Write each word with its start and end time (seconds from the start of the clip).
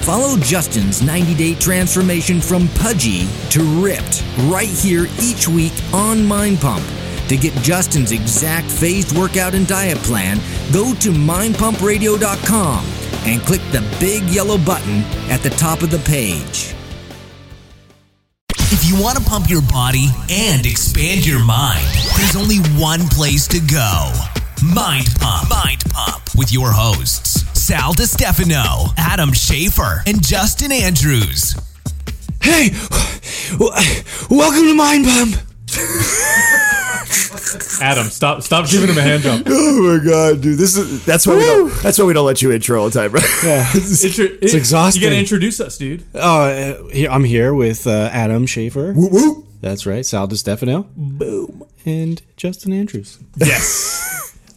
Follow 0.00 0.36
Justin's 0.38 1.02
90 1.02 1.34
day 1.34 1.54
transformation 1.54 2.40
from 2.40 2.68
pudgy 2.68 3.26
to 3.50 3.62
ripped 3.82 4.24
right 4.44 4.68
here 4.68 5.06
each 5.20 5.46
week 5.46 5.72
on 5.92 6.24
Mind 6.24 6.58
Pump. 6.60 6.84
To 7.28 7.36
get 7.36 7.52
Justin's 7.62 8.10
exact 8.10 8.66
phased 8.68 9.16
workout 9.16 9.54
and 9.54 9.66
diet 9.66 9.98
plan, 9.98 10.38
go 10.72 10.94
to 10.94 11.10
mindpumpradio.com 11.10 12.84
and 13.26 13.40
click 13.42 13.60
the 13.70 13.86
big 14.00 14.24
yellow 14.24 14.58
button 14.58 15.02
at 15.30 15.40
the 15.42 15.50
top 15.50 15.82
of 15.82 15.90
the 15.90 15.98
page. 16.00 16.74
If 18.72 18.88
you 18.88 19.00
want 19.00 19.18
to 19.18 19.24
pump 19.24 19.50
your 19.50 19.62
body 19.62 20.06
and 20.30 20.64
expand 20.64 21.26
your 21.26 21.44
mind, 21.44 21.86
there's 22.16 22.34
only 22.34 22.58
one 22.80 23.06
place 23.08 23.46
to 23.48 23.60
go. 23.60 24.12
Mind 24.64 25.06
Pump. 25.20 25.50
Mind 25.50 25.84
Pump 25.90 26.22
with 26.36 26.52
your 26.52 26.72
hosts, 26.72 27.44
Sal 27.70 27.94
DiStefano, 27.94 28.92
Adam 28.98 29.30
Schafer, 29.30 30.02
and 30.04 30.20
Justin 30.26 30.72
Andrews. 30.72 31.54
Hey, 32.42 32.70
w- 33.52 33.70
welcome 34.28 34.62
to 34.64 34.74
Mind 34.74 35.04
Pump. 35.04 35.36
Adam, 37.80 38.06
stop 38.06 38.42
stop 38.42 38.68
giving 38.68 38.88
him 38.90 38.98
a 38.98 39.02
hand 39.02 39.22
job. 39.22 39.42
Oh 39.46 39.82
my 39.98 40.04
god, 40.04 40.40
dude! 40.40 40.58
This 40.58 40.76
is 40.76 41.04
that's 41.06 41.28
why 41.28 41.36
we 41.36 41.42
don't 41.44 41.72
that's 41.80 41.96
why 41.96 42.06
we 42.06 42.12
don't 42.12 42.26
let 42.26 42.42
you 42.42 42.50
intro 42.50 42.80
all 42.82 42.90
the 42.90 42.98
time, 42.98 43.12
bro. 43.12 43.20
Yeah. 43.44 43.64
Intro- 43.74 43.84
It's 43.84 44.52
it- 44.52 44.54
exhausting. 44.54 45.02
You 45.02 45.08
gotta 45.08 45.20
introduce 45.20 45.60
us, 45.60 45.78
dude. 45.78 46.02
Oh, 46.16 46.40
uh, 46.48 46.88
here, 46.88 47.08
I'm 47.08 47.22
here 47.22 47.54
with 47.54 47.86
uh, 47.86 48.10
Adam 48.12 48.46
Schafer. 48.46 48.96
Whoop, 48.96 49.12
whoop. 49.12 49.46
That's 49.60 49.86
right. 49.86 50.04
Sal 50.04 50.26
DiStefano. 50.26 50.88
Boom. 50.96 51.62
And 51.86 52.20
Justin 52.36 52.72
Andrews. 52.72 53.20
Yes. 53.36 53.98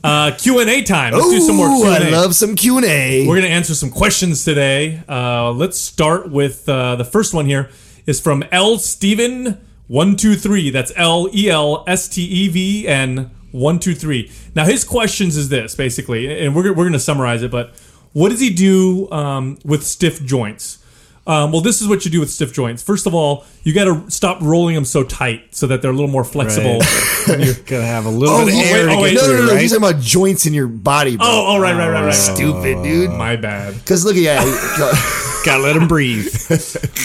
uh, 0.03 0.31
Q 0.37 0.59
and 0.59 0.69
A 0.69 0.81
time. 0.83 1.13
Let's 1.13 1.29
do 1.29 1.39
some 1.39 1.55
more 1.55 1.67
Q 1.67 1.85
and 1.85 2.03
I 2.03 2.09
love 2.09 2.35
some 2.35 2.55
Q 2.55 2.77
and 2.77 2.85
A. 2.85 3.27
We're 3.27 3.35
gonna 3.35 3.47
answer 3.47 3.73
some 3.75 3.89
questions 3.89 4.43
today. 4.43 5.01
Uh, 5.07 5.51
let's 5.51 5.79
start 5.79 6.29
with 6.29 6.67
uh, 6.67 6.95
the 6.95 7.05
first 7.05 7.33
one. 7.33 7.45
Here 7.45 7.69
is 8.05 8.19
from 8.19 8.43
L 8.51 8.77
Steven 8.77 9.65
one 9.87 10.15
two 10.15 10.35
three. 10.35 10.69
That's 10.69 10.91
L 10.95 11.29
E 11.33 11.49
L 11.49 11.83
S 11.87 12.07
T 12.07 12.23
E 12.23 12.47
V 12.49 12.87
N 12.87 13.31
one 13.51 13.79
two 13.79 13.95
three. 13.95 14.31
Now 14.55 14.65
his 14.65 14.83
questions 14.83 15.37
is 15.37 15.49
this 15.49 15.75
basically, 15.75 16.45
and 16.45 16.55
we're 16.55 16.73
we're 16.73 16.85
gonna 16.85 16.99
summarize 16.99 17.43
it. 17.43 17.51
But 17.51 17.73
what 18.11 18.29
does 18.29 18.39
he 18.41 18.49
do 18.49 19.09
um, 19.11 19.57
with 19.63 19.83
stiff 19.83 20.23
joints? 20.23 20.82
Um, 21.25 21.53
well, 21.53 21.61
this 21.61 21.81
is 21.81 21.87
what 21.87 22.03
you 22.03 22.11
do 22.11 22.19
with 22.19 22.29
stiff 22.29 22.51
joints. 22.51 22.83
First 22.83 23.07
of 23.07 23.13
all, 23.15 23.45
you 23.63 23.73
got 23.73 23.85
to 23.85 24.11
stop 24.11 24.41
rolling 24.41 24.75
them 24.75 24.83
so 24.83 25.03
tight 25.05 25.55
so 25.55 25.67
that 25.67 25.81
they're 25.81 25.91
a 25.91 25.93
little 25.93 26.09
more 26.11 26.25
flexible. 26.25 26.79
You're 27.27 27.53
gonna 27.65 27.85
have 27.85 28.05
a 28.05 28.09
little 28.09 28.35
Oh, 28.35 28.45
bit 28.45 28.53
of 28.53 28.59
he- 28.59 28.65
air 28.65 28.87
wait, 28.87 28.89
to 28.89 28.91
oh, 28.91 28.95
get 28.95 29.01
wait, 29.01 29.13
no, 29.15 29.21
no, 29.21 29.27
through, 29.27 29.37
no, 29.37 29.45
no. 29.45 29.51
right? 29.53 29.61
He's 29.61 29.71
talking 29.71 29.89
about 29.89 30.01
joints 30.01 30.45
in 30.45 30.53
your 30.53 30.67
body, 30.67 31.15
bro. 31.15 31.25
Oh, 31.25 31.45
oh, 31.55 31.59
right, 31.61 31.73
right, 31.77 31.87
right, 31.87 31.93
right, 31.93 32.05
right. 32.07 32.13
Stupid, 32.13 32.83
dude. 32.83 33.11
My 33.11 33.37
bad. 33.37 33.73
Because 33.75 34.03
look 34.03 34.17
at 34.17 34.21
yeah, 34.21 34.41
Gotta 35.45 35.63
let 35.63 35.75
him 35.77 35.87
breathe. 35.87 36.27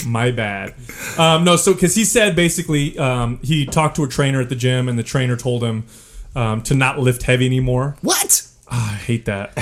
My 0.06 0.32
bad. 0.32 0.74
Um, 1.16 1.44
no, 1.44 1.54
so 1.56 1.72
because 1.72 1.94
he 1.94 2.04
said 2.04 2.34
basically 2.34 2.98
um, 2.98 3.38
he 3.42 3.66
talked 3.66 3.94
to 3.96 4.04
a 4.04 4.08
trainer 4.08 4.40
at 4.40 4.48
the 4.48 4.56
gym, 4.56 4.88
and 4.88 4.98
the 4.98 5.02
trainer 5.04 5.36
told 5.36 5.62
him 5.62 5.84
um, 6.34 6.62
to 6.62 6.74
not 6.74 6.98
lift 6.98 7.22
heavy 7.22 7.46
anymore. 7.46 7.96
what? 8.00 8.46
Ah, 8.70 8.92
I 8.92 8.96
hate 8.96 9.24
that. 9.26 9.52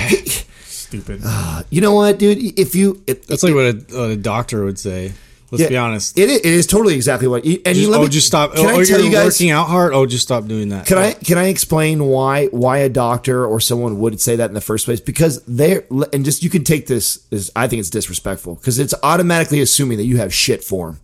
Stupid. 0.87 1.21
You 1.69 1.81
know 1.81 1.93
what, 1.93 2.17
dude? 2.17 2.37
If 2.57 2.75
you, 2.75 3.03
it, 3.07 3.27
That's 3.27 3.43
like 3.43 3.53
what 3.53 3.65
a, 3.65 3.73
what 3.73 4.09
a 4.11 4.15
doctor 4.15 4.63
would 4.63 4.79
say. 4.79 5.11
Let's 5.51 5.61
yeah, 5.61 5.69
be 5.69 5.77
honest. 5.77 6.17
It, 6.17 6.29
is- 6.29 6.39
it 6.39 6.45
is 6.45 6.67
totally 6.67 6.95
exactly 6.95 7.27
what. 7.27 7.43
And 7.43 7.55
you 7.55 7.59
Just- 7.63 7.89
let 7.89 7.99
oh, 7.99 8.03
me 8.03 8.09
just 8.09 8.27
stop. 8.27 8.53
Can 8.55 8.65
oh, 8.65 8.69
I 8.69 8.73
oh, 8.73 8.83
tell 8.83 8.99
you're 8.99 9.07
you 9.07 9.11
guys? 9.11 9.25
working 9.25 9.49
out 9.49 9.67
hard. 9.67 9.93
Oh, 9.93 10.05
just 10.05 10.23
stop 10.23 10.45
doing 10.45 10.69
that. 10.69 10.85
Can 10.85 10.97
I 10.97 11.13
can 11.13 11.37
I 11.37 11.47
explain 11.47 12.05
why 12.05 12.47
why 12.47 12.79
a 12.79 12.89
doctor 12.89 13.45
or 13.45 13.59
someone 13.61 13.99
would 13.99 14.19
say 14.19 14.35
that 14.35 14.49
in 14.49 14.53
the 14.53 14.61
first 14.61 14.85
place? 14.85 14.99
Because 14.99 15.43
they're 15.45 15.85
and 16.11 16.25
just 16.25 16.43
you 16.43 16.49
can 16.49 16.63
take 16.65 16.87
this 16.87 17.25
as 17.31 17.49
I 17.55 17.67
think 17.67 17.79
it's 17.79 17.89
disrespectful 17.89 18.55
because 18.55 18.77
it's 18.77 18.93
automatically 19.03 19.61
assuming 19.61 19.97
that 19.97 20.05
you 20.05 20.17
have 20.17 20.33
shit 20.33 20.63
form. 20.63 20.99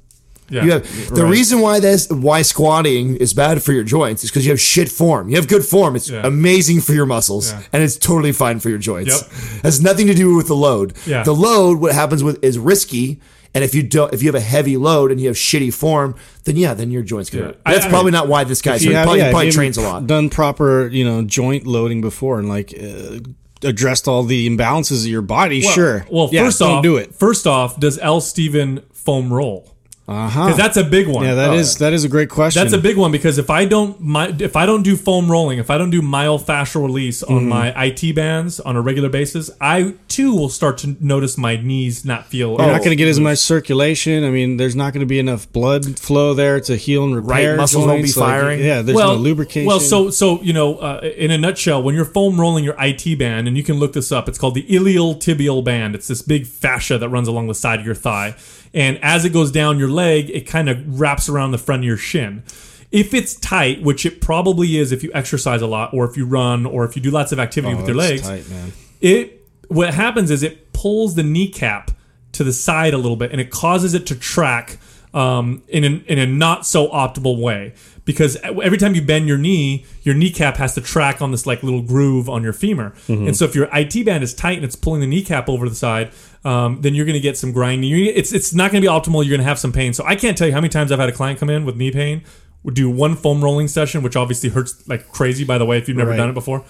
Yeah. 0.53 0.63
You 0.65 0.71
have 0.71 1.09
the 1.15 1.25
reason 1.25 1.59
why 1.59 1.79
this 1.79 2.07
why 2.09 2.41
squatting 2.43 3.15
is 3.17 3.33
bad 3.33 3.61
for 3.63 3.73
your 3.73 3.83
joints 3.83 4.23
is 4.23 4.29
because 4.29 4.45
you 4.45 4.51
have 4.51 4.61
shit 4.61 4.89
form. 4.89 5.29
You 5.29 5.35
have 5.37 5.47
good 5.47 5.65
form. 5.65 5.95
It's 5.95 6.09
Yeah. 6.09 6.25
amazing 6.25 6.81
for 6.81 6.93
your 6.93 7.05
muscles 7.05 7.51
Yeah. 7.51 7.61
and 7.73 7.81
it's 7.83 7.97
totally 7.97 8.31
fine 8.31 8.59
for 8.59 8.69
your 8.69 8.77
joints. 8.77 9.21
Yep. 9.21 9.63
Has 9.63 9.81
nothing 9.81 10.07
to 10.07 10.13
do 10.13 10.35
with 10.35 10.47
the 10.47 10.55
load. 10.55 10.93
Yeah. 11.05 11.23
The 11.23 11.33
load, 11.33 11.79
what 11.79 11.93
happens 11.93 12.23
with 12.23 12.43
is 12.43 12.57
risky. 12.59 13.19
And 13.55 13.63
if 13.63 13.75
you 13.75 13.83
don't, 13.83 14.11
if 14.13 14.23
you 14.23 14.27
have 14.29 14.35
a 14.35 14.39
heavy 14.39 14.77
load 14.77 15.11
and 15.11 15.21
you 15.21 15.27
have 15.27 15.35
shitty 15.35 15.71
form, 15.73 16.15
then 16.45 16.55
yeah, 16.57 16.73
then 16.73 16.89
your 16.89 17.03
joints 17.03 17.29
can 17.29 17.39
Yeah. 17.39 17.45
hurt. 17.45 17.59
I- 17.65 17.73
That's 17.73 17.85
I- 17.85 17.89
probably 17.89 18.11
not 18.11 18.27
why 18.27 18.43
this 18.45 18.61
guy's 18.63 18.77
If 18.81 18.85
you 18.85 18.89
hurt. 18.91 18.97
have- 18.97 19.05
Probably, 19.05 19.19
yeah, 19.21 19.29
probably 19.31 19.51
trains 19.51 19.77
a 19.77 19.81
lot. 19.81 20.07
Done 20.07 20.29
proper, 20.29 20.87
you 20.91 21.03
know, 21.05 21.21
joint 21.21 21.67
loading 21.67 22.01
before, 22.01 22.39
and 22.39 22.49
like 22.49 22.73
uh, 22.81 23.19
addressed 23.67 24.07
all 24.07 24.23
the 24.23 24.49
imbalances 24.49 25.01
of 25.01 25.07
your 25.07 25.21
body. 25.21 25.61
Well- 25.63 25.71
sure. 25.73 26.05
Well, 26.11 26.29
Yeah, 26.31 26.45
first 26.45 26.59
don't 26.59 26.71
off, 26.77 26.83
do 26.83 26.97
it. 26.97 27.13
First 27.15 27.45
off, 27.45 27.79
does 27.79 27.99
L 28.01 28.21
Steven 28.21 28.81
foam 28.91 29.31
roll? 29.31 29.69
Uh 30.05 30.27
huh. 30.27 30.45
Because 30.47 30.57
that's 30.57 30.75
a 30.75 30.83
big 30.83 31.07
one. 31.07 31.23
Yeah, 31.25 31.35
that 31.35 31.53
is 31.53 31.77
that 31.77 31.93
is 31.93 32.03
a 32.03 32.09
great 32.09 32.29
question. 32.29 32.61
That's 32.61 32.73
a 32.73 32.77
big 32.77 32.97
one 32.97 33.13
because 33.13 33.37
if 33.37 33.49
I 33.49 33.63
don't 33.63 33.97
my, 34.01 34.35
if 34.37 34.57
I 34.57 34.65
don't 34.65 34.83
do 34.83 34.97
foam 34.97 35.31
rolling, 35.31 35.59
if 35.59 35.69
I 35.69 35.77
don't 35.77 35.91
do 35.91 36.01
myofascial 36.01 36.81
release 36.85 37.23
Mm-hmm. 37.23 37.33
on 37.33 37.47
my 37.47 37.85
IT 37.85 38.13
bands 38.15 38.59
on 38.59 38.75
a 38.75 38.81
regular 38.81 39.07
basis, 39.07 39.49
I 39.61 39.93
too 40.09 40.35
will 40.35 40.49
start 40.49 40.77
to 40.79 40.97
notice 40.99 41.37
my 41.37 41.55
knees 41.55 42.03
not 42.03 42.25
feel. 42.25 42.49
You're 42.57 42.67
not 42.67 42.79
going 42.79 42.89
to 42.89 42.95
get 42.97 43.07
as 43.07 43.19
much 43.19 43.37
circulation. 43.37 44.25
I 44.25 44.29
mean, 44.29 44.57
there's 44.57 44.75
not 44.75 44.91
going 44.93 45.01
to 45.01 45.05
be 45.07 45.19
enough 45.19 45.49
blood 45.53 45.97
flow 45.97 46.33
there 46.33 46.59
to 46.61 46.75
heal 46.75 47.05
and 47.05 47.15
repair. 47.15 47.51
Right 47.51 47.57
muscles 47.57 47.85
won't 47.85 47.99
be 48.01 48.07
joints. 48.09 48.17
Like, 48.17 48.29
firing. 48.29 48.59
yeah, 48.59 48.81
there's 48.81 48.97
no 48.97 49.15
lubrication. 49.15 49.67
Well, 49.67 49.79
so 49.79 50.09
so 50.09 50.41
you 50.41 50.51
know, 50.53 50.75
uh, 50.79 50.99
in 51.15 51.31
a 51.31 51.37
nutshell, 51.37 51.81
when 51.81 51.95
you're 51.95 52.03
foam 52.03 52.39
rolling 52.39 52.65
your 52.65 52.75
IT 52.77 53.17
band, 53.17 53.47
and 53.47 53.55
you 53.55 53.63
can 53.63 53.77
look 53.77 53.93
this 53.93 54.11
up, 54.11 54.27
it's 54.27 54.37
called 54.37 54.55
the 54.55 54.65
ilial 54.75 55.15
tibial 55.15 55.63
band. 55.63 55.95
It's 55.95 56.07
this 56.09 56.21
big 56.21 56.45
fascia 56.45 56.97
that 56.97 57.07
runs 57.09 57.27
along 57.29 57.47
the 57.47 57.55
side 57.55 57.79
of 57.79 57.85
your 57.85 57.95
thigh, 57.95 58.35
and 58.73 58.99
as 59.03 59.25
it 59.25 59.29
goes 59.29 59.51
down 59.51 59.77
your 59.77 59.89
leg, 59.89 60.29
it 60.29 60.47
kind 60.47 60.69
of 60.69 60.99
wraps 60.99 61.29
around 61.29 61.51
the 61.51 61.57
front 61.57 61.81
of 61.81 61.85
your 61.85 61.97
shin. 61.97 62.43
If 62.91 63.13
it's 63.13 63.35
tight, 63.35 63.81
which 63.81 64.05
it 64.05 64.21
probably 64.21 64.77
is 64.77 64.91
if 64.91 65.03
you 65.03 65.11
exercise 65.13 65.61
a 65.61 65.67
lot, 65.67 65.93
or 65.93 66.05
if 66.05 66.15
you 66.15 66.25
run, 66.25 66.65
or 66.65 66.85
if 66.85 66.95
you 66.95 67.01
do 67.01 67.11
lots 67.11 67.31
of 67.31 67.39
activity 67.39 67.75
with 67.75 67.87
your 67.87 67.95
legs, 67.95 68.21
tight, 68.21 68.49
man. 68.49 68.73
it 69.01 69.47
what 69.67 69.93
happens 69.93 70.29
is 70.29 70.43
it 70.43 70.71
pulls 70.73 71.15
the 71.15 71.23
kneecap 71.23 71.91
to 72.33 72.43
the 72.43 72.53
side 72.53 72.93
a 72.93 72.97
little 72.97 73.15
bit 73.15 73.31
and 73.31 73.39
it 73.39 73.49
causes 73.49 73.93
it 73.93 74.05
to 74.07 74.15
track 74.15 74.77
um, 75.13 75.63
in, 75.67 75.83
an, 75.83 76.03
in 76.07 76.19
a 76.19 76.25
not 76.25 76.65
so 76.65 76.89
optimal 76.89 77.39
way 77.39 77.73
because 78.05 78.35
every 78.43 78.77
time 78.77 78.95
you 78.95 79.01
bend 79.01 79.27
your 79.27 79.37
knee 79.37 79.85
your 80.01 80.13
kneecap 80.15 80.57
has 80.57 80.75
to 80.75 80.81
track 80.81 81.21
on 81.21 81.31
this 81.31 81.45
like 81.45 81.63
little 81.63 81.81
groove 81.81 82.27
on 82.29 82.43
your 82.43 82.53
femur 82.53 82.91
Mm-hmm. 83.07 83.27
and 83.27 83.37
so 83.37 83.45
if 83.45 83.55
your 83.55 83.69
IT 83.73 84.05
band 84.05 84.23
is 84.23 84.33
tight 84.33 84.57
and 84.57 84.65
it's 84.65 84.75
pulling 84.75 85.01
the 85.01 85.07
kneecap 85.07 85.47
over 85.49 85.69
the 85.69 85.75
side 85.75 86.11
um, 86.45 86.81
then 86.81 86.93
you're 86.95 87.05
going 87.05 87.13
to 87.15 87.19
get 87.21 87.37
some 87.37 87.51
grinding 87.53 87.89
it's, 87.93 88.33
it's 88.33 88.53
not 88.53 88.71
going 88.71 88.81
to 88.83 88.87
be 88.87 88.91
optimal 88.91 89.23
you're 89.23 89.29
going 89.29 89.39
to 89.39 89.45
have 89.45 89.59
some 89.59 89.71
pain 89.71 89.93
so 89.93 90.03
I 90.05 90.15
can't 90.15 90.37
tell 90.37 90.47
you 90.47 90.53
how 90.53 90.59
many 90.59 90.69
times 90.69 90.91
I've 90.91 90.99
had 90.99 91.09
a 91.09 91.13
client 91.13 91.39
come 91.39 91.49
in 91.49 91.63
with 91.65 91.75
knee 91.77 91.91
pain 91.91 92.23
would 92.63 92.73
do 92.75 92.89
one 92.89 93.15
foam 93.15 93.43
rolling 93.43 93.67
session 93.69 94.03
which 94.03 94.15
obviously 94.15 94.49
hurts 94.49 94.87
like 94.87 95.07
crazy 95.09 95.43
by 95.45 95.57
the 95.57 95.65
way 95.65 95.77
if 95.77 95.87
you've 95.87 95.97
never 95.97 96.11
Right. 96.11 96.17
done 96.17 96.29
it 96.29 96.33
before 96.33 96.65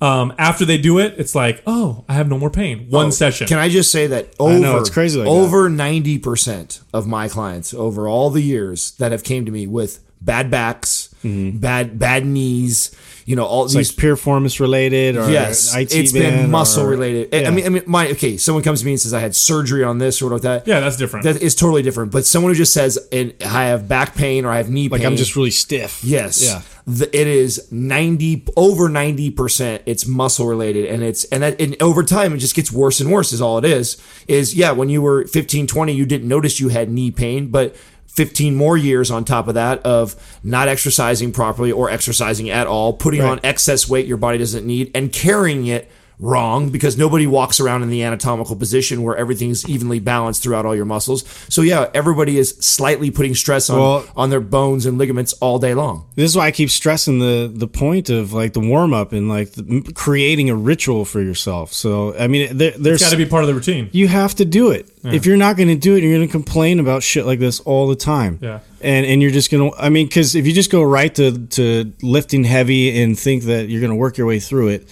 um, 0.00 0.32
after 0.38 0.64
they 0.64 0.78
do 0.78 1.00
it, 1.00 1.16
it's 1.18 1.34
like, 1.34 1.60
oh, 1.66 2.04
I 2.08 2.14
have 2.14 2.28
no 2.28 2.38
more 2.38 2.50
pain. 2.50 2.86
One 2.88 3.10
session. 3.10 3.46
Oh, 3.46 3.48
Can 3.48 3.58
I 3.58 3.68
just 3.68 3.90
say 3.90 4.06
that 4.06 4.32
over 4.38 4.56
know, 4.60 4.78
it's 4.78 4.90
crazy 4.90 5.18
like 5.18 5.26
over 5.26 5.68
ninety 5.68 6.18
percent 6.20 6.82
of 6.94 7.08
my 7.08 7.26
clients 7.28 7.74
over 7.74 8.06
all 8.06 8.30
the 8.30 8.40
years 8.40 8.92
that 8.98 9.10
have 9.10 9.24
came 9.24 9.44
to 9.44 9.50
me 9.50 9.66
with 9.66 9.98
bad 10.20 10.50
backs, 10.50 11.14
bad 11.22 11.98
bad 11.98 12.24
knees, 12.26 12.94
you 13.24 13.36
know, 13.36 13.44
all 13.44 13.66
Mm-hmm. 13.66 13.78
It's 13.80 13.90
these 13.90 13.98
like 14.04 14.18
piriformis 14.18 14.60
related 14.60 15.16
or 15.16 15.30
Yes, 15.30 15.74
IT 15.76 15.92
it's 15.94 16.12
band 16.12 16.36
been 16.42 16.50
muscle 16.50 16.84
or- 16.84 16.88
related. 16.88 17.34
I- 17.34 17.46
I 17.48 17.50
mean, 17.50 17.66
I 17.66 17.68
mean, 17.68 17.82
my 17.86 18.08
okay. 18.10 18.36
Someone 18.36 18.62
comes 18.64 18.80
to 18.80 18.86
me 18.86 18.92
and 18.92 19.00
says 19.00 19.12
I 19.14 19.20
had 19.20 19.34
surgery 19.36 19.84
on 19.84 19.98
this 19.98 20.22
or 20.22 20.30
what 20.30 20.42
that. 20.42 20.66
yeah, 20.66 20.80
that's 20.80 20.96
different. 20.96 21.24
that 21.24 21.42
is 21.42 21.54
totally 21.54 21.82
different. 21.82 22.10
But 22.12 22.24
someone 22.24 22.52
who 22.52 22.56
just 22.56 22.72
says, 22.72 22.98
"And 23.12 23.34
I 23.44 23.64
have 23.66 23.86
back 23.88 24.14
pain 24.14 24.44
or 24.44 24.50
I 24.50 24.56
have 24.56 24.70
knee 24.70 24.88
like 24.88 25.00
pain," 25.02 25.10
I'm 25.10 25.16
just 25.16 25.36
really 25.36 25.50
stiff. 25.50 26.02
Yes. 26.02 26.42
Yeah. 26.44 26.62
The, 26.86 27.04
it 27.14 27.26
is 27.26 27.70
90 27.70 28.44
over 28.56 28.88
90% 28.88 29.80
it's 29.84 30.06
muscle 30.06 30.46
related 30.46 30.86
and 30.86 31.02
it's 31.02 31.24
and 31.24 31.42
that 31.42 31.60
and 31.60 31.76
over 31.82 32.02
time 32.02 32.32
it 32.32 32.38
just 32.38 32.54
gets 32.56 32.72
worse 32.72 32.98
and 33.00 33.12
worse 33.12 33.30
is 33.30 33.42
all 33.42 33.58
it 33.58 33.66
is. 33.66 33.98
Is 34.26 34.54
yeah, 34.54 34.70
when 34.70 34.88
you 34.88 35.02
were 35.02 35.26
15 35.26 35.66
20 35.66 35.92
you 35.92 36.06
didn't 36.06 36.28
notice 36.28 36.60
you 36.60 36.68
had 36.70 36.88
knee 36.90 37.10
pain, 37.10 37.48
but 37.48 37.76
15 38.08 38.56
more 38.56 38.76
years 38.76 39.10
on 39.10 39.24
top 39.24 39.46
of 39.48 39.54
that 39.54 39.80
of 39.84 40.16
not 40.42 40.66
exercising 40.68 41.30
properly 41.32 41.70
or 41.70 41.88
exercising 41.90 42.50
at 42.50 42.66
all, 42.66 42.92
putting 42.92 43.20
Right. 43.20 43.30
on 43.30 43.40
excess 43.44 43.88
weight 43.88 44.06
your 44.06 44.16
body 44.16 44.38
doesn't 44.38 44.66
need 44.66 44.90
and 44.94 45.12
carrying 45.12 45.66
it 45.66 45.88
wrong 46.20 46.70
because 46.70 46.98
nobody 46.98 47.26
walks 47.26 47.60
around 47.60 47.82
in 47.82 47.90
the 47.90 48.02
anatomical 48.02 48.56
position 48.56 49.02
where 49.02 49.16
everything's 49.16 49.68
evenly 49.68 50.00
balanced 50.00 50.42
throughout 50.42 50.66
all 50.66 50.74
your 50.74 50.84
muscles. 50.84 51.24
So 51.48 51.62
yeah, 51.62 51.88
everybody 51.94 52.38
is 52.38 52.50
slightly 52.60 53.10
putting 53.10 53.34
stress 53.34 53.70
on 53.70 53.78
Well- 53.78 54.04
on 54.16 54.30
their 54.30 54.40
bones 54.40 54.84
and 54.86 54.98
ligaments 54.98 55.32
all 55.34 55.58
day 55.58 55.74
long. 55.74 56.06
This 56.16 56.30
is 56.30 56.36
why 56.36 56.46
I 56.46 56.50
keep 56.50 56.70
stressing 56.70 57.18
the 57.20 57.50
the 57.54 57.68
point 57.68 58.10
of 58.10 58.32
like 58.32 58.52
the 58.52 58.60
warm 58.60 58.92
up 58.92 59.12
and 59.12 59.28
like 59.28 59.52
the, 59.52 59.92
creating 59.94 60.50
a 60.50 60.56
ritual 60.56 61.04
for 61.04 61.20
yourself. 61.22 61.72
So 61.72 62.16
I 62.18 62.26
mean, 62.26 62.56
there, 62.56 62.72
there's 62.72 63.00
it's 63.00 63.04
got 63.04 63.10
to 63.10 63.16
be 63.16 63.26
part 63.26 63.44
of 63.44 63.48
the 63.48 63.54
routine. 63.54 63.88
you 63.92 64.08
have 64.08 64.34
to 64.36 64.44
do 64.44 64.70
it. 64.70 64.88
If 65.04 65.24
you're 65.24 65.38
not 65.38 65.56
going 65.56 65.68
to 65.68 65.74
do 65.76 65.96
it, 65.96 66.02
you're 66.02 66.14
going 66.14 66.26
to 66.28 66.30
complain 66.30 66.80
about 66.80 67.02
shit 67.02 67.24
like 67.24 67.38
this 67.38 67.60
all 67.60 67.86
the 67.88 67.96
time. 67.96 68.38
Yeah. 68.42 68.60
And 68.82 69.06
and 69.06 69.22
you're 69.22 69.30
just 69.30 69.50
going 69.50 69.70
to 69.72 69.78
I 69.78 69.88
mean 69.88 70.08
cuz 70.10 70.34
if 70.34 70.46
you 70.46 70.52
just 70.52 70.70
go 70.70 70.82
right 70.82 71.14
to 71.14 71.46
to 71.46 71.92
lifting 72.02 72.44
heavy 72.44 73.00
and 73.00 73.18
think 73.18 73.44
that 73.44 73.68
you're 73.70 73.80
going 73.80 73.90
to 73.90 73.96
work 73.96 74.18
your 74.18 74.26
way 74.26 74.38
through 74.40 74.68
it, 74.68 74.88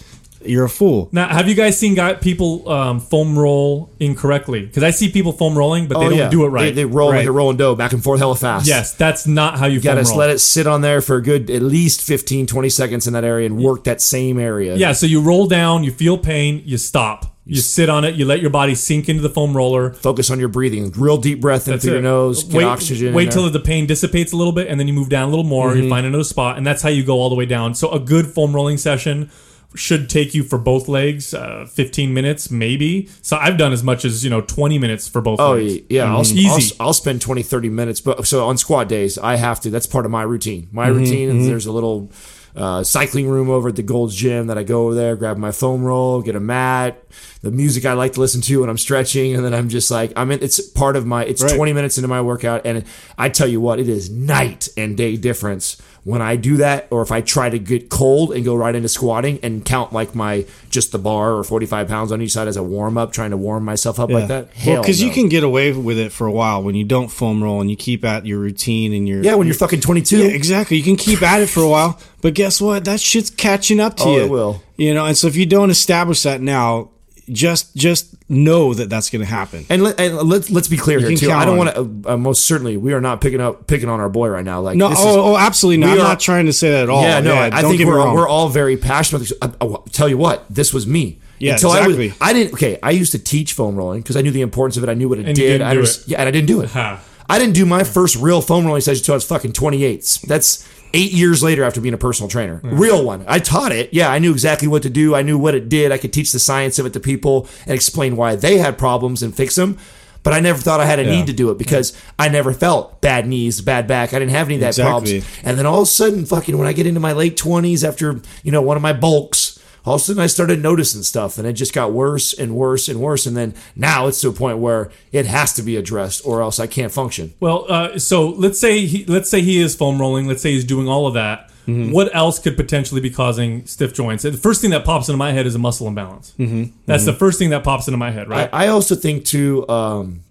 you're 0.49 0.65
a 0.65 0.69
fool. 0.69 1.09
Now, 1.13 1.29
have 1.29 1.49
you 1.49 1.55
guys 1.55 1.79
seen 1.79 1.95
guy, 1.95 2.15
people 2.15 2.69
um, 2.69 3.01
foam 3.01 3.39
roll 3.39 3.91
incorrectly? 4.01 4.67
Because 4.67 4.83
I 4.83 4.91
see 4.91 5.11
people 5.11 5.33
foam 5.33 5.57
rolling, 5.57 5.87
but 5.89 5.99
they 6.01 6.07
Oh, 6.07 6.11
don't 6.11 6.19
yeah. 6.19 6.29
do 6.29 6.45
it 6.45 6.49
right. 6.49 6.75
They, 6.75 6.83
they 6.83 6.85
roll 6.85 7.11
Right. 7.11 7.19
like 7.19 7.27
a 7.27 7.33
rolling 7.33 7.57
dough 7.57 7.75
back 7.75 7.93
and 7.93 8.03
forth 8.03 8.21
hella 8.21 8.37
fast. 8.37 8.67
yes, 8.67 8.93
that's 8.93 9.27
not 9.27 9.59
how 9.59 9.67
you, 9.67 9.75
You 9.75 9.81
foam 9.81 9.97
gotta 9.97 10.09
roll. 10.09 10.19
let 10.19 10.31
it 10.31 10.39
sit 10.41 10.67
on 10.67 10.81
there 10.81 11.01
for 11.01 11.17
a 11.17 11.23
good 11.23 11.51
at 11.51 11.63
least 11.63 12.03
15, 12.03 12.47
20 12.47 12.69
seconds 12.69 13.07
in 13.07 13.13
that 13.13 13.25
area 13.25 13.47
and 13.47 13.59
work 13.59 13.85
that 13.85 14.01
same 14.01 14.39
area. 14.39 14.77
Yeah, 14.77 14.93
so 14.93 15.07
you 15.07 15.21
roll 15.21 15.47
down, 15.47 15.85
you 15.85 15.91
feel 15.91 16.19
pain, 16.19 16.63
you 16.65 16.79
stop. 16.79 17.33
You 17.49 17.61
sit 17.61 17.89
on 17.89 18.05
it, 18.05 18.17
you 18.17 18.25
let 18.25 18.41
your 18.41 18.51
body 18.51 18.75
sink 18.75 19.09
into 19.09 19.23
the 19.23 19.31
foam 19.31 19.57
roller. 19.57 19.93
Focus 19.93 20.33
on 20.33 20.41
your 20.41 20.49
breathing. 20.49 20.91
Real 20.97 21.17
deep 21.17 21.41
breath 21.41 21.69
in 21.69 21.79
through 21.79 21.93
your 21.93 22.03
nose. 22.03 22.43
Get 22.43 22.55
wait, 22.59 22.65
oxygen. 22.65 23.07
in 23.09 23.15
Wait 23.15 23.27
there. 23.27 23.35
till 23.35 23.49
the 23.51 23.61
pain 23.61 23.87
dissipates 23.87 24.33
a 24.33 24.37
little 24.37 24.53
bit, 24.53 24.67
and 24.67 24.81
then 24.81 24.89
you 24.89 24.93
move 24.93 25.09
down 25.09 25.29
a 25.29 25.31
little 25.31 25.45
more. 25.45 25.71
Mm-hmm. 25.71 25.83
You 25.85 25.89
find 25.89 26.05
another 26.07 26.25
spot, 26.25 26.57
and 26.59 26.67
that's 26.67 26.83
how 26.83 26.89
you 26.89 27.05
go 27.05 27.21
all 27.21 27.29
the 27.29 27.37
way 27.37 27.47
down. 27.47 27.77
So 27.77 27.89
a 27.93 28.01
good 28.01 28.27
foam 28.27 28.53
rolling 28.53 28.79
session 28.79 29.31
should 29.75 30.09
take 30.09 30.35
you 30.35 30.43
for 30.43 30.59
both 30.59 30.89
legs, 30.89 31.35
uh, 31.35 31.67
15 31.71 32.15
minutes 32.15 32.51
maybe. 32.51 33.09
So 33.23 33.37
I've 33.37 33.59
done 33.59 33.73
as 33.73 33.83
much 33.83 34.05
as 34.05 34.25
you 34.25 34.31
know 34.31 34.41
20 34.41 34.79
minutes 34.79 35.07
for 35.09 35.21
both 35.21 35.39
Oh 35.41 35.55
legs. 35.55 35.81
yeah, 35.91 36.11
I'll, 36.13 36.21
Easy. 36.23 36.75
I'll, 36.81 36.87
I'll 36.89 36.93
spend 36.95 37.21
20, 37.21 37.43
30 37.43 37.69
minutes. 37.69 38.01
But 38.01 38.27
so 38.27 38.47
on 38.47 38.57
squat 38.57 38.89
days, 38.89 39.19
I 39.19 39.37
have 39.37 39.61
to. 39.61 39.71
That's 39.71 39.87
part 39.87 40.05
of 40.07 40.11
my 40.11 40.23
routine. 40.23 40.69
My 40.73 40.89
Mm-hmm, 40.89 40.99
routine. 40.99 41.29
is 41.31 41.47
There's 41.47 41.67
a 41.67 41.73
little 41.73 42.11
uh, 42.55 42.83
cycling 42.83 43.29
room 43.29 43.51
over 43.51 43.69
at 43.69 43.77
the 43.77 43.83
Gold's 43.83 44.15
Gym 44.17 44.47
that 44.47 44.57
I 44.57 44.63
go 44.63 44.87
over 44.87 44.95
there, 44.95 45.15
grab 45.15 45.37
my 45.37 45.53
foam 45.53 45.85
roll, 45.85 46.23
get 46.23 46.35
a 46.37 46.41
mat, 46.41 47.03
the 47.43 47.51
music 47.51 47.85
I 47.85 47.93
like 47.93 48.15
to 48.15 48.21
listen 48.21 48.41
to 48.43 48.61
when 48.63 48.71
I'm 48.71 48.79
stretching, 48.79 49.35
and 49.35 49.45
then 49.45 49.53
I'm 49.53 49.69
just 49.69 49.91
like, 49.91 50.13
I 50.17 50.25
mean. 50.25 50.39
It's 50.41 50.59
part 50.61 50.97
of 50.97 51.05
my. 51.07 51.25
It's 51.25 51.43
Right. 51.43 51.55
20 51.55 51.73
minutes 51.75 51.99
into 51.99 52.09
my 52.09 52.23
workout, 52.23 52.65
and 52.65 52.85
I 53.19 53.29
tell 53.29 53.47
you 53.49 53.61
what, 53.61 53.79
it 53.79 53.89
is 53.91 54.09
night 54.11 54.69
and 54.77 54.97
day 54.97 55.17
difference 55.19 55.77
when 56.07 56.23
I 56.23 56.37
do 56.37 56.59
that, 56.59 56.87
or 56.91 57.03
if 57.03 57.11
I 57.11 57.21
try 57.21 57.51
to 57.51 57.59
get 57.59 57.91
cold 57.91 58.33
and 58.33 58.45
go 58.45 58.55
right 58.55 58.73
into 58.73 58.89
squatting 58.89 59.41
and 59.43 59.65
count 59.65 59.93
like 59.93 60.15
my 60.15 60.47
just 60.71 60.93
the 60.93 61.01
bar 61.01 61.35
or 61.35 61.43
45 61.43 61.89
pounds 61.89 62.13
on 62.13 62.23
each 62.23 62.31
side 62.31 62.47
as 62.47 62.57
a 62.57 62.63
warm 62.63 62.97
up, 62.97 63.11
trying 63.11 63.33
to 63.33 63.37
warm 63.37 63.65
myself 63.65 63.99
up 63.99 64.09
like 64.09 64.29
that. 64.29 64.53
Hell 64.53 64.83
because 64.83 65.03
you 65.03 65.09
no. 65.09 65.15
can 65.15 65.29
get 65.29 65.43
away 65.43 65.73
with 65.73 65.99
it 65.99 66.13
for 66.13 66.29
a 66.29 66.31
while 66.31 66.63
when 66.63 66.77
you 66.77 66.85
don't 66.85 67.09
foam 67.09 67.43
roll 67.43 67.61
and 67.61 67.69
you 67.69 67.77
keep 67.77 68.05
at 68.05 68.25
your 68.25 68.39
routine 68.39 68.93
and 68.93 69.09
your 69.09 69.21
Yeah, 69.21 69.35
when 69.35 69.49
you're 69.49 69.57
fucking 69.57 69.81
22. 69.81 70.19
Yeah, 70.19 70.25
exactly. 70.29 70.77
You 70.77 70.85
can 70.85 70.95
keep 70.95 71.23
at 71.23 71.41
it 71.43 71.49
for 71.49 71.59
a 71.65 71.69
while, 71.69 71.99
but 72.23 72.35
guess 72.35 72.61
what? 72.61 72.85
That 72.85 73.01
shit's 73.01 73.29
catching 73.31 73.81
up 73.81 73.97
to 73.97 74.05
Oh, 74.05 74.17
you. 74.17 74.23
it 74.23 74.31
will. 74.31 74.63
You 74.77 74.95
know, 74.95 75.07
and 75.07 75.17
so 75.17 75.27
if 75.27 75.35
you 75.35 75.45
don't 75.45 75.71
establish 75.71 76.23
that 76.23 76.41
now, 76.41 76.91
just 77.31 77.75
just 77.77 78.15
know 78.31 78.75
that 78.75 78.89
that's 78.91 79.11
going 79.11 79.21
to 79.21 79.27
happen. 79.27 79.65
And, 79.69 79.83
let, 79.83 79.99
and 80.01 80.17
let's 80.17 80.51
let's 80.51 80.69
be 80.69 80.77
clear 80.77 80.99
here 81.01 81.17
too. 81.17 81.31
I 81.31 81.45
don't 81.45 81.57
want 81.57 81.75
to. 81.75 82.09
Uh, 82.11 82.15
uh, 82.15 82.17
most 82.17 82.45
certainly, 82.45 82.77
we 82.77 82.93
are 82.93 83.01
not 83.01 83.21
picking 83.21 83.41
up 83.41 83.67
picking 83.67 83.89
on 83.89 84.01
our 84.01 84.09
boy 84.09 84.29
right 84.29 84.45
now. 84.45 84.61
Like 84.61 84.77
No, 84.77 84.89
this 84.89 84.99
oh, 85.01 85.09
is- 85.11 85.17
oh, 85.17 85.35
oh, 85.35 85.37
absolutely 85.37 85.79
not. 85.79 85.87
we 85.87 85.93
I'm 86.01 86.07
are- 86.07 86.09
not 86.11 86.21
trying 86.21 86.47
to 86.47 86.53
say 86.53 86.71
that 86.71 86.85
at 86.85 86.91
all. 86.91 87.03
yeah, 87.03 87.21
no. 87.21 87.35
I, 87.35 87.47
I 87.47 87.51
don't 87.63 87.71
think 87.71 87.79
get 87.79 87.87
we're 87.89 87.97
wrong. 87.99 88.15
we're 88.15 88.29
all 88.29 88.49
very 88.49 88.77
passionate. 88.77 89.31
I, 89.43 89.53
I'll 89.61 89.75
uh, 89.75 89.79
uh, 89.79 89.83
tell 89.93 90.09
you 90.09 90.19
what, 90.19 90.45
this 90.49 90.73
was 90.73 90.87
me. 90.87 91.19
Yeah, 91.39 91.53
Until 91.53 91.73
exactly. 91.73 91.95
I, 91.95 92.13
was, 92.13 92.17
I 92.21 92.33
didn't. 92.33 92.55
Okay, 92.55 92.79
I 92.83 92.91
used 92.93 93.13
to 93.13 93.19
teach 93.19 93.53
foam 93.53 93.77
rolling 93.77 94.01
because 94.01 94.17
I 94.17 94.23
knew 94.23 94.31
the 94.31 94.41
importance 94.41 94.77
of 94.79 94.85
it. 94.85 94.89
I 94.89 94.95
knew 94.95 95.09
what 95.09 95.19
it 95.19 95.27
And 95.27 95.37
you 95.37 95.45
did. 95.45 95.53
didn't 95.59 95.67
I 95.67 95.75
do 95.75 95.81
was 95.81 96.03
it. 96.03 96.09
yeah, 96.09 96.21
and 96.21 96.29
I 96.29 96.31
didn't 96.31 96.47
do 96.49 96.61
it. 96.63 96.71
Ha. 96.71 97.03
I 97.29 97.39
didn't 97.39 97.55
do 97.55 97.67
my 97.67 97.83
first 97.85 98.17
real 98.17 98.41
foam 98.41 98.65
rolling 98.65 98.81
session 98.81 99.01
until 99.01 99.15
I 99.15 99.17
was 99.17 99.25
fucking 99.27 99.53
28. 99.53 100.21
That's 100.29 100.67
eight 100.97 101.13
years 101.13 101.43
later 101.43 101.63
after 101.63 101.81
being 101.81 101.95
a 101.95 101.99
personal 101.99 102.29
trainer. 102.29 102.59
Mm. 102.61 102.79
Real 102.79 103.05
one. 103.05 103.25
I 103.29 103.39
taught 103.39 103.71
it. 103.71 103.93
Yeah, 103.93 104.11
I 104.11 104.19
knew 104.19 104.33
exactly 104.33 104.67
what 104.67 104.83
to 104.83 104.91
do. 104.91 105.15
I 105.15 105.21
knew 105.23 105.37
what 105.39 105.55
it 105.55 105.69
did. 105.69 105.93
I 105.93 105.99
could 105.99 106.13
teach 106.13 106.33
the 106.33 106.39
science 106.39 106.79
of 106.79 106.87
it 106.87 106.95
to 106.95 107.01
people 107.01 107.47
and 107.67 107.75
explain 107.75 108.17
why 108.17 108.35
they 108.35 108.57
had 108.59 108.79
problems 108.79 109.23
and 109.23 109.35
fix 109.35 109.55
them. 109.55 109.77
But 110.23 110.33
I 110.33 110.41
never 110.41 110.59
thought 110.59 110.81
I 110.81 110.87
had 110.87 110.99
a 110.99 111.05
need 111.05 111.27
to 111.29 111.33
do 111.33 111.51
it 111.53 111.59
because 111.59 111.97
I 112.19 112.29
never 112.29 112.53
felt 112.53 113.01
bad 113.01 113.29
knees, 113.29 113.61
bad 113.61 113.87
back. 113.87 114.13
I 114.13 114.19
didn't 114.19 114.33
have 114.33 114.49
any 114.49 114.57
of 114.57 114.61
that 114.63 114.69
Exactly. 114.71 115.21
problems. 115.21 115.41
And 115.45 115.57
then 115.57 115.67
all 115.67 115.83
of 115.83 115.85
a 115.85 115.87
sudden, 115.87 116.25
fucking, 116.27 116.59
when 116.59 116.67
I 116.67 116.73
get 116.73 116.85
into 116.85 116.99
my 116.99 117.13
late 117.13 117.37
20s 117.37 117.87
after, 117.87 118.21
you 118.43 118.51
know, 118.51 118.61
one 118.61 118.77
of 118.77 118.83
my 118.83 118.93
bulks, 118.93 119.46
all 119.87 119.95
of 119.95 120.01
a 120.01 120.05
sudden 120.05 120.23
I 120.23 120.27
started 120.27 120.61
noticing 120.61 121.03
stuff 121.03 121.39
and 121.39 121.47
it 121.47 121.55
just 121.55 121.73
got 121.73 121.93
worse 121.93 122.33
and 122.33 122.57
worse 122.57 122.89
and 122.89 123.01
worse. 123.01 123.25
And 123.25 123.37
then 123.37 123.55
now 123.75 124.09
it's 124.09 124.21
to 124.23 124.29
a 124.29 124.33
point 124.33 124.59
where 124.59 124.91
it 125.13 125.27
has 125.27 125.53
to 125.55 125.63
be 125.63 125.77
addressed 125.77 126.27
or 126.27 126.43
else 126.43 126.59
I 126.59 126.67
can't 126.67 126.93
function. 126.93 127.33
Well, 127.41 127.65
uh, 127.69 127.99
so 127.99 128.29
let's 128.29 128.59
say 128.59 128.85
he 128.85 129.05
let's 129.07 129.31
say 129.31 129.41
he 129.41 129.61
is 129.61 129.75
foam 129.77 130.01
rolling. 130.01 130.27
Let's 130.27 130.43
say 130.43 130.53
he's 130.53 130.65
doing 130.65 130.89
all 130.89 131.07
of 131.07 131.15
that. 131.15 131.51
Mm-hmm. 131.67 131.93
What 131.93 132.15
else 132.15 132.39
could 132.39 132.57
potentially 132.57 133.01
be 133.01 133.11
causing 133.11 133.67
stiff 133.67 133.93
joints? 133.93 134.23
The 134.23 134.33
first 134.33 134.61
thing 134.61 134.71
that 134.71 134.85
pops 134.85 135.09
into 135.09 135.17
my 135.17 135.33
head 135.33 135.47
is 135.47 135.55
a 135.55 135.59
muscle 135.59 135.89
imbalance. 135.89 136.33
Mm-hmm. 136.39 136.77
That's 136.87 137.05
the 137.05 137.13
first 137.13 137.39
thing 137.39 137.51
that 137.51 137.65
pops 137.65 137.89
into 137.89 137.99
my 137.99 138.11
head, 138.13 138.29
right? 138.29 138.49
I, 138.53 138.67
I 138.67 138.69
also 138.69 138.95
think 138.95 139.25
too, 139.25 139.69
um, 139.69 140.23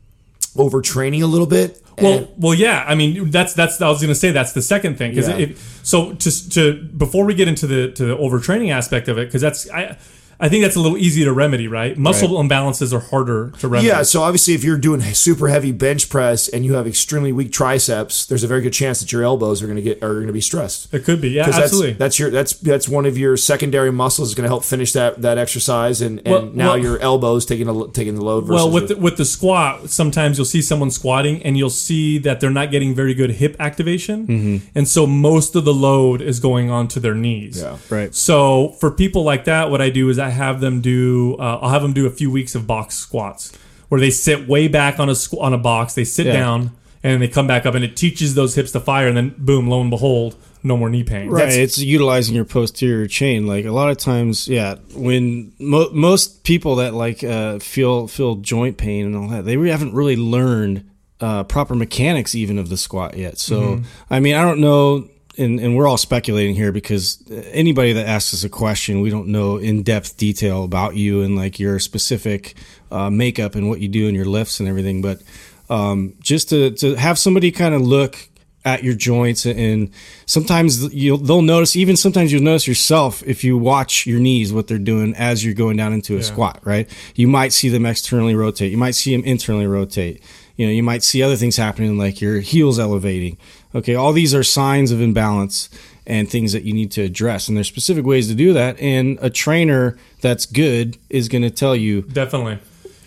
overtraining 0.55 1.21
a 1.21 1.25
little 1.25 1.47
bit. 1.47 1.81
Well, 2.01 2.17
And- 2.19 2.27
well, 2.37 2.53
yeah. 2.53 2.83
I 2.87 2.95
mean, 2.95 3.29
that's 3.31 3.53
that's. 3.53 3.81
I 3.81 3.87
was 3.89 3.99
going 4.01 4.09
to 4.09 4.15
say 4.19 4.31
that's 4.31 4.51
the 4.53 4.61
second 4.61 4.97
thing. 4.97 5.15
'cause 5.15 5.29
Yeah. 5.29 5.47
so 5.83 6.13
to 6.13 6.49
to 6.49 6.73
before 6.97 7.25
we 7.25 7.33
get 7.33 7.47
into 7.47 7.67
the 7.67 7.91
to 7.91 8.05
the 8.05 8.17
overtraining 8.17 8.71
aspect 8.71 9.07
of 9.07 9.17
it, 9.17 9.27
because 9.27 9.41
that's 9.41 9.69
I 9.69 9.97
I 10.39 10.49
think 10.49 10.63
that's 10.63 10.75
a 10.75 10.79
little 10.79 10.97
easy 10.97 11.23
to 11.23 11.31
remedy, 11.33 11.67
right? 11.67 11.97
Muscle 11.97 12.29
imbalances 12.43 12.91
are 12.93 12.99
harder 12.99 13.51
to 13.59 13.67
remedy. 13.67 13.87
Yeah, 13.87 14.01
so 14.03 14.21
obviously, 14.21 14.53
if 14.53 14.63
you're 14.63 14.77
doing 14.77 15.01
super 15.01 15.47
heavy 15.47 15.71
bench 15.71 16.09
press 16.09 16.47
and 16.47 16.65
you 16.65 16.73
have 16.73 16.87
extremely 16.87 17.31
weak 17.31 17.51
triceps, 17.51 18.25
there's 18.25 18.43
a 18.43 18.47
very 18.47 18.61
good 18.61 18.73
chance 18.73 18.99
that 18.99 19.11
your 19.11 19.23
elbows 19.23 19.61
are 19.63 19.65
going 19.67 19.77
to 19.77 19.81
get 19.81 20.03
are 20.03 20.15
going 20.15 20.27
to 20.27 20.33
be 20.33 20.41
stressed. 20.41 20.93
it 20.93 21.03
could 21.05 21.21
be. 21.21 21.29
yeah, 21.29 21.47
absolutely. 21.47 21.91
That's, 21.93 21.99
that's 21.99 22.19
your 22.19 22.29
that's 22.31 22.53
that's 22.53 22.89
one 22.89 23.05
of 23.05 23.17
your 23.17 23.37
secondary 23.37 23.91
muscles 23.91 24.29
is 24.29 24.35
going 24.35 24.43
to 24.43 24.49
help 24.49 24.63
finish 24.63 24.91
that 24.93 25.21
that 25.21 25.37
exercise, 25.37 26.01
and, 26.01 26.19
and 26.25 26.27
Well- 26.31 26.45
now 26.53 26.67
well- 26.69 26.77
your 26.77 26.99
elbows 26.99 27.45
taking 27.45 27.67
a, 27.69 27.87
taking 27.89 28.15
the 28.15 28.23
load. 28.23 28.45
Versus 28.45 28.55
Well, 28.63 28.71
with 28.71 28.87
the- 28.89 28.95
the, 28.95 29.01
with 29.01 29.17
the 29.17 29.25
squat, 29.25 29.89
sometimes 29.89 30.37
you'll 30.37 30.45
see 30.45 30.61
someone 30.61 30.91
squatting 30.91 31.41
and 31.43 31.57
you'll 31.57 31.69
see 31.69 32.17
that 32.19 32.39
they're 32.39 32.49
not 32.49 32.71
getting 32.71 32.93
very 32.93 33.13
good 33.13 33.31
hip 33.31 33.55
activation, 33.59 34.27
Mm-hmm. 34.27 34.67
and 34.75 34.87
so 34.87 35.05
most 35.07 35.55
of 35.55 35.65
the 35.65 35.73
load 35.73 36.21
is 36.21 36.39
going 36.39 36.69
onto 36.69 36.99
their 36.99 37.15
knees. 37.15 37.61
Yeah. 37.61 37.77
Right. 37.89 38.13
So 38.13 38.69
for 38.79 38.91
people 38.91 39.23
like 39.23 39.45
that, 39.45 39.69
what 39.71 39.81
I 39.81 39.89
do 39.89 40.09
is 40.09 40.19
I 40.19 40.24
have 40.29 40.61
them 40.61 40.81
do. 40.81 41.35
Uh, 41.39 41.59
I'll 41.61 41.69
have 41.69 41.81
them 41.81 41.93
do 41.93 42.05
a 42.05 42.11
few 42.11 42.29
weeks 42.31 42.55
of 42.55 42.65
box 42.67 42.95
squats 42.95 43.51
where 43.89 43.99
they 44.01 44.09
sit 44.09 44.47
way 44.47 44.67
back 44.67 44.99
on 44.99 45.09
a 45.09 45.13
squ- 45.13 45.41
on 45.41 45.53
a 45.53 45.57
box. 45.57 45.93
They 45.93 46.03
sit 46.05 46.25
Yeah. 46.27 46.33
down 46.33 46.61
and 47.03 47.13
then 47.13 47.19
they 47.19 47.27
come 47.27 47.45
back 47.47 47.65
up, 47.67 47.75
and 47.75 47.83
it 47.85 47.95
teaches 47.95 48.33
those 48.35 48.55
hips 48.55 48.71
to 48.71 48.79
fire, 48.79 49.07
and 49.07 49.15
then 49.15 49.35
boom, 49.37 49.67
lo 49.69 49.79
and 49.79 49.91
behold, 49.91 50.35
no 50.63 50.75
more 50.75 50.89
knee 50.89 51.03
pain. 51.03 51.29
Right, 51.29 51.41
That's- 51.41 51.55
it's 51.57 51.77
utilizing 51.77 52.33
your 52.35 52.45
posterior 52.45 53.05
chain. 53.05 53.45
Like 53.45 53.65
a 53.65 53.71
lot 53.71 53.91
of 53.91 53.97
times, 53.97 54.47
yeah. 54.47 54.75
When 54.95 55.51
mo- 55.59 55.91
most 55.93 56.43
people 56.43 56.77
that 56.77 56.95
like 56.95 57.23
uh, 57.23 57.59
feel 57.59 58.07
feel 58.07 58.35
joint 58.37 58.77
pain 58.77 59.05
and 59.05 59.15
all 59.15 59.27
that, 59.29 59.45
they 59.45 59.55
really 59.57 59.69
haven't 59.71 59.93
really 59.93 60.15
learned 60.15 60.83
uh, 61.21 61.43
proper 61.43 61.75
mechanics 61.75 62.33
even 62.33 62.57
of 62.57 62.69
the 62.69 62.77
squat 62.77 63.15
yet. 63.17 63.37
So, 63.37 63.81
I 64.09 64.19
mean, 64.19 64.33
I 64.35 64.41
don't 64.41 64.59
know, 64.59 65.07
and 65.37 65.59
and 65.59 65.75
we're 65.75 65.87
all 65.87 65.97
speculating 65.97 66.55
here 66.55 66.71
because 66.71 67.23
anybody 67.51 67.93
that 67.93 68.07
asks 68.07 68.33
us 68.33 68.43
a 68.43 68.49
question, 68.49 69.01
we 69.01 69.09
don't 69.09 69.27
know 69.27 69.57
in 69.57 69.83
depth 69.83 70.17
detail 70.17 70.63
about 70.63 70.95
you 70.95 71.21
and 71.21 71.35
like 71.35 71.59
your 71.59 71.79
specific 71.79 72.55
uh, 72.91 73.09
makeup 73.09 73.55
and 73.55 73.69
what 73.69 73.79
you 73.79 73.87
do 73.87 74.07
in 74.07 74.15
your 74.15 74.25
lifts 74.25 74.59
and 74.59 74.69
everything. 74.69 75.01
But 75.01 75.21
um, 75.69 76.15
just 76.19 76.49
to 76.49 76.71
to 76.71 76.95
have 76.95 77.17
somebody 77.17 77.51
kind 77.51 77.75
of 77.75 77.81
look 77.81 78.29
at 78.65 78.83
your 78.83 78.95
joints 78.95 79.45
and 79.45 79.91
sometimes 80.25 80.91
you'll 80.91 81.19
they'll 81.19 81.43
notice 81.43 81.75
even 81.75 81.95
sometimes 81.95 82.33
you'll 82.33 82.41
notice 82.41 82.67
yourself 82.67 83.21
if 83.23 83.43
you 83.43 83.55
watch 83.55 84.07
your 84.07 84.19
knees 84.19 84.51
what 84.51 84.67
they're 84.67 84.79
doing 84.79 85.13
as 85.15 85.45
you're 85.45 85.53
going 85.53 85.77
down 85.77 85.93
into 85.93 86.17
a 86.17 86.23
squat 86.23 86.59
right? 86.63 86.89
You 87.13 87.27
might 87.27 87.53
see 87.53 87.69
them 87.69 87.85
externally 87.85 88.33
rotate. 88.33 88.71
You 88.71 88.77
might 88.77 88.95
see 88.95 89.15
them 89.15 89.23
internally 89.23 89.67
rotate 89.67 90.21
you 90.55 90.65
know 90.65 90.71
you 90.71 90.83
might 90.83 91.03
see 91.03 91.21
other 91.21 91.35
things 91.35 91.57
happening 91.57 91.97
like 91.97 92.21
your 92.21 92.39
heels 92.39 92.79
elevating 92.79 93.37
okay 93.73 93.95
all 93.95 94.13
these 94.13 94.33
are 94.33 94.43
signs 94.43 94.91
of 94.91 95.01
imbalance 95.01 95.69
and 96.07 96.29
things 96.29 96.53
that 96.53 96.63
you 96.63 96.73
need 96.73 96.91
to 96.91 97.01
address 97.01 97.47
and 97.47 97.57
there's 97.57 97.67
specific 97.67 98.05
ways 98.05 98.27
to 98.27 98.35
do 98.35 98.53
that 98.53 98.79
and 98.79 99.17
a 99.21 99.29
trainer 99.29 99.97
that's 100.21 100.45
good 100.45 100.97
is 101.09 101.27
going 101.27 101.41
to 101.41 101.49
tell 101.49 101.75
you 101.75 102.03
Definitely. 102.03 102.59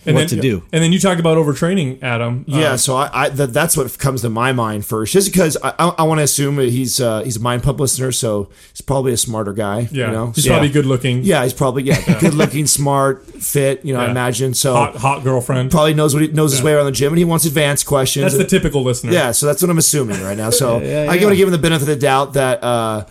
And 0.05 0.15
What 0.15 0.29
then, 0.29 0.37
to 0.37 0.41
do. 0.41 0.63
And 0.71 0.81
then 0.83 0.93
you 0.93 0.99
talk 0.99 1.19
about 1.19 1.37
overtraining, 1.37 2.01
Adam. 2.01 2.45
Yeah, 2.47 2.71
Uh, 2.73 2.77
so 2.77 2.95
I, 2.95 3.09
I 3.25 3.29
that, 3.29 3.53
that's 3.53 3.75
what 3.75 3.97
comes 3.99 4.21
to 4.21 4.29
my 4.29 4.53
mind 4.53 4.85
first, 4.85 5.11
just 5.13 5.29
because 5.31 5.57
I, 5.61 5.73
I, 5.77 5.87
I 5.99 6.03
want 6.03 6.19
to 6.19 6.23
assume 6.23 6.55
that 6.55 6.69
he's 6.69 7.01
uh, 7.01 7.21
he's 7.23 7.35
a 7.37 7.39
mind 7.41 7.63
pump 7.63 7.79
listener, 7.79 8.11
so 8.11 8.49
he's 8.71 8.81
probably 8.81 9.11
a 9.11 9.17
smarter 9.17 9.51
guy. 9.53 9.89
yeah. 9.91 10.07
you 10.07 10.11
know, 10.13 10.27
He's 10.31 10.45
So- 10.45 10.51
probably 10.51 10.69
good 10.69 10.85
looking. 10.85 11.23
Yeah, 11.23 11.43
he's 11.43 11.53
probably 11.53 11.83
yeah, 11.83 12.19
good 12.19 12.33
looking, 12.33 12.65
smart, 12.79 13.25
fit. 13.25 13.83
You 13.83 13.93
know, 13.93 13.99
I 13.99 14.09
imagine 14.09 14.53
so. 14.53 14.73
Hot, 14.73 14.95
hot 14.95 15.23
girlfriend. 15.23 15.69
Probably 15.71 15.93
knows 15.93 16.13
what 16.13 16.23
he 16.23 16.29
knows 16.29 16.51
his 16.53 16.63
way 16.63 16.73
around 16.73 16.85
the 16.85 16.91
gym, 16.93 17.11
and 17.11 17.17
he 17.19 17.25
wants 17.25 17.45
advanced 17.45 17.85
questions. 17.85 18.23
That's 18.23 18.37
the 18.37 18.45
typical 18.45 18.83
listener. 18.83 19.11
yeah, 19.11 19.31
so 19.31 19.45
that's 19.47 19.61
what 19.61 19.69
I'm 19.69 19.77
assuming 19.77 20.21
right 20.23 20.37
now. 20.37 20.49
So 20.49 20.79
Yeah, 20.79 21.03
yeah, 21.05 21.11
I 21.11 21.15
yeah. 21.15 21.23
want 21.23 21.33
to 21.33 21.37
give 21.37 21.47
him 21.47 21.51
the 21.51 21.57
benefit 21.57 21.81
of 21.83 21.87
the 21.87 21.95
doubt 21.97 22.33
that 22.33 22.63
uh, 22.63 23.05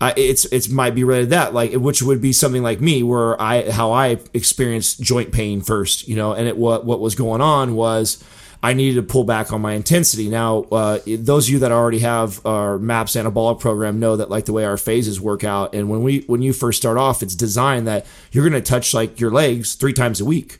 I, 0.00 0.14
it's 0.16 0.44
it's 0.46 0.68
might 0.68 0.94
be 0.94 1.02
related 1.02 1.26
to 1.26 1.30
that, 1.30 1.54
like 1.54 1.72
which 1.72 2.02
would 2.02 2.20
be 2.20 2.32
something 2.32 2.62
like 2.62 2.80
me, 2.80 3.02
where 3.02 3.40
I 3.40 3.70
how 3.70 3.90
I 3.90 4.18
experienced 4.32 5.00
joint 5.00 5.32
pain 5.32 5.60
first, 5.60 6.06
you 6.06 6.14
know, 6.14 6.32
and 6.32 6.46
it 6.46 6.56
what 6.56 6.84
what 6.84 7.00
was 7.00 7.14
going 7.16 7.40
on 7.40 7.74
was 7.74 8.22
I 8.62 8.72
needed 8.72 8.96
to 8.96 9.02
pull 9.02 9.22
back 9.24 9.52
on 9.52 9.60
my 9.60 9.74
intensity. 9.74 10.28
Now, 10.28 10.62
uh, 10.72 10.98
those 11.06 11.46
of 11.46 11.52
you 11.52 11.58
that 11.60 11.70
already 11.70 12.00
have 12.00 12.44
our 12.44 12.76
MAPS 12.78 13.14
anabolic 13.14 13.60
program 13.60 14.00
know 14.00 14.16
that 14.16 14.30
like 14.30 14.46
the 14.46 14.52
way 14.52 14.64
our 14.64 14.76
phases 14.76 15.20
work 15.20 15.44
out, 15.44 15.74
and 15.74 15.88
when 15.88 16.02
we 16.02 16.20
when 16.26 16.42
you 16.42 16.52
first 16.52 16.78
start 16.78 16.98
off, 16.98 17.22
it's 17.22 17.36
designed 17.36 17.86
that 17.86 18.04
you're 18.32 18.48
going 18.48 18.60
to 18.60 18.66
touch 18.68 18.92
like 18.94 19.20
your 19.20 19.30
legs 19.30 19.74
three 19.74 19.92
times 19.92 20.20
a 20.20 20.24
week, 20.24 20.58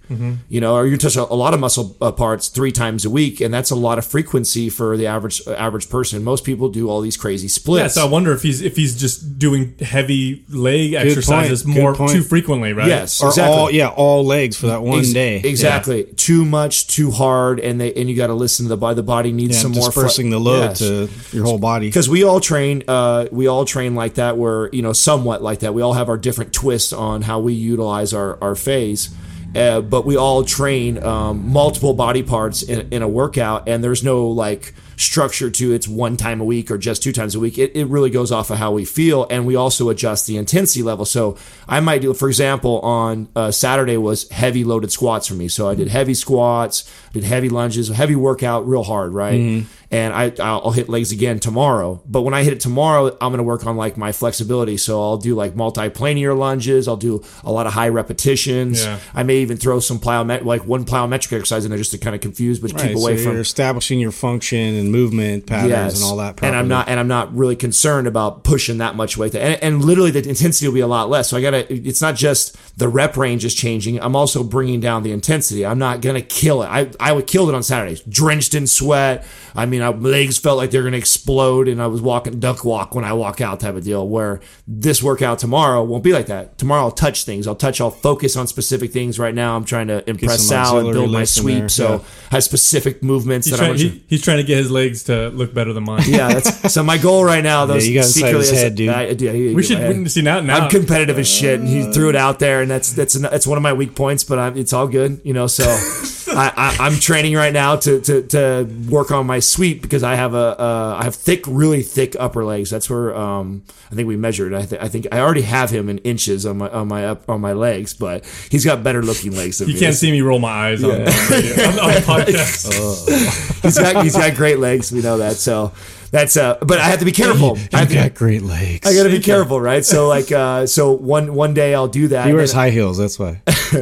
you 0.49 0.61
know, 0.61 0.77
or 0.77 0.87
you 0.87 0.97
touch 0.97 1.17
a, 1.17 1.23
a 1.23 1.35
lot 1.35 1.55
of 1.55 1.61
muscle 1.61 1.97
uh, 2.01 2.13
parts 2.13 2.49
three 2.49 2.71
times 2.73 3.05
a 3.05 3.11
week, 3.11 3.41
and 3.41 3.53
that's 3.53 3.71
a 3.71 3.77
lot 3.77 3.99
of 3.99 4.07
frequency 4.07 4.71
for 4.71 4.97
the 4.97 5.07
average 5.07 5.43
uh, 5.47 5.53
average 5.55 5.91
person. 5.91 6.23
Most 6.23 6.45
people 6.45 6.69
do 6.69 6.89
all 6.89 7.01
these 7.01 7.17
crazy 7.17 7.49
splits. 7.49 7.97
Yeah, 7.97 8.03
so 8.03 8.07
I 8.09 8.11
wonder 8.11 8.33
if 8.33 8.43
he's 8.43 8.63
if 8.63 8.77
he's 8.77 8.99
just 8.99 9.39
doing 9.39 9.75
heavy 9.81 10.45
leg 10.49 10.93
exercises 10.95 11.65
point, 11.65 11.77
more 11.77 11.95
too 12.09 12.23
frequently, 12.23 12.73
right? 12.73 12.87
Yes, 12.89 13.21
Or 13.23 13.29
exactly. 13.29 13.57
all 13.57 13.71
yeah, 13.73 13.89
all 13.89 14.25
legs 14.25 14.57
for 14.57 14.69
that 14.69 14.83
one 14.83 15.01
Ex- 15.01 15.13
day. 15.13 15.41
Exactly. 15.45 16.05
Too 16.17 16.45
much, 16.45 16.87
too 16.87 17.11
hard, 17.11 17.59
and 17.59 17.81
they 17.81 17.88
and 17.97 18.09
you 18.09 18.17
got 18.17 18.29
to 18.29 18.35
listen 18.35 18.65
to 18.67 18.69
the 18.69 18.77
body. 18.77 18.95
The 18.97 19.03
body 19.03 19.33
needs 19.33 19.57
Yeah, 19.57 19.63
some 19.63 19.73
more 19.73 19.87
dispersing 19.87 20.31
the 20.31 20.39
load 20.39 20.61
Yes. 20.61 20.79
to 20.81 21.09
your 21.33 21.45
whole 21.45 21.59
body. 21.59 21.87
because 21.89 22.09
we 22.09 22.25
all 22.25 22.41
train 22.41 22.83
uh, 22.89 23.27
we 23.33 23.47
all 23.47 23.65
train 23.65 23.95
like 23.95 24.15
that 24.15 24.37
where 24.37 24.69
you 24.73 24.83
know 24.83 24.93
somewhat 24.93 25.43
like 25.43 25.61
that 25.61 25.75
we 25.75 25.83
all 25.83 25.93
have 25.95 26.09
our 26.09 26.19
different 26.19 26.53
twists 26.53 26.93
on 26.93 27.23
how 27.23 27.41
we 27.41 27.53
utilize 27.55 28.13
our, 28.13 28.39
our 28.43 28.55
phase 28.55 29.11
uh, 29.57 29.81
but 29.81 30.05
we 30.05 30.17
all 30.17 30.45
train 30.45 31.03
um, 31.03 31.51
multiple 31.51 31.95
body 31.95 32.23
parts 32.23 32.63
in, 32.63 32.89
in 32.93 33.03
a 33.03 33.09
workout 33.09 33.69
and 33.69 33.83
there's 33.83 34.05
no 34.05 34.29
like 34.29 34.75
structure 34.99 35.51
to 35.51 35.73
it's 35.73 35.87
one 35.87 36.17
time 36.17 36.41
a 36.41 36.45
week 36.45 36.71
or 36.71 36.77
just 36.77 37.03
two 37.03 37.13
times 37.13 37.35
a 37.35 37.41
week 37.41 37.57
it, 37.59 37.75
it 37.75 37.87
really 37.87 38.11
goes 38.11 38.33
off 38.33 38.51
of 38.51 38.59
how 38.59 38.73
we 38.73 38.85
feel 38.85 39.27
and 39.31 39.47
we 39.47 39.55
also 39.55 39.89
adjust 39.89 40.27
the 40.27 40.37
intensity 40.37 40.83
level 40.83 41.05
so 41.05 41.37
i 41.69 41.79
might 41.79 42.03
do 42.03 42.13
for 42.13 42.29
example 42.29 42.81
on 42.81 43.29
uh, 43.37 43.51
saturday 43.51 43.97
was 43.97 44.29
heavy 44.31 44.65
loaded 44.65 44.91
squats 44.91 45.29
for 45.29 45.35
me 45.35 45.49
so 45.49 45.69
i 45.69 45.75
did 45.75 45.89
heavy 45.89 46.15
squats 46.15 46.91
did 47.13 47.23
heavy 47.25 47.49
lunges 47.49 47.89
heavy 47.89 48.17
workout 48.17 48.67
real 48.67 48.83
hard 48.83 49.13
right 49.13 49.65
and 49.91 50.13
I 50.13 50.33
I'll 50.39 50.71
hit 50.71 50.89
legs 50.89 51.13
again 51.13 51.39
tomorrow. 51.39 52.03
But 52.07 52.23
when 52.23 52.35
I 52.35 52.43
hit 52.43 52.53
it 52.53 52.61
tomorrow, 52.61 53.07
I'm 53.21 53.31
going 53.31 53.39
to 53.39 53.43
work 53.43 53.67
on 53.67 53.77
like 53.77 53.97
my 53.97 54.13
flexibility. 54.13 54.77
So 54.77 55.01
I'll 55.01 55.17
do 55.17 55.35
like 55.35 55.57
multi-planar 55.57 56.37
lunges. 56.37 56.89
I'll 56.89 56.97
do 56.97 57.25
a 57.43 57.51
lot 57.51 57.67
of 57.67 57.73
high 57.73 57.89
repetitions. 57.89 58.85
Yeah. 58.85 58.99
I 59.15 59.23
may 59.23 59.39
even 59.39 59.57
throw 59.57 59.81
some 59.81 59.99
plyomet 59.99 60.45
like 60.45 60.67
one 60.67 60.85
plyometric 60.85 61.33
exercise 61.33 61.65
in 61.65 61.71
there 61.71 61.79
just 61.79 61.93
to 61.93 61.99
kind 61.99 62.15
of 62.15 62.21
confuse, 62.21 62.59
but 62.59 62.73
Right, 62.73 62.89
keep 62.89 62.97
away 62.97 63.17
so 63.17 63.25
from 63.25 63.33
you're 63.33 63.41
establishing 63.43 63.99
your 63.99 64.13
function 64.13 64.59
and 64.59 64.88
movement 64.91 65.47
patterns 65.47 66.01
and 66.01 66.11
all 66.11 66.17
that. 66.19 66.43
and 66.43 66.57
I'm 66.57 66.69
not 66.69 66.89
and 66.89 66.99
I'm 66.99 67.09
not 67.09 67.35
really 67.37 67.57
concerned 67.57 68.07
about 68.07 68.45
pushing 68.45 68.79
that 68.79 68.97
much 68.97 69.17
weight. 69.17 69.35
And, 69.35 69.63
and 69.63 69.85
literally, 69.85 70.11
the 70.11 70.27
intensity 70.29 70.67
will 70.67 70.75
be 70.75 70.81
a 70.81 70.87
lot 70.87 71.09
less. 71.11 71.29
So 71.31 71.37
I 71.37 71.41
gotta. 71.43 71.73
It's 71.73 72.03
not 72.03 72.17
just 72.17 72.57
the 72.79 72.89
rep 72.89 73.17
range 73.17 73.45
is 73.45 73.55
changing. 73.55 74.01
I'm 74.01 74.17
also 74.17 74.43
bringing 74.45 74.81
down 74.81 75.03
the 75.03 75.13
intensity. 75.13 75.65
I'm 75.67 75.79
not 75.79 76.01
gonna 76.01 76.23
kill 76.23 76.63
it. 76.63 76.67
I 76.67 76.91
I 77.01 77.13
would 77.13 77.27
kill 77.27 77.49
it 77.49 77.55
on 77.55 77.63
Saturdays, 77.63 78.01
drenched 78.03 78.55
in 78.55 78.67
sweat. 78.67 79.25
I 79.55 79.67
mean, 79.67 79.81
my 79.81 79.89
legs 79.89 80.39
felt 80.39 80.57
like 80.59 80.71
they're 80.71 80.83
gonna 80.85 80.97
explode, 80.97 81.69
and 81.69 81.83
I 81.83 81.87
was 81.87 82.01
walking 82.01 82.39
duck 82.41 82.65
walk 82.65 82.95
when 82.95 83.05
I 83.05 83.13
walk 83.13 83.41
out 83.41 83.61
type 83.61 83.75
of 83.75 83.85
deal. 83.85 84.07
Where 84.09 84.41
this 84.67 85.03
workout 85.03 85.39
tomorrow 85.39 85.83
won't 85.83 86.05
be 86.05 86.13
like 86.13 86.27
that. 86.27 86.59
Tomorrow 86.59 86.83
I'll 86.83 86.91
touch 86.91 87.25
things. 87.25 87.47
I'll 87.47 87.55
touch. 87.57 87.81
I'll 87.81 87.91
focus 87.91 88.37
on 88.37 88.47
specific 88.47 88.93
things. 88.93 89.19
Right 89.19 89.35
now 89.35 89.57
I'm 89.57 89.65
trying 89.65 89.89
to 89.89 90.09
impress 90.09 90.39
some 90.39 90.65
Sal 90.65 90.79
and 90.79 90.93
build 90.93 91.11
my 91.13 91.25
sweep. 91.25 91.59
there, 91.59 91.69
So 91.69 91.89
yeah. 91.89 92.01
I 92.31 92.35
have 92.37 92.45
specific 92.45 93.03
movements 93.03 93.47
He's 93.49 93.59
that 93.59 93.71
I'm. 93.71 93.77
he, 93.77 94.05
he's 94.09 94.23
trying 94.23 94.37
to 94.39 94.45
get 94.45 94.59
his 94.59 94.71
legs 94.79 95.05
to 95.05 95.29
look 95.31 95.53
better 95.53 95.73
than 95.73 95.85
mine. 95.85 96.03
Yeah, 96.07 96.29
that's 96.35 96.73
so. 96.75 96.83
My 96.83 96.99
goal 96.99 97.25
right 97.25 97.43
now, 97.45 97.67
though, 97.67 97.75
Yeah, 97.75 97.83
you 97.83 97.95
got 97.95 98.07
inside 98.07 98.21
secretly 98.21 98.39
his 98.41 98.53
is- 98.53 98.63
head, 98.63 98.75
dude. 98.75 98.89
I, 98.91 99.03
I 99.09 99.15
do, 99.15 99.29
I- 99.29 99.55
We 99.55 99.63
should 99.63 99.79
I- 99.79 100.05
see 100.05 100.23
now. 100.23 100.41
Now 100.41 100.59
I'm 100.65 100.71
competitive 100.71 101.19
as 101.19 101.29
shit, 101.29 101.61
and 101.61 101.69
he 101.69 101.91
threw 101.93 102.09
it 102.09 102.17
out 102.17 102.39
there, 102.39 102.63
and 102.63 102.71
that's 102.71 102.93
that's 102.93 103.15
that's 103.15 103.47
one 103.47 103.59
of 103.59 103.63
my 103.63 103.73
weak 103.73 103.95
points. 103.95 104.25
But 104.25 104.39
I'm, 104.39 104.57
it's 104.57 104.73
all 104.73 104.87
good, 104.89 105.21
you 105.25 105.33
know. 105.35 105.47
So 105.47 105.65
I, 106.31 106.53
I, 106.57 106.77
I'm 106.87 106.99
training 106.99 107.35
right 107.35 107.53
now 107.53 107.77
to, 107.77 108.01
to 108.01 108.23
to 108.23 108.69
work 108.89 109.11
on 109.11 109.27
my 109.27 109.41
sweep 109.41 109.83
because 109.83 110.03
I 110.03 110.15
have 110.15 110.35
a 110.35 110.61
uh, 110.61 110.97
I 111.01 111.05
have 111.05 111.15
thick, 111.15 111.45
really 111.47 111.83
thick 111.83 112.15
upper 112.19 112.45
legs. 112.45 112.71
That's 112.71 112.89
where 112.91 113.15
um 113.17 113.63
I 113.91 113.95
think 113.95 114.07
we 114.09 114.17
measured. 114.17 114.53
I, 114.55 114.65
th- 114.67 114.81
I 114.83 114.89
think 114.89 115.07
I 115.11 115.21
already 115.21 115.43
have 115.43 115.71
him 115.71 115.89
in 115.89 115.99
inches 115.99 116.45
on 116.47 116.59
my 116.59 116.69
on 116.71 116.89
my 116.89 117.07
up 117.07 117.29
on 117.29 117.41
my 117.41 117.53
legs, 117.53 117.95
but 117.95 118.25
he's 118.51 118.65
got 118.65 118.83
better 118.83 119.03
looking 119.03 119.35
legs 119.35 119.59
than 119.59 119.69
you 119.69 119.75
me. 119.75 119.81
can't 119.81 119.95
see 119.95 120.11
me 120.11 120.21
roll 120.21 120.39
my 120.39 120.51
eyes 120.51 120.85
on, 120.85 120.91
on, 120.91 120.99
on, 121.01 121.05
on 121.07 121.07
the 121.07 122.03
podcast. 122.07 123.63
he's 123.63 123.79
got 123.79 124.03
he's 124.05 124.17
got 124.17 124.35
great 124.37 124.59
legs. 124.59 124.93
We 124.93 125.01
know 125.01 125.19
that. 125.19 125.37
So 125.37 125.73
that's 126.11 126.37
uh. 126.37 126.59
But 126.61 126.79
I 126.79 126.85
have 126.85 126.99
to 127.01 127.05
be 127.05 127.13
careful. 127.13 127.57
I 127.73 127.79
have 127.79 127.91
You 127.91 127.97
to, 128.01 128.09
got 128.09 128.15
great 128.15 128.43
legs. 128.43 128.87
I 128.87 128.95
got 128.95 129.05
to 129.05 129.11
be 129.11 129.21
careful, 129.33 129.61
right? 129.61 129.85
So 129.85 130.09
like, 130.09 130.31
uh, 130.33 130.67
so 130.67 130.93
one 130.93 131.35
one 131.35 131.55
day 131.55 131.75
I'll 131.75 131.89
do 131.89 132.09
that. 132.09 132.27
he 132.27 132.33
wears 132.33 132.53
high 132.53 132.71
heels. 132.71 132.99
That's 132.99 133.19
why. 133.19 133.41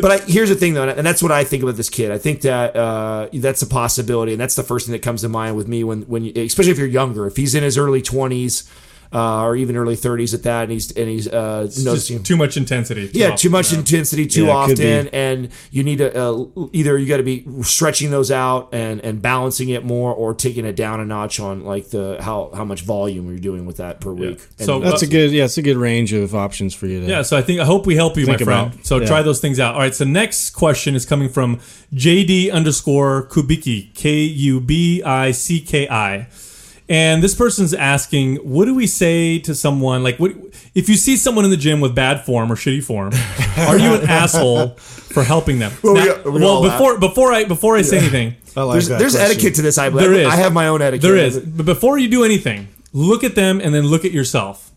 but 0.00 0.10
I, 0.10 0.18
here's 0.26 0.48
the 0.48 0.54
thing, 0.54 0.74
though, 0.74 0.88
and 0.88 1.06
that's 1.06 1.22
what 1.22 1.32
I 1.32 1.44
think 1.44 1.62
about 1.62 1.76
this 1.76 1.90
kid. 1.90 2.10
I 2.10 2.18
think 2.18 2.40
that 2.42 2.74
uh, 2.76 3.28
that's 3.32 3.62
a 3.62 3.66
possibility, 3.66 4.32
and 4.32 4.40
that's 4.40 4.54
the 4.54 4.62
first 4.62 4.86
thing 4.86 4.92
that 4.92 5.02
comes 5.02 5.22
to 5.22 5.28
mind 5.28 5.56
with 5.56 5.68
me 5.68 5.84
when, 5.84 6.02
when 6.02 6.24
you, 6.24 6.32
especially 6.42 6.72
if 6.72 6.78
you're 6.78 6.86
younger, 6.86 7.26
if 7.26 7.36
he's 7.36 7.54
in 7.54 7.62
his 7.62 7.76
early 7.76 8.02
20s 8.02 8.68
uh, 9.12 9.42
or 9.44 9.56
even 9.56 9.76
early 9.76 9.96
30s 9.96 10.34
at 10.34 10.42
that, 10.44 10.64
and 10.64 10.72
he's 10.72 10.90
and 10.92 11.08
he's 11.08 11.28
uh, 11.28 11.62
noticing. 11.62 12.16
Just 12.18 12.26
too 12.26 12.36
much 12.36 12.56
intensity. 12.56 13.10
yeah, 13.12 13.26
often. 13.26 13.38
too 13.38 13.50
much 13.50 13.72
intensity 13.72 14.26
too 14.26 14.46
Yeah, 14.46 14.52
often, 14.52 15.08
and 15.08 15.48
you 15.70 15.82
need 15.84 15.98
to 15.98 16.16
uh, 16.18 16.44
either 16.72 16.98
you 16.98 17.06
got 17.06 17.18
to 17.18 17.22
be 17.22 17.44
stretching 17.62 18.10
those 18.10 18.30
out 18.30 18.68
and 18.72 19.00
and 19.00 19.22
balancing 19.22 19.68
it 19.70 19.84
more, 19.84 20.12
or 20.14 20.34
taking 20.34 20.64
it 20.64 20.76
down 20.76 21.00
a 21.00 21.04
notch 21.04 21.40
on 21.40 21.64
like 21.64 21.90
the 21.90 22.18
how 22.20 22.50
how 22.54 22.64
much 22.64 22.82
volume 22.82 23.28
you're 23.28 23.38
doing 23.38 23.66
with 23.66 23.76
that 23.78 24.00
per 24.00 24.12
week. 24.12 24.40
And- 24.58 24.66
So- 24.66 24.80
That's 24.80 25.02
a 25.02 25.06
good. 25.06 25.30
Yeah, 25.32 25.44
it's 25.44 25.58
a 25.58 25.62
good 25.62 25.76
range 25.76 26.12
of 26.12 26.34
options 26.34 26.74
for 26.74 26.86
you 26.86 27.00
to. 27.00 27.06
Yeah, 27.06 27.22
so 27.22 27.36
I 27.36 27.42
think 27.42 27.60
I 27.60 27.64
hope 27.64 27.86
we 27.86 27.94
help 27.96 28.16
you, 28.16 28.26
my 28.26 28.36
Think 28.36 28.46
friend. 28.48 28.72
about. 28.74 28.86
So 28.86 28.98
Yeah. 29.00 29.06
try 29.06 29.22
those 29.22 29.40
things 29.40 29.58
out. 29.60 29.74
All 29.74 29.80
right. 29.80 29.94
So 29.94 30.04
next 30.04 30.50
question 30.50 30.94
is 30.94 31.04
coming 31.06 31.28
from 31.28 31.58
JD 31.94 32.50
underscore 32.52 33.26
Kubicki 33.28 33.94
K 33.94 34.20
U 34.22 34.60
B 34.60 35.02
I 35.02 35.30
C 35.32 35.60
K 35.60 35.88
I, 35.88 36.26
and 36.88 37.22
this 37.22 37.34
person's 37.34 37.74
asking, 37.74 38.36
what 38.36 38.64
do 38.66 38.74
we 38.74 38.86
say 38.86 39.38
to 39.40 39.54
someone 39.54 40.02
like 40.02 40.18
what 40.18 40.32
if 40.74 40.88
you 40.88 40.94
see 40.96 41.16
someone 41.16 41.44
in 41.44 41.50
the 41.50 41.56
gym 41.56 41.80
with 41.80 41.94
bad 41.94 42.24
form 42.24 42.50
or 42.52 42.56
shitty 42.56 42.82
form? 42.84 43.12
Are 43.68 43.78
you 43.78 43.94
an 43.94 44.08
asshole 44.08 44.68
for 44.76 45.22
helping 45.22 45.58
them? 45.58 45.72
Well, 45.82 45.94
we- 45.94 46.04
Now- 46.04 46.22
we 46.24 46.40
well, 46.40 46.48
all 46.48 46.60
laugh. 46.62 46.78
before 46.78 46.98
before 46.98 47.32
I 47.32 47.44
before 47.44 47.76
I 47.76 47.82
say 47.82 47.98
anything, 47.98 48.36
I 48.56 48.62
like 48.62 48.74
there's 48.74 48.88
that 48.88 48.98
there's 48.98 49.14
question. 49.16 49.30
etiquette 49.32 49.54
to 49.56 49.62
this. 49.62 49.78
I 49.78 49.90
believe. 49.90 50.10
there 50.10 50.18
is. 50.20 50.26
I 50.28 50.36
have 50.36 50.52
my 50.52 50.68
own 50.68 50.80
etiquette. 50.82 51.02
There 51.02 51.16
is. 51.16 51.38
But 51.38 51.66
before 51.66 51.98
you 51.98 52.08
do 52.08 52.24
anything, 52.24 52.68
look 52.92 53.24
at 53.24 53.34
them 53.34 53.60
and 53.60 53.74
then 53.74 53.84
look 53.84 54.04
at 54.04 54.12
yourself. 54.12 54.70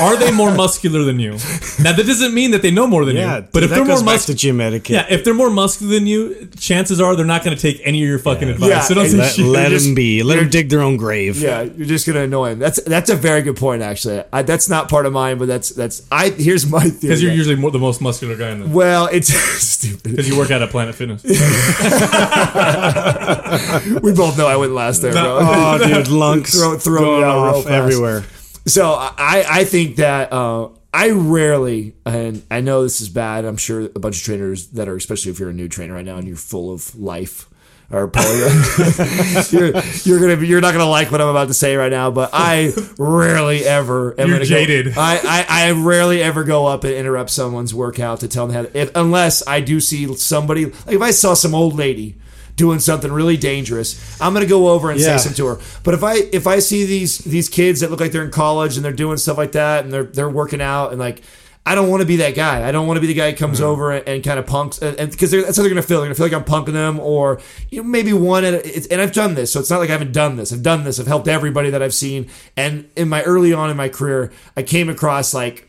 Are 0.00 0.16
they 0.16 0.30
more 0.32 0.54
muscular 0.54 1.04
than 1.04 1.18
you? 1.18 1.32
Now 1.80 1.92
that 1.92 2.04
doesn't 2.06 2.34
mean 2.34 2.50
that 2.50 2.62
they 2.62 2.70
know 2.70 2.86
more 2.86 3.04
than 3.04 3.16
Yeah, 3.16 3.38
you. 3.38 3.44
But 3.52 3.62
if 3.62 3.70
that 3.70 3.76
they're 3.76 3.84
more 3.84 3.94
goes 3.96 4.02
back 4.02 4.14
muscular, 4.14 4.36
gym 4.36 4.60
etiquette. 4.60 4.94
yeah, 4.94 5.06
if 5.08 5.24
they're 5.24 5.34
more 5.34 5.50
muscular 5.50 5.94
than 5.94 6.06
you, 6.06 6.48
chances 6.58 7.00
are 7.00 7.16
they're 7.16 7.24
not 7.24 7.42
going 7.44 7.56
to 7.56 7.62
take 7.62 7.80
any 7.84 8.02
of 8.02 8.08
your 8.08 8.18
fucking 8.18 8.48
advice. 8.50 8.68
Yeah, 8.68 8.80
so 8.82 8.94
don't 8.94 9.08
say 9.08 9.16
Let, 9.16 9.32
shit. 9.34 9.46
let 9.46 9.68
them 9.70 9.94
be. 9.94 10.22
Let 10.22 10.36
them 10.36 10.50
dig 10.50 10.68
their 10.68 10.82
own 10.82 10.96
grave. 10.98 11.38
Yeah, 11.40 11.62
you're 11.62 11.86
just 11.86 12.06
gonna 12.06 12.20
annoy 12.22 12.50
them. 12.50 12.58
That's 12.58 12.82
that's 12.82 13.08
a 13.10 13.16
very 13.16 13.42
good 13.42 13.56
point, 13.56 13.82
actually. 13.82 14.22
I, 14.32 14.42
that's 14.42 14.68
not 14.68 14.88
part 14.90 15.06
of 15.06 15.12
mine, 15.12 15.38
but 15.38 15.48
that's 15.48 15.70
that's 15.70 16.06
I. 16.12 16.30
Here's 16.30 16.68
my 16.70 16.80
theory. 16.80 16.98
Because 17.00 17.22
you're 17.22 17.32
usually 17.32 17.56
more, 17.56 17.70
the 17.70 17.78
most 17.78 18.00
muscular 18.02 18.36
guy 18.36 18.50
in 18.50 18.60
the. 18.60 18.66
well, 18.68 19.06
it's 19.10 19.28
stupid. 19.62 20.02
Because 20.10 20.28
you 20.28 20.36
work 20.36 20.50
out 20.50 20.60
at 20.62 20.70
Planet 20.70 20.94
Fitness. 20.94 21.24
We 24.02 24.12
both 24.12 24.36
know 24.38 24.46
I 24.46 24.56
wouldn't 24.56 24.74
last 24.76 25.02
there, 25.02 25.12
bro. 25.12 25.38
Oh, 25.40 25.78
dude, 25.84 26.08
lunks 26.08 26.58
Throw- 26.58 26.78
throw 26.78 27.18
me 27.18 27.24
out 27.24 27.34
real 27.44 27.54
off 27.56 27.64
fast. 27.64 27.68
everywhere. 27.68 28.24
So 28.66 28.92
I 28.92 29.44
I 29.48 29.64
think 29.64 29.96
that 29.96 30.32
uh, 30.32 30.68
I 30.92 31.10
rarely, 31.10 31.94
and 32.04 32.42
I 32.50 32.60
know 32.60 32.82
this 32.82 33.00
is 33.00 33.08
bad. 33.08 33.44
I'm 33.44 33.56
sure 33.56 33.82
a 33.82 33.98
bunch 33.98 34.18
of 34.18 34.22
trainers 34.24 34.68
that 34.68 34.88
are, 34.88 34.96
especially 34.96 35.30
if 35.30 35.38
you're 35.38 35.50
a 35.50 35.54
new 35.54 35.68
trainer 35.68 35.94
right 35.94 36.04
now 36.04 36.16
and 36.16 36.26
you're 36.26 36.36
full 36.36 36.72
of 36.72 36.98
life. 36.98 37.48
Are 37.88 38.08
probably 38.08 38.38
you're, 39.50 39.80
you're 40.02 40.18
gonna 40.18 40.36
be 40.36 40.48
you're 40.48 40.60
not 40.60 40.72
gonna 40.72 40.88
like 40.88 41.12
what 41.12 41.20
I'm 41.20 41.28
about 41.28 41.46
to 41.46 41.54
say 41.54 41.76
right 41.76 41.92
now, 41.92 42.10
but 42.10 42.30
I 42.32 42.72
rarely 42.98 43.64
ever 43.64 44.20
am 44.20 44.28
You're 44.28 44.42
jaded. 44.42 44.92
Go, 44.92 45.00
I, 45.00 45.20
I 45.22 45.46
I 45.48 45.70
rarely 45.70 46.20
ever 46.20 46.42
go 46.42 46.66
up 46.66 46.82
and 46.82 46.92
interrupt 46.92 47.30
someone's 47.30 47.72
workout 47.72 48.20
to 48.20 48.28
tell 48.28 48.48
them 48.48 48.56
how 48.56 48.62
to, 48.62 48.76
if, 48.76 48.90
unless 48.96 49.46
I 49.46 49.60
do 49.60 49.78
see 49.78 50.12
somebody 50.16 50.64
like 50.64 50.96
if 50.96 51.00
I 51.00 51.12
saw 51.12 51.34
some 51.34 51.54
old 51.54 51.76
lady 51.76 52.16
doing 52.56 52.80
something 52.80 53.12
really 53.12 53.36
dangerous, 53.36 54.20
I'm 54.20 54.32
gonna 54.32 54.46
go 54.46 54.68
over 54.68 54.90
and 54.90 54.98
Yeah. 54.98 55.16
say 55.16 55.24
something 55.24 55.36
to 55.36 55.46
her. 55.46 55.58
But 55.84 55.94
if 55.94 56.02
I 56.02 56.14
if 56.32 56.46
I 56.46 56.58
see 56.58 56.84
these 56.84 57.18
these 57.18 57.48
kids 57.48 57.80
that 57.80 57.90
look 57.90 58.00
like 58.00 58.12
they're 58.12 58.24
in 58.24 58.30
college 58.30 58.76
and 58.76 58.84
they're 58.84 58.92
doing 58.92 59.18
stuff 59.18 59.38
like 59.38 59.52
that 59.52 59.84
and 59.84 59.92
they're 59.92 60.04
they're 60.04 60.30
working 60.30 60.60
out 60.60 60.90
and 60.90 60.98
like 60.98 61.22
I 61.68 61.74
don't 61.74 61.88
want 61.88 62.00
to 62.00 62.06
be 62.06 62.16
that 62.16 62.36
guy. 62.36 62.66
I 62.66 62.70
don't 62.70 62.86
want 62.86 62.96
to 62.96 63.00
be 63.00 63.08
the 63.08 63.14
guy 63.14 63.32
who 63.32 63.36
comes 63.36 63.58
mm-hmm. 63.58 63.66
over 63.66 63.90
and, 63.90 64.08
and 64.08 64.24
kind 64.24 64.38
of 64.38 64.46
punks, 64.46 64.78
and 64.78 65.10
because 65.10 65.32
that's 65.32 65.56
how 65.56 65.64
they're 65.64 65.68
gonna 65.68 65.82
feel. 65.82 65.98
They're 65.98 66.06
gonna 66.06 66.14
feel 66.14 66.26
like 66.26 66.32
I'm 66.32 66.44
punking 66.44 66.74
them, 66.74 67.00
or 67.00 67.40
you 67.70 67.82
know, 67.82 67.88
maybe 67.88 68.12
one. 68.12 68.44
At 68.44 68.54
a, 68.54 68.76
it's, 68.76 68.86
and 68.86 69.00
I've 69.00 69.12
done 69.12 69.34
this, 69.34 69.52
so 69.52 69.58
it's 69.58 69.68
not 69.68 69.80
like 69.80 69.88
I 69.88 69.92
haven't 69.92 70.12
done 70.12 70.36
this. 70.36 70.52
I've 70.52 70.62
done 70.62 70.84
this. 70.84 71.00
I've 71.00 71.08
helped 71.08 71.26
everybody 71.26 71.70
that 71.70 71.82
I've 71.82 71.92
seen. 71.92 72.30
And 72.56 72.88
in 72.94 73.08
my 73.08 73.24
early 73.24 73.52
on 73.52 73.68
in 73.68 73.76
my 73.76 73.88
career, 73.88 74.30
I 74.56 74.62
came 74.62 74.88
across 74.88 75.34
like 75.34 75.68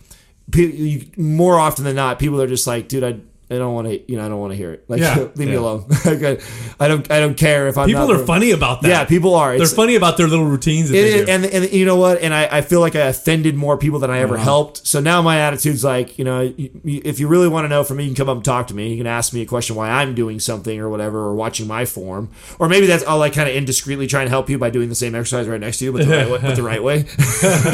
you, 0.54 1.10
more 1.18 1.58
often 1.60 1.84
than 1.84 1.96
not, 1.96 2.20
people 2.20 2.40
are 2.44 2.48
just 2.48 2.68
like, 2.68 2.88
dude, 2.88 3.04
I 3.04 3.16
I 3.50 3.58
don't 3.58 3.74
want 3.74 3.88
to, 3.88 4.12
you 4.12 4.18
know, 4.18 4.26
I 4.26 4.30
don't 4.30 4.40
want 4.40 4.52
to 4.52 4.58
hear 4.58 4.74
it. 4.74 4.90
Like, 4.90 5.00
Yeah. 5.00 5.16
leave 5.36 5.48
me 5.48 5.54
alone. 5.54 5.86
I 6.06 6.88
don't, 6.88 7.10
I 7.10 7.20
don't 7.20 7.38
care 7.38 7.68
if 7.68 7.78
I'm. 7.78 7.88
People 7.88 8.08
not 8.08 8.20
are 8.20 8.26
funny 8.26 8.52
about 8.52 8.82
that. 8.82 8.90
Yeah, 8.90 9.06
people 9.06 9.36
are. 9.36 9.58
They're 9.58 9.68
funny 9.68 9.96
about 9.96 10.18
their 10.18 10.28
little 10.28 10.46
routines. 10.46 10.92
It, 10.92 11.30
and 11.30 11.46
and 11.46 11.72
you 11.72 11.86
know 11.86 11.96
what? 11.96 12.22
And 12.22 12.34
I, 12.34 12.58
I 12.58 12.62
feel 12.62 12.82
like 12.82 12.96
I 12.96 13.08
offended 13.08 13.56
more 13.56 13.78
people 13.78 14.00
than 14.00 14.12
I 14.12 14.20
ever 14.20 14.36
uh-huh. 14.36 14.44
helped. 14.44 14.86
So 14.86 15.00
now 15.00 15.22
my 15.22 15.40
attitude's 15.40 15.84
like, 15.84 16.20
you 16.20 16.26
know, 16.26 16.54
if 16.58 17.20
you 17.20 17.28
really 17.28 17.48
want 17.48 17.66
to 17.66 17.70
know 17.70 17.84
from 17.84 17.98
me, 17.98 18.04
you 18.04 18.10
can 18.10 18.16
come 18.16 18.30
up 18.30 18.36
and 18.36 18.46
talk 18.46 18.68
to 18.68 18.74
me. 18.74 18.92
You 18.92 18.98
can 18.98 19.08
ask 19.08 19.34
me 19.34 19.42
a 19.42 19.46
question 19.46 19.76
why 19.76 19.90
I'm 19.90 20.14
doing 20.14 20.40
something 20.40 20.80
or 20.80 20.90
whatever, 20.90 21.20
or 21.20 21.34
watching 21.34 21.68
my 21.68 21.86
form, 21.86 22.30
or 22.60 22.68
maybe 22.68 22.86
that's 22.86 23.04
all 23.04 23.22
I'll 23.24 23.32
kind 23.32 23.50
of 23.50 23.56
indiscreetly 23.56 24.10
try 24.10 24.22
and 24.22 24.30
help 24.30 24.50
you 24.50 24.58
by 24.58 24.70
doing 24.70 24.90
the 24.90 24.96
same 24.96 25.16
exercise 25.16 25.48
right 25.48 25.60
next 25.60 25.78
to 25.78 25.86
you, 25.86 25.94
but 25.94 26.06
the 26.06 26.12
right 26.12 26.30
way. 26.30 26.40
But 26.42 26.56
the 26.56 26.64
right 26.64 26.84
way. 26.84 27.06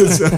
So- 0.04 0.30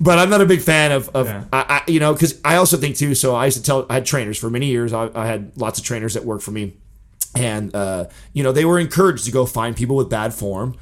but 0.00 0.18
I'm 0.18 0.30
not 0.30 0.40
a 0.40 0.46
big 0.46 0.60
fan 0.60 0.92
of, 0.92 1.08
of 1.10 1.26
Yeah. 1.26 1.44
I, 1.52 1.82
I, 1.86 1.90
you 1.90 2.00
know, 2.00 2.12
because 2.12 2.40
I 2.44 2.56
also 2.56 2.76
think 2.76 2.96
too. 2.96 3.14
So 3.14 3.34
I 3.34 3.46
used 3.46 3.58
to 3.58 3.62
tell 3.62 3.86
I 3.88 3.94
had 3.94 4.06
trainers 4.06 4.38
for 4.38 4.47
many 4.50 4.66
years. 4.66 4.92
I, 4.92 5.10
I 5.14 5.26
had 5.26 5.52
lots 5.56 5.78
of 5.78 5.84
trainers 5.84 6.14
that 6.14 6.24
worked 6.24 6.42
for 6.44 6.50
me 6.52 6.74
and 7.36 7.74
uh, 7.74 8.06
you 8.32 8.42
know 8.42 8.52
they 8.52 8.64
were 8.64 8.78
encouraged 8.78 9.24
to 9.26 9.30
go 9.30 9.44
find 9.46 9.76
people 9.76 9.96
with 9.96 10.08
bad 10.08 10.32
form 10.32 10.74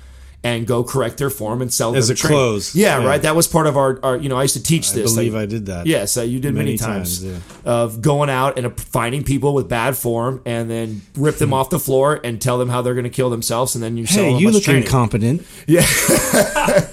and 0.44 0.64
go 0.64 0.84
correct 0.84 1.18
their 1.18 1.28
form 1.30 1.60
and 1.60 1.74
sell 1.74 1.96
As 1.96 2.06
them 2.06 2.14
a 2.14 2.16
training. 2.16 2.36
close. 2.36 2.74
Yeah, 2.76 3.00
Yeah. 3.00 3.06
right. 3.06 3.20
That 3.20 3.34
was 3.34 3.48
part 3.48 3.66
of 3.66 3.76
our, 3.76 3.98
our 4.04 4.16
you 4.16 4.28
know 4.28 4.36
I 4.36 4.42
used 4.42 4.56
to 4.56 4.62
teach 4.62 4.92
I 4.92 4.94
this. 4.94 5.12
believe 5.14 5.34
like- 5.34 5.42
I 5.42 5.46
did 5.46 5.66
that. 5.66 5.86
Yes, 5.86 6.16
uh, 6.16 6.22
you 6.22 6.38
did 6.38 6.54
many, 6.54 6.66
Many 6.66 6.78
times, 6.78 7.22
times, 7.24 7.42
of 7.64 8.00
going 8.00 8.30
out 8.30 8.56
and 8.58 8.78
finding 8.80 9.24
people 9.24 9.54
with 9.54 9.68
bad 9.68 9.96
form 9.96 10.40
and 10.46 10.70
then 10.70 11.02
rip 11.16 11.36
them 11.38 11.52
off 11.52 11.68
the 11.70 11.80
floor 11.80 12.20
and 12.22 12.40
tell 12.40 12.58
them 12.58 12.68
how 12.68 12.80
they're 12.80 12.94
going 12.94 13.04
to 13.04 13.10
kill 13.10 13.28
themselves 13.30 13.74
and 13.74 13.82
then 13.82 13.96
you 13.96 14.06
sell 14.06 14.22
Hey, 14.24 14.32
them 14.34 14.40
you 14.42 14.50
look 14.52 14.62
training. 14.62 14.84
incompetent. 14.84 15.44
Yeah. 15.66 15.84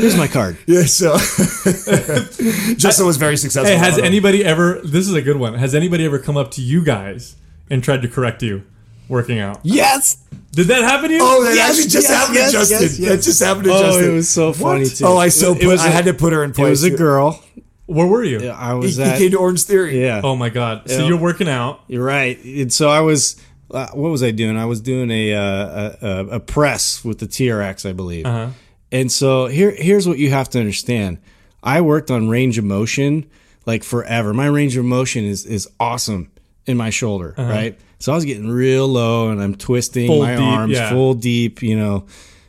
Here's 0.00 0.16
my 0.16 0.28
card. 0.28 0.56
Yeah, 0.66 0.84
so 0.84 1.16
Justin 2.76 3.06
was 3.06 3.16
very 3.16 3.36
successful. 3.36 3.70
hey, 3.70 3.76
has 3.78 3.94
on 3.94 4.00
it. 4.00 4.06
anybody 4.06 4.44
ever? 4.44 4.80
This 4.84 5.06
is 5.08 5.14
a 5.14 5.22
good 5.22 5.36
one. 5.36 5.54
Has 5.54 5.74
anybody 5.74 6.04
ever 6.04 6.18
come 6.18 6.36
up 6.36 6.50
to 6.52 6.62
you 6.62 6.82
guys 6.84 7.36
and 7.68 7.82
tried 7.82 8.02
to 8.02 8.08
correct 8.08 8.42
you 8.42 8.62
working 9.08 9.38
out? 9.38 9.60
Yes. 9.62 10.18
Did 10.52 10.66
that 10.68 10.82
happen 10.82 11.08
to 11.10 11.14
you? 11.14 11.20
Oh, 11.22 11.44
that 11.44 11.54
Yes, 11.54 11.70
actually 11.70 11.88
just 11.90 12.08
yes, 12.08 12.18
happened 12.18 12.34
yes, 12.36 12.50
to 12.52 12.56
Justin. 12.58 12.78
yes, 12.82 12.98
yes. 12.98 13.08
That 13.10 13.22
just 13.22 13.42
happened 13.42 13.64
to 13.64 13.70
Oh, 13.72 13.82
Justin. 13.82 14.10
it 14.10 14.14
was 14.14 14.28
so 14.28 14.52
funny 14.52 14.86
too. 14.86 15.04
Oh, 15.06 15.16
I 15.16 15.28
so 15.28 15.52
It 15.52 15.60
put, 15.60 15.66
was 15.68 15.80
I 15.80 15.88
a- 15.88 15.90
had 15.90 16.04
to 16.06 16.14
put 16.14 16.32
her 16.32 16.42
in 16.44 16.52
place. 16.52 16.66
It 16.66 16.70
was 16.70 16.84
a 16.84 16.90
girl. 16.96 17.42
Where 17.86 18.06
were 18.06 18.22
you? 18.24 18.50
I 18.50 18.72
He, 18.74 18.78
was 18.80 18.96
he 18.96 19.02
at. 19.02 19.18
came 19.18 19.30
to 19.32 19.38
Orange 19.38 19.62
Theory. 19.64 20.00
yeah. 20.02 20.20
Oh 20.22 20.36
my 20.36 20.48
god! 20.48 20.88
So 20.88 21.00
Yeah. 21.00 21.08
you're 21.08 21.18
working 21.18 21.48
out. 21.48 21.80
You're 21.88 22.04
right. 22.04 22.42
And 22.44 22.72
so 22.72 22.88
I 22.88 23.00
was. 23.00 23.40
Uh, 23.68 23.86
what 23.94 24.10
was 24.10 24.22
I 24.22 24.30
doing? 24.32 24.56
I 24.56 24.64
was 24.66 24.80
doing 24.80 25.10
a 25.12 25.34
uh, 25.34 25.42
a, 25.42 25.96
a, 26.06 26.26
a 26.36 26.40
press 26.40 27.04
with 27.04 27.18
the 27.18 27.26
TRX, 27.26 27.88
I 27.88 27.92
believe. 27.92 28.26
Uh-huh. 28.26 28.50
And 28.92 29.10
so 29.10 29.46
here 29.46 29.70
here's 29.70 30.06
what 30.08 30.18
you 30.18 30.30
have 30.30 30.48
to 30.50 30.58
understand. 30.58 31.18
I 31.62 31.80
worked 31.80 32.10
on 32.10 32.28
range 32.28 32.58
of 32.58 32.64
motion 32.64 33.28
like 33.66 33.84
forever. 33.84 34.32
My 34.34 34.46
range 34.46 34.76
of 34.76 34.84
motion 34.84 35.24
is 35.24 35.44
is 35.46 35.68
awesome 35.78 36.30
in 36.66 36.76
my 36.76 36.90
shoulder, 36.90 37.34
right? 37.36 37.78
So 37.98 38.12
I 38.12 38.14
was 38.14 38.24
getting 38.24 38.48
real 38.48 38.88
low 38.88 39.30
and 39.30 39.42
I'm 39.42 39.54
twisting 39.54 40.10
Uh-huh. 40.10 40.18
Full 40.18 40.22
my 40.26 40.36
deep, 40.36 40.44
arms 40.44 40.72
yeah. 40.72 40.90
full 40.90 41.14
deep, 41.14 41.62
you 41.62 41.76
know. 41.78 42.06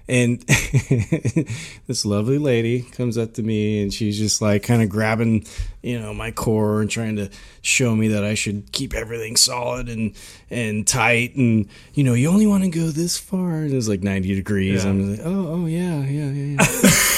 And 0.08 0.40
this 1.88 2.06
lovely 2.06 2.38
lady 2.38 2.82
comes 2.82 3.18
up 3.18 3.34
to 3.36 3.44
me 3.44 3.82
and 3.82 3.94
she's 3.94 4.18
just 4.18 4.42
like 4.42 4.64
kind 4.64 4.82
of 4.82 4.90
grabbing, 4.90 5.46
you 5.82 6.00
know, 6.00 6.14
my 6.14 6.32
core 6.32 6.82
and 6.82 6.90
trying 6.90 7.16
to 7.16 7.30
show 7.62 7.96
me 7.96 8.10
that 8.10 8.24
I 8.24 8.34
should 8.34 8.72
keep 8.72 8.94
everything 8.94 9.36
solid 9.36 9.90
and 9.90 10.16
and 10.50 10.88
tight 10.88 11.36
and 11.36 11.68
you 11.94 12.04
know, 12.04 12.14
you 12.14 12.30
only 12.30 12.48
want 12.48 12.64
to 12.64 12.70
go 12.70 12.88
this 12.88 13.18
far. 13.18 13.56
And 13.56 13.72
it 13.72 13.76
was 13.76 13.90
like 13.90 14.02
90 14.04 14.36
degrees. 14.36 14.84
Yeah. 14.84 14.90
I'm 14.90 15.12
like, 15.12 15.20
"Oh, 15.24 15.48
oh 15.54 15.66
yeah, 15.66 16.00
yeah, 16.06 16.30
yeah." 16.32 16.58
yeah. 16.60 16.92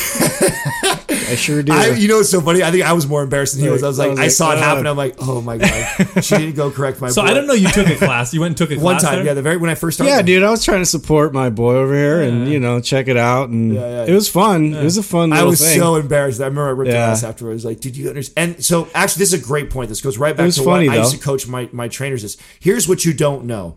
I 1.34 1.36
sure 1.36 1.64
do. 1.64 1.74
I, 1.74 1.90
you 1.92 2.08
know, 2.08 2.20
it's 2.20 2.30
so 2.30 2.42
funny. 2.42 2.64
I 2.64 2.72
think 2.72 2.84
I 2.84 2.94
was 2.94 3.08
more 3.08 3.24
embarrassed 3.24 3.56
than 3.56 3.64
he 3.64 3.70
was. 3.70 3.82
I 3.84 3.88
was 3.88 4.00
I 4.00 4.08
like, 4.08 4.18
I 4.18 4.22
like, 4.24 4.32
saw 4.32 4.52
it 4.52 4.60
uh. 4.60 4.62
happen. 4.62 4.86
I'm 4.86 4.98
like, 4.98 5.16
oh 5.20 5.42
my 5.42 5.58
god, 5.58 5.98
she 6.24 6.38
didn't 6.38 6.56
go 6.56 6.70
correct 6.70 7.02
my. 7.02 7.10
So 7.10 7.22
boy. 7.22 7.30
I 7.30 7.34
don't 7.34 7.48
know. 7.48 7.54
You 7.54 7.70
took 7.70 7.88
a 7.88 7.96
class. 7.96 8.34
You 8.34 8.42
went 8.42 8.52
and 8.52 8.58
took 8.58 8.78
a 8.78 8.80
One 8.84 8.96
class 8.96 9.04
time, 9.04 9.16
there? 9.16 9.26
yeah, 9.26 9.34
the 9.34 9.42
very 9.42 9.58
when 9.58 9.70
I 9.70 9.76
first 9.76 9.98
started. 9.98 10.12
yeah, 10.12 10.22
dude, 10.22 10.44
I 10.44 10.52
was 10.52 10.64
trying 10.64 10.82
to 10.82 10.86
support 10.86 11.34
my 11.34 11.50
boy 11.50 11.76
over 11.76 11.94
here 11.94 12.22
and 12.22 12.48
you 12.48 12.60
know 12.60 12.80
check 12.82 13.08
it 13.08 13.18
out, 13.18 13.50
and 13.50 13.74
yeah. 13.74 14.06
it 14.06 14.14
was 14.14 14.30
fun. 14.30 14.74
It 14.74 14.84
was 14.84 14.98
a 14.98 15.04
fun. 15.04 15.34
I 15.34 15.44
was 15.44 15.60
thing. 15.60 15.80
so 15.80 15.96
embarrassed. 15.96 16.40
I 16.42 16.46
remember 16.46 16.68
I 16.68 16.72
ripped 16.72 16.92
Yeah. 16.92 17.06
her 17.06 17.12
ass 17.12 17.24
afterwards. 17.24 17.66
Like, 17.66 17.80
did 17.80 17.98
you 17.98 18.10
understand? 18.10 18.50
And 18.50 18.53
so, 18.62 18.88
actually, 18.94 19.22
this 19.22 19.34
is 19.34 19.42
a 19.42 19.44
great 19.44 19.70
point. 19.70 19.90
This 19.90 20.02
goes 20.02 20.18
right 20.18 20.36
back 20.36 20.52
to 20.52 20.64
funny, 20.64 20.88
what 20.88 20.96
I 20.96 21.00
used 21.00 21.14
though. 21.14 21.18
to 21.18 21.24
coach 21.24 21.48
my 21.48 21.70
my 21.72 21.88
trainers. 21.88 22.24
Is 22.24 22.38
here's 22.60 22.88
what 22.88 23.06
you 23.06 23.14
don't 23.14 23.46
know. 23.46 23.76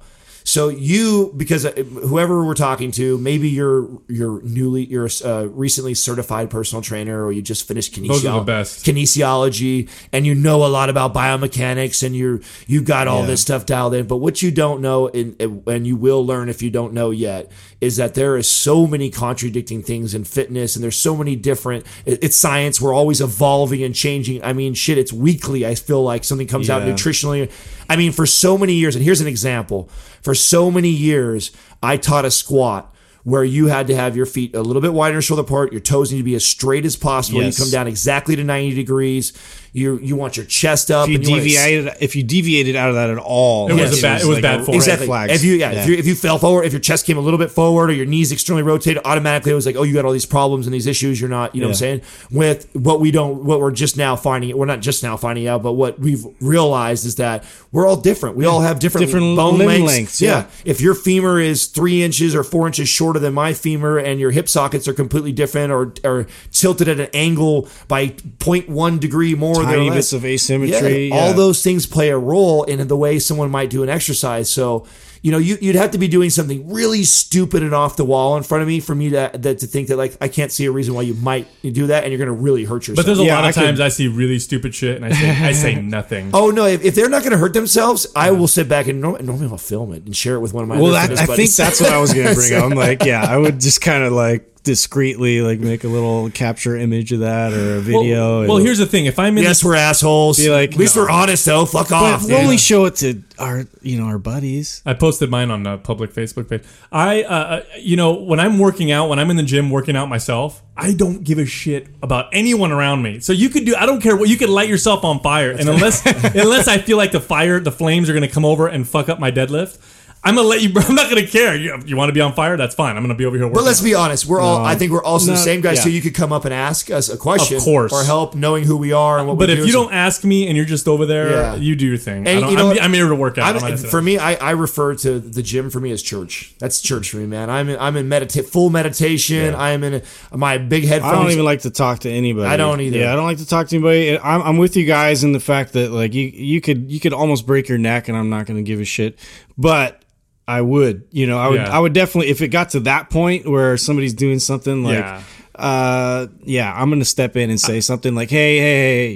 So 0.49 0.69
you, 0.69 1.33
because 1.37 1.67
uh, 1.67 1.73
whoever 1.73 2.45
we're 2.47 2.55
talking 2.55 2.93
to, 2.93 3.19
maybe 3.19 3.49
you're 3.49 3.89
you're 4.07 4.41
newly 4.43 4.85
you're 4.87 5.09
a 5.25 5.29
uh, 5.29 5.43
recently 5.47 5.93
certified 5.95 6.51
personal 6.51 6.83
trainer, 6.83 7.25
or 7.25 7.33
you 7.33 7.43
just 7.43 7.67
finished 7.67 7.97
Those 7.97 8.25
are 8.25 8.31
the 8.31 8.39
kinesiology, 8.43 8.47
best. 8.47 8.87
kinesiology, 8.87 9.89
and 10.13 10.25
you 10.25 10.37
know 10.37 10.65
a 10.65 10.69
lot 10.69 10.89
about 10.89 11.13
biomechanics, 11.13 12.05
and 12.07 12.15
you're 12.15 12.41
you 12.69 12.81
got 12.81 13.09
all 13.09 13.23
Yeah. 13.23 13.27
this 13.27 13.41
stuff 13.43 13.67
dialed 13.67 13.95
in. 13.95 14.07
But 14.07 14.19
what 14.19 14.41
you 14.41 14.53
don't 14.53 14.81
know, 14.81 15.09
and 15.09 15.35
and 15.67 15.85
you 15.85 15.97
will 15.97 16.25
learn 16.25 16.49
if 16.49 16.63
you 16.63 16.71
don't 16.71 16.93
know 16.93 17.11
yet, 17.11 17.51
is 17.81 17.97
that 17.97 18.15
there 18.15 18.37
is 18.37 18.49
so 18.49 18.87
many 18.87 19.11
contradicting 19.11 19.83
things 19.83 20.15
in 20.15 20.23
fitness, 20.23 20.77
and 20.77 20.83
there's 20.85 20.97
so 20.97 21.17
many 21.17 21.35
different. 21.35 21.85
It's 22.07 22.37
science. 22.37 22.81
We're 22.81 22.95
always 22.95 23.21
evolving 23.21 23.83
and 23.83 23.93
changing. 23.97 24.45
I 24.45 24.53
mean, 24.53 24.75
shit. 24.75 24.97
It's 24.97 25.13
weekly. 25.13 25.67
I 25.67 25.75
feel 25.75 26.05
like 26.05 26.23
something 26.23 26.47
comes 26.47 26.71
out 26.71 26.83
nutritionally. 26.83 27.51
I 27.91 27.97
mean, 27.97 28.13
for 28.13 28.27
so 28.27 28.57
many 28.57 28.75
years, 28.75 28.95
and 28.95 29.05
here's 29.05 29.21
an 29.21 29.27
example. 29.27 29.89
For 30.23 30.35
so 30.37 30.71
many 30.71 30.91
years, 30.91 31.51
I 31.83 31.97
taught 31.97 32.25
a 32.25 32.31
squat 32.31 32.95
where 33.27 33.43
you 33.43 33.67
had 33.67 33.89
to 33.89 33.97
have 33.97 34.15
your 34.17 34.25
feet 34.25 34.55
a 34.55 34.63
little 34.63 34.81
bit 34.81 34.93
wider 34.93 35.21
shoulder 35.21 35.43
apart. 35.43 35.73
Your 35.73 35.81
toes 35.81 36.13
need 36.13 36.19
to 36.19 36.23
be 36.25 36.37
as 36.37 36.45
straight 36.45 36.85
as 36.87 36.95
possible. 36.95 37.43
Yes. 37.43 37.59
You 37.59 37.65
come 37.65 37.73
down 37.73 37.89
exactly 37.89 38.37
to 38.37 38.45
90 38.45 38.77
degrees. 38.77 39.33
You 39.73 39.99
you 39.99 40.15
want 40.17 40.37
your 40.39 40.47
chest 40.47 40.91
up. 40.93 41.09
If 41.09 41.13
you 41.13 41.19
and 41.19 41.29
wanna- 41.29 41.43
deviated, 41.43 41.93
if 42.01 42.15
you 42.17 42.23
deviated 42.23 42.77
out 42.77 42.89
of 42.89 42.95
that 42.95 43.11
at 43.11 43.19
all, 43.19 43.69
It 43.69 43.75
was 43.75 43.99
a 43.99 44.01
bad- 44.03 44.23
it 44.23 44.27
was 44.27 44.39
bad 44.41 44.59
form. 44.65 44.69
red 44.69 44.75
Exactly. 44.77 45.07
flags. 45.09 45.33
If 45.35 45.45
you 45.45 45.55
yeah, 45.57 45.73
If, 45.73 45.89
you, 45.89 45.97
if 45.97 46.07
you 46.07 46.15
fell 46.15 46.39
forward, 46.39 46.65
if 46.65 46.73
your 46.73 46.81
chest 46.81 47.05
came 47.05 47.19
a 47.19 47.21
little 47.21 47.37
bit 47.39 47.51
forward, 47.51 47.91
or 47.91 47.93
your 47.93 48.07
knees 48.07 48.31
extremely 48.33 48.63
rotated, 48.63 49.03
automatically 49.05 49.51
it 49.53 49.57
was 49.57 49.67
like, 49.67 49.77
oh, 49.77 49.83
you 49.83 49.93
got 49.93 50.05
all 50.07 50.13
these 50.13 50.25
problems 50.25 50.67
and 50.67 50.73
these 50.73 50.87
issues. 50.87 51.21
You're 51.21 51.29
not, 51.29 51.55
you 51.55 51.61
know, 51.61 51.67
what 51.67 51.73
I'm 51.73 51.79
saying. 51.79 52.01
With 52.31 52.69
what 52.75 53.01
we 53.01 53.11
don't, 53.11 53.45
what 53.45 53.61
we're 53.61 53.71
just 53.73 53.97
now 53.99 54.15
finding, 54.17 54.57
we're 54.57 54.65
not 54.67 54.81
just 54.81 55.03
now 55.03 55.17
finding 55.19 55.47
out, 55.49 55.63
but 55.65 55.73
what 55.73 55.99
we've 55.99 56.25
realized 56.41 57.05
is 57.05 57.17
that 57.17 57.45
we're 57.73 57.87
all 57.87 57.97
different. 57.97 58.37
We 58.37 58.47
all 58.47 58.61
have 58.61 58.79
different, 58.79 59.09
Different 59.09 59.37
bone 59.37 59.59
limb 59.59 59.67
lengths. 59.69 59.87
lengths, 59.93 60.23
Yeah. 60.23 60.31
yeah. 60.31 60.45
If 60.65 60.81
your 60.81 60.95
femur 60.95 61.39
is 61.41 61.67
three 61.67 62.03
inches 62.03 62.35
or 62.35 62.45
four 62.45 62.67
inches 62.67 62.89
shorter 62.89 63.16
than 63.19 63.35
my 63.35 63.53
femur, 63.55 63.99
and 63.99 64.19
your 64.21 64.31
hip 64.31 64.49
sockets 64.49 64.87
are 64.89 64.95
completely 64.95 65.33
different, 65.33 65.73
or 65.73 65.93
or 66.05 66.27
tilted 66.53 66.89
at 66.89 67.01
an 67.01 67.09
angle 67.15 67.69
by 67.89 68.09
0.1 68.09 69.01
degree 69.01 69.35
more, 69.35 69.63
Tiny 69.63 69.89
than 69.89 69.97
bits 69.97 70.13
of 70.13 70.25
asymmetry, 70.25 71.09
Yeah, 71.09 71.15
all 71.17 71.33
those 71.35 71.63
things 71.63 71.87
play 71.87 72.11
a 72.11 72.19
role 72.19 72.65
in 72.65 72.87
the 72.89 72.97
way 72.97 73.19
someone 73.19 73.51
might 73.51 73.71
do 73.71 73.83
an 73.83 73.89
exercise. 73.89 74.51
So, 74.51 74.87
you 75.23 75.33
know, 75.33 75.39
you, 75.39 75.57
you'd 75.61 75.75
have 75.77 75.91
to 75.93 75.99
be 75.99 76.07
doing 76.07 76.31
something 76.31 76.71
really 76.73 77.03
stupid 77.03 77.63
and 77.65 77.75
off 77.75 77.97
the 77.97 78.05
wall 78.05 78.37
in 78.37 78.43
front 78.45 78.63
of 78.63 78.69
me 78.69 78.79
for 78.81 78.95
me 78.95 79.09
to 79.11 79.31
that, 79.35 79.59
to 79.59 79.67
think 79.67 79.89
that 79.89 79.97
like 79.97 80.17
I 80.21 80.29
can't 80.29 80.53
see 80.53 80.67
a 80.67 80.71
reason 80.71 80.95
why 80.95 81.03
you 81.03 81.15
might 81.15 81.49
do 81.63 81.89
that, 81.89 82.05
and 82.05 82.13
you're 82.13 82.19
going 82.19 82.29
to 82.29 82.33
really 82.43 82.65
hurt 82.65 82.87
yourself. 82.87 82.97
But 82.97 83.07
there's 83.07 83.19
a 83.19 83.25
Yeah, 83.25 83.35
lot 83.37 83.45
of 83.45 83.49
I 83.49 83.53
could- 83.53 83.67
times 83.67 83.81
I 83.81 83.89
see 83.89 84.07
really 84.09 84.39
stupid 84.39 84.75
shit 84.75 84.97
and 84.97 85.05
I 85.05 85.11
say 85.13 85.31
I 85.31 85.53
say 85.53 85.75
nothing. 85.83 86.31
Oh 86.33 86.51
no! 86.51 86.67
If, 86.67 86.85
if 86.85 86.95
they're 86.95 87.09
not 87.09 87.23
going 87.23 87.33
to 87.33 87.39
hurt 87.39 87.55
themselves, 87.55 88.07
I 88.15 88.31
will 88.31 88.47
sit 88.49 88.69
back 88.69 88.87
and 88.87 89.01
norm- 89.01 89.25
normally 89.25 89.49
I'll 89.49 89.59
film 89.59 89.93
it 89.95 90.05
and 90.05 90.15
share 90.17 90.35
it 90.37 90.41
with 90.41 90.53
one 90.55 90.63
of 90.63 90.69
my. 90.69 90.81
Well, 90.81 90.93
that, 90.93 91.09
fitness 91.09 91.21
I 91.31 91.37
think 91.37 91.51
that's 91.51 91.81
what 91.81 91.93
I 91.93 91.99
was 91.99 92.13
going 92.15 92.29
to 92.29 92.35
bring 92.35 92.55
up. 92.55 92.65
I'm 92.65 92.71
like, 92.71 93.05
yeah, 93.07 93.25
I 93.25 93.37
would 93.37 93.61
just 93.61 93.81
kind 93.81 94.05
of 94.05 94.13
like 94.13 94.53
discreetly 94.67 95.43
like 95.43 95.61
make 95.61 95.85
a 95.85 95.89
little 95.89 96.29
capture 96.31 96.77
image 96.77 97.13
of 97.13 97.21
that 97.21 97.53
or 97.53 97.77
a 97.77 97.81
video. 97.81 98.41
and- 98.41 98.49
well, 98.49 98.59
here's 98.59 98.79
the 98.79 98.87
thing: 98.87 99.07
if 99.07 99.19
I'm 99.19 99.39
in 99.39 99.45
yes, 99.45 99.63
we're 99.65 99.77
assholes. 99.77 100.39
Be 100.39 100.51
like, 100.51 100.73
At 100.73 100.79
least 100.79 100.97
no. 100.97 101.03
we're 101.03 101.11
honest 101.11 101.45
though. 101.45 101.65
Fuck 101.65 101.89
but 101.91 101.95
off. 102.03 102.25
we'll 102.27 102.37
only 102.39 102.59
show 102.59 102.85
it 102.87 102.97
to 102.97 103.23
our 103.39 103.65
you 103.81 103.99
know 103.99 104.07
our 104.07 104.19
buddies. 104.19 104.83
I 104.85 104.95
posted 104.95 105.31
mine 105.31 105.51
on 105.51 105.63
the 105.63 105.79
public 105.79 106.13
Facebook 106.13 106.51
page. 106.51 106.65
I, 106.91 107.23
uh, 107.23 107.29
uh, 107.29 107.63
you 107.79 107.97
know, 107.97 108.15
when 108.15 108.41
I'm 108.41 108.59
working 108.59 108.91
out, 108.91 109.09
when 109.09 109.19
I'm 109.21 109.31
in 109.31 109.37
the 109.37 109.43
gym 109.45 109.71
working 109.71 109.95
out 109.97 110.09
myself, 110.09 110.63
I 110.77 110.93
don't 110.95 111.23
give 111.23 111.39
a 111.39 111.47
shit 111.47 111.87
about 112.03 112.27
anyone 112.33 112.73
around 112.73 113.03
me. 113.03 113.21
So 113.21 113.33
you 113.33 113.49
could 113.49 113.65
do, 113.67 113.77
I 113.77 113.87
don't 113.87 114.01
care 114.01 114.17
what, 114.17 114.29
you 114.29 114.37
could 114.37 114.49
light 114.51 114.69
yourself 114.69 115.05
on 115.05 115.21
fire, 115.21 115.53
and 115.53 115.69
unless 115.69 116.05
unless 116.35 116.67
I 116.67 116.79
feel 116.79 116.97
like 116.97 117.13
the 117.13 117.21
fire, 117.21 117.61
the 117.61 117.73
flames 117.73 118.11
are 118.11 118.15
gonna 118.15 118.27
come 118.29 118.45
over 118.45 118.67
and 118.67 118.87
fuck 118.89 119.09
up 119.09 119.21
my 119.21 119.31
deadlift, 119.31 119.79
I'm 120.27 120.35
gonna 120.35 120.49
let 120.49 120.61
you. 120.61 120.73
I'm 120.77 120.95
not 120.97 121.09
gonna 121.09 121.27
care. 121.27 121.55
You, 121.55 121.81
you 121.87 121.97
want 121.97 122.09
to 122.09 122.13
be 122.13 122.21
on 122.21 122.33
fire? 122.33 122.57
That's 122.57 122.75
fine. 122.75 122.97
I'm 122.97 123.03
gonna 123.05 123.15
be 123.15 123.25
over 123.25 123.37
here. 123.37 123.47
Working 123.47 123.55
But 123.55 123.65
let's 123.65 123.81
out. 123.81 123.85
be 123.85 123.95
honest. 123.95 124.27
We're 124.27 124.41
all. 124.41 124.65
I 124.65 124.73
um, 124.73 124.79
think 124.79 124.91
we're 124.91 125.05
also 125.05 125.31
the 125.31 125.37
same 125.37 125.61
guys 125.61 125.79
yeah. 125.79 125.85
too. 125.85 125.91
You 125.93 126.03
could 126.03 126.15
come 126.15 126.33
up 126.33 126.45
and 126.45 126.53
ask 126.53 126.91
us 126.91 127.09
a 127.09 127.17
question, 127.17 127.59
Of 127.59 127.63
course. 127.63 127.93
or 127.93 128.03
help 128.03 128.35
knowing 128.35 128.65
who 128.65 128.77
we 128.77 128.93
are 128.93 129.19
and 129.19 129.29
what. 129.29 129.39
But 129.39 129.49
we 129.49 129.53
if 129.55 129.59
do. 129.61 129.67
you 129.67 129.73
So- 129.73 129.85
don't 129.85 129.93
ask 129.95 130.25
me 130.25 130.49
and 130.49 130.57
you're 130.57 130.67
just 130.67 130.89
over 130.89 131.07
there, 131.07 131.31
Yeah. 131.31 131.55
you 131.55 131.77
do 131.77 131.87
your 131.87 131.97
thing. 131.97 132.27
I 132.27 132.31
And 132.33 132.41
don't, 132.41 132.51
you 132.51 132.57
know 132.57 132.71
I'm. 132.73 132.79
I'm 132.81 132.93
here 132.93 133.09
to 133.09 133.15
work 133.15 133.39
out. 133.39 133.45
I'm- 133.45 133.57
I'm 133.57 133.63
not 133.63 133.77
gonna 133.77 133.89
for 133.89 134.03
me, 134.03 134.19
I, 134.19 134.35
I 134.35 134.51
refer 134.51 134.97
to 134.97 135.21
the 135.21 135.43
gym 135.43 135.71
for 135.71 135.79
me 135.79 135.93
as 135.93 136.03
church. 136.03 136.55
That's 136.59 136.81
church 136.81 137.11
for 137.11 137.19
me, 137.19 137.27
man. 137.27 137.49
I'm 137.49 137.69
in, 137.69 137.79
I'm 137.79 137.97
in 137.97 138.09
medita- 138.09 138.45
full 138.45 138.69
meditation. 138.69 139.55
I 139.55 139.71
am 139.71 139.85
in 139.85 140.03
a, 140.33 140.37
my 140.37 140.59
big 140.59 140.85
headphones. 140.85 141.15
I 141.15 141.17
don't 141.23 141.31
even 141.31 141.45
like 141.45 141.61
to 141.61 141.71
talk 141.71 142.01
to 142.01 142.11
anybody. 142.11 142.49
I 142.49 142.57
don't 142.57 142.81
either. 142.81 142.99
Yeah, 142.99 143.13
I 143.13 143.17
don't 143.17 143.27
like 143.27 143.39
to 143.39 143.47
talk 143.47 143.69
to 143.69 143.77
anybody. 143.77 144.19
I'm, 144.19 144.43
I'm 144.43 144.59
with 144.59 144.77
you 144.77 144.87
guys 144.87 145.23
in 145.23 145.31
the 145.33 145.41
fact 145.41 145.73
that 145.75 145.93
like 145.93 146.15
you 146.15 146.25
you 146.27 146.61
could 146.61 146.91
you 146.91 146.99
could 146.99 147.13
almost 147.13 147.47
break 147.47 147.69
your 147.69 147.79
neck 147.79 148.09
and 148.09 148.19
I'm 148.19 148.29
not 148.29 148.47
going 148.47 148.57
to 148.57 148.63
give 148.63 148.81
a 148.81 148.85
shit. 148.85 149.19
But 149.57 150.03
I 150.49 150.61
would, 150.61 151.05
you 151.11 151.27
know, 151.27 151.39
I 151.39 151.49
would 151.49 151.61
Yeah. 151.61 151.77
I 151.77 151.79
would 151.79 151.93
definitely 151.93 152.31
if 152.31 152.41
it 152.41 152.49
got 152.49 152.71
to 152.71 152.81
that 152.81 153.11
point 153.11 153.49
where 153.49 153.77
somebody's 153.77 154.15
doing 154.15 154.39
something 154.39 154.85
like 154.85 154.99
Yeah. 154.99 155.23
uh 155.55 156.27
yeah, 156.45 156.73
I'm 156.75 156.89
going 156.91 157.01
to 157.01 157.05
step 157.07 157.37
in 157.37 157.51
and 157.51 157.61
say 157.61 157.81
something 157.81 158.15
like, 158.15 158.31
"Hey, 158.31 158.59
hey, 158.59 158.63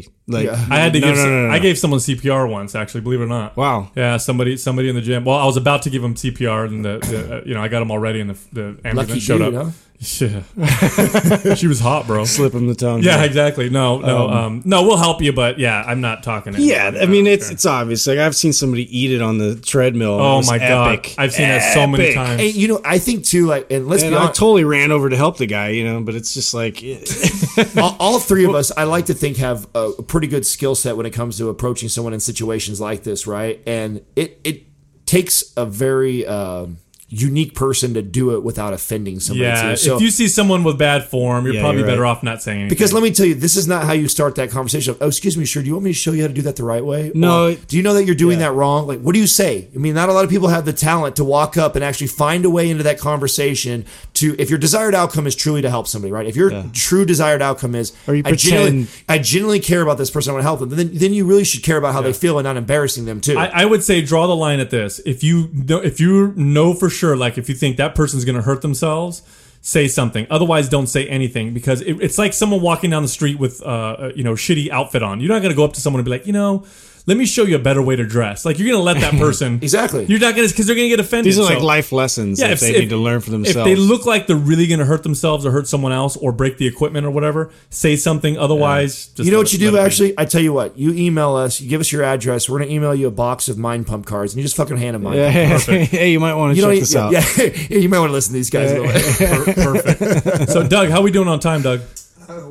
hey, 0.02 0.06
Like 0.26 0.46
Yeah. 0.46 0.64
I 0.70 0.78
had 0.78 0.92
to 0.94 1.00
no, 1.00 1.06
give. 1.08 1.16
no, 1.16 1.22
some- 1.22 1.30
no, 1.30 1.46
no, 1.48 1.52
I 1.52 1.58
gave 1.58 1.76
someone 1.78 2.00
CPR 2.00 2.48
once. 2.48 2.74
Actually, 2.74 3.00
believe 3.02 3.20
it 3.20 3.24
or 3.24 3.28
not. 3.28 3.56
Wow. 3.56 3.90
Yeah, 3.96 4.16
somebody, 4.16 4.56
somebody 4.56 4.88
in 4.88 4.94
the 4.94 5.00
gym. 5.02 5.24
Well, 5.24 5.36
I 5.36 5.44
was 5.44 5.56
about 5.56 5.82
to 5.82 5.90
give 5.90 6.02
him 6.04 6.14
CPR, 6.14 6.64
and 6.66 6.84
the, 6.84 6.98
the 6.98 7.36
uh, 7.38 7.42
you 7.44 7.54
know, 7.54 7.62
I 7.62 7.68
got 7.68 7.82
him 7.82 7.90
already, 7.90 8.20
and 8.20 8.30
the, 8.30 8.38
the 8.52 8.62
ambulance 8.84 9.08
Lucky 9.10 9.20
showed 9.20 9.38
dude, 9.38 9.54
up. 9.54 9.64
huh? 9.66 9.70
Yeah, 10.02 10.42
she 11.56 11.66
was 11.66 11.78
hot, 11.78 12.06
bro. 12.06 12.24
slip 12.24 12.54
him 12.54 12.66
the 12.66 12.74
tongue. 12.74 13.02
Yeah, 13.02 13.22
exactly. 13.22 13.68
No, 13.68 13.98
no, 13.98 14.30
um, 14.30 14.62
no. 14.64 14.82
We'll 14.82 14.96
help 14.96 15.20
you, 15.20 15.30
but 15.34 15.58
yeah, 15.58 15.82
I'm 15.86 16.00
not 16.00 16.22
talking. 16.22 16.54
to 16.54 16.62
Yeah. 16.62 16.92
I 17.02 17.04
mean 17.04 17.26
it's 17.26 17.48
care. 17.48 17.52
it's 17.52 17.66
obvious. 17.66 18.06
Like 18.06 18.18
I've 18.18 18.34
seen 18.34 18.54
somebody 18.54 18.84
eat 18.98 19.12
it 19.12 19.20
on 19.20 19.36
the 19.36 19.56
treadmill. 19.56 20.12
Oh 20.12 20.40
my 20.46 20.56
epic. 20.56 21.12
god, 21.16 21.22
I've 21.22 21.32
seen 21.34 21.48
that 21.48 21.74
so 21.74 21.86
many 21.86 22.14
times. 22.14 22.40
And 22.40 22.54
you 22.54 22.68
know, 22.68 22.80
I 22.82 22.98
think 22.98 23.26
too, 23.26 23.46
like, 23.46 23.70
and 23.70 23.88
let's 23.88 24.02
And 24.02 24.12
be 24.12 24.16
I 24.16 24.20
honest, 24.22 24.40
totally 24.40 24.64
ran 24.64 24.90
over 24.90 25.10
to 25.10 25.16
help 25.18 25.36
the 25.36 25.44
guy, 25.46 25.68
you 25.68 25.84
know, 25.84 26.00
but 26.00 26.14
it's 26.14 26.32
just 26.32 26.54
like 26.54 26.82
all, 27.76 27.96
all 28.00 28.18
three 28.20 28.46
of 28.46 28.54
us, 28.54 28.72
I 28.74 28.84
like 28.84 29.04
to 29.06 29.14
think, 29.14 29.36
have 29.36 29.68
a 29.74 29.92
pretty 30.02 30.28
good 30.28 30.46
skill 30.46 30.74
set 30.74 30.96
when 30.96 31.04
it 31.04 31.10
comes 31.10 31.36
to 31.36 31.50
approaching 31.50 31.90
someone 31.90 32.14
in 32.14 32.20
situations 32.20 32.80
like 32.80 33.02
this, 33.02 33.26
right? 33.26 33.60
And 33.66 34.00
it 34.16 34.40
it 34.44 34.62
takes 35.04 35.52
a 35.58 35.66
very 35.66 36.24
um 36.26 36.78
unique 37.12 37.55
person 37.57 37.92
to 37.94 38.03
do 38.03 38.35
it 38.37 38.44
without 38.44 38.73
offending 38.73 39.18
somebody. 39.18 39.49
yeah. 39.49 39.75
So, 39.75 39.96
if 39.96 40.03
you 40.03 40.11
see 40.11 40.29
someone 40.29 40.62
with 40.62 40.79
bad 40.79 41.05
form, 41.09 41.44
you're 41.44 41.55
Yeah, 41.55 41.61
probably 41.61 41.79
you're 41.81 41.87
better 41.88 42.03
right. 42.03 42.11
off 42.11 42.23
not 42.23 42.40
saying 42.40 42.59
anything. 42.61 42.68
because 42.68 42.92
let 42.92 43.03
me 43.03 43.11
tell 43.11 43.27
you, 43.27 43.35
this 43.35 43.57
is 43.57 43.66
not 43.66 43.85
how 43.85 43.92
you 43.94 44.07
start 44.07 44.37
that 44.37 44.51
conversation. 44.51 44.94
Oh, 45.01 45.09
excuse 45.09 45.37
me, 45.37 45.44
sir. 45.44 45.61
Do 45.61 45.66
you 45.66 45.73
want 45.73 45.85
me 45.85 45.90
to 45.90 45.99
show 45.99 46.12
you 46.12 46.23
how 46.23 46.29
to 46.29 46.33
do 46.35 46.42
that 46.42 46.55
the 46.57 46.62
right 46.64 46.85
way? 46.85 47.11
No. 47.14 47.49
Or, 47.49 47.55
do 47.55 47.77
you 47.77 47.83
know 47.83 47.94
that 47.94 48.05
you're 48.05 48.14
doing 48.14 48.38
Yeah. 48.38 48.49
that 48.51 48.55
wrong? 48.55 48.87
Like, 48.87 49.01
what 49.01 49.12
do 49.14 49.18
you 49.20 49.27
say? 49.27 49.68
I 49.75 49.79
mean, 49.79 49.94
not 49.94 50.09
a 50.09 50.12
lot 50.12 50.23
of 50.25 50.31
people 50.31 50.49
have 50.49 50.64
the 50.64 50.73
talent 50.73 51.16
to 51.16 51.25
walk 51.25 51.57
up 51.57 51.75
and 51.75 51.85
actually 51.85 52.07
find 52.07 52.44
a 52.44 52.51
way 52.51 52.70
into 52.70 52.85
that 52.85 52.99
conversation. 52.99 53.85
To 54.20 54.35
if 54.38 54.48
your 54.50 54.59
desired 54.59 54.94
outcome 54.94 55.26
is 55.26 55.35
truly 55.35 55.62
to 55.62 55.70
help 55.70 55.87
somebody, 55.87 56.12
right? 56.12 56.26
If 56.26 56.37
your 56.37 56.50
true 56.72 57.04
desired 57.04 57.42
outcome 57.42 57.74
is, 57.74 57.92
Or 58.06 58.14
you 58.14 58.22
I 58.24 58.33
genuinely, 58.33 58.87
I 59.09 59.18
genuinely 59.18 59.61
care 59.61 59.83
about 59.83 59.98
this 59.98 60.11
person. 60.11 60.30
I 60.30 60.35
want 60.35 60.42
to 60.42 60.46
help 60.46 60.61
them. 60.61 60.70
Then, 60.70 60.90
then 60.92 61.12
you 61.12 61.24
really 61.26 61.44
should 61.44 61.62
care 61.62 61.76
about 61.76 61.92
how 61.92 62.02
they 62.02 62.12
feel 62.12 62.38
and 62.38 62.44
not 62.44 62.56
embarrassing 62.56 63.04
them 63.04 63.20
too. 63.20 63.37
I, 63.38 63.62
I 63.62 63.64
would 63.64 63.83
say 63.83 64.02
draw 64.02 64.26
the 64.26 64.37
line 64.37 64.61
at 64.61 64.70
this. 64.70 65.00
If 65.06 65.22
you 65.22 65.48
know, 65.52 65.78
if 65.78 66.00
you 66.00 66.33
know 66.37 66.74
for 66.74 66.88
sure, 66.90 67.16
like 67.16 67.38
if 67.38 67.48
you 67.48 67.54
think 67.54 67.76
that 67.76 67.94
person's 67.94 68.24
going 68.24 68.37
to 68.37 68.42
hurt 68.42 68.62
themselves, 68.62 69.22
say 69.62 69.88
something. 69.88 70.26
Otherwise, 70.30 70.68
don't 70.68 70.87
say 70.87 71.06
anything 71.09 71.52
because 71.54 71.80
it, 71.83 72.00
it's 72.00 72.18
like 72.18 72.33
someone 72.33 72.61
walking 72.61 72.90
down 72.90 73.02
the 73.02 73.09
street 73.09 73.38
with 73.38 73.62
uh, 73.62 74.11
you 74.14 74.24
know 74.24 74.35
shitty 74.35 74.70
outfit 74.70 75.02
on. 75.02 75.20
You're 75.20 75.28
not 75.33 75.42
going 75.42 75.52
to 75.52 75.56
go 75.56 75.64
up 75.64 75.72
to 75.74 75.80
someone 75.80 76.00
and 76.00 76.04
be 76.04 76.11
like, 76.11 76.26
you 76.26 76.33
know. 76.33 76.64
Let 77.06 77.16
me 77.16 77.26
show 77.26 77.44
you 77.44 77.56
a 77.56 77.58
better 77.58 77.82
way 77.82 77.96
to 77.96 78.04
dress. 78.06 78.44
Like 78.44 78.58
you're 78.58 78.70
gonna 78.70 78.82
let 78.82 79.00
that 79.00 79.14
person 79.18 79.58
Exactly. 79.62 80.04
You're 80.06 80.18
not 80.20 80.36
gonna 80.36 80.48
because 80.48 80.66
they're 80.66 80.76
gonna 80.76 80.88
get 80.88 81.00
offended. 81.00 81.26
these 81.26 81.38
are 81.38 81.44
like 81.44 81.58
So- 81.58 81.64
life 81.64 81.92
lessons 81.92 82.38
that 82.38 82.50
if- 82.52 82.60
they 82.60 82.70
if- 82.74 82.80
need 82.80 82.88
to 82.90 82.96
learn 82.96 83.20
for 83.20 83.30
themselves. 83.30 83.56
If 83.56 83.64
they 83.64 83.74
look 83.76 84.06
like 84.06 84.26
they're 84.26 84.36
really 84.36 84.66
going 84.66 84.78
to 84.80 84.84
hurt 84.84 85.02
themselves 85.02 85.44
or 85.46 85.50
hurt 85.50 85.66
someone 85.68 85.92
else 85.92 86.16
or 86.16 86.32
break 86.32 86.58
the 86.58 86.66
equipment 86.66 87.06
or 87.06 87.10
whatever, 87.10 87.50
say 87.70 87.96
something. 87.96 88.36
Otherwise, 88.38 89.06
just 89.08 89.18
you 89.26 89.30
know 89.32 89.38
let 89.38 89.44
what 89.44 89.46
it- 89.48 89.52
you 89.54 89.58
do 89.58 89.70
let 89.72 89.80
be. 89.82 89.86
actually? 89.86 90.14
I 90.18 90.24
tell 90.24 90.40
you 90.42 90.52
what. 90.52 90.78
You 90.78 90.92
email 90.92 91.34
us. 91.36 91.60
You 91.60 91.68
give 91.68 91.80
us 91.80 91.90
your 91.90 92.02
address. 92.04 92.48
We're 92.48 92.58
gonna 92.60 92.70
email 92.70 92.94
you 92.94 93.06
a 93.08 93.10
box 93.10 93.48
of 93.48 93.58
Mind 93.58 93.86
Pump 93.86 94.06
cards, 94.06 94.32
and 94.32 94.38
you 94.38 94.42
just 94.44 94.56
fucking 94.56 94.76
hand 94.76 94.94
them. 94.94 95.02
Mind 95.04 95.16
yeah, 95.16 95.58
Pump. 95.64 95.88
hey, 95.88 96.12
you 96.12 96.20
might 96.20 96.34
want 96.34 96.54
to 96.54 96.60
You 96.60 96.62
check 96.62 96.70
don't. 96.70 96.80
this 96.80 96.94
Yeah, 96.94 97.04
out. 97.06 97.12
yeah, 97.12 97.66
yeah, 97.70 97.78
you 97.82 97.88
might 97.88 97.98
want 97.98 98.10
to 98.10 98.14
listen 98.14 98.32
to 98.32 98.38
these 98.38 98.50
guys 98.50 98.72
a 98.72 98.80
little 98.80 98.92
bit. 98.92 99.54
Perfect. 99.56 100.50
so, 100.50 100.66
Doug, 100.66 100.88
how 100.90 101.00
we 101.02 101.10
doing 101.10 101.28
on 101.28 101.40
time, 101.40 101.62
Doug? 101.62 101.80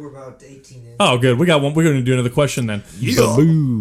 Oh, 0.09 0.13
we're 0.13 0.27
about 0.27 0.43
18 0.43 0.77
in. 0.85 0.95
Oh, 0.99 1.17
good. 1.17 1.37
We 1.37 1.45
got 1.45 1.61
one. 1.61 1.73
We're 1.73 1.83
going 1.83 1.97
to 1.97 2.01
do 2.01 2.13
another 2.13 2.29
question 2.29 2.65
then. 2.67 2.83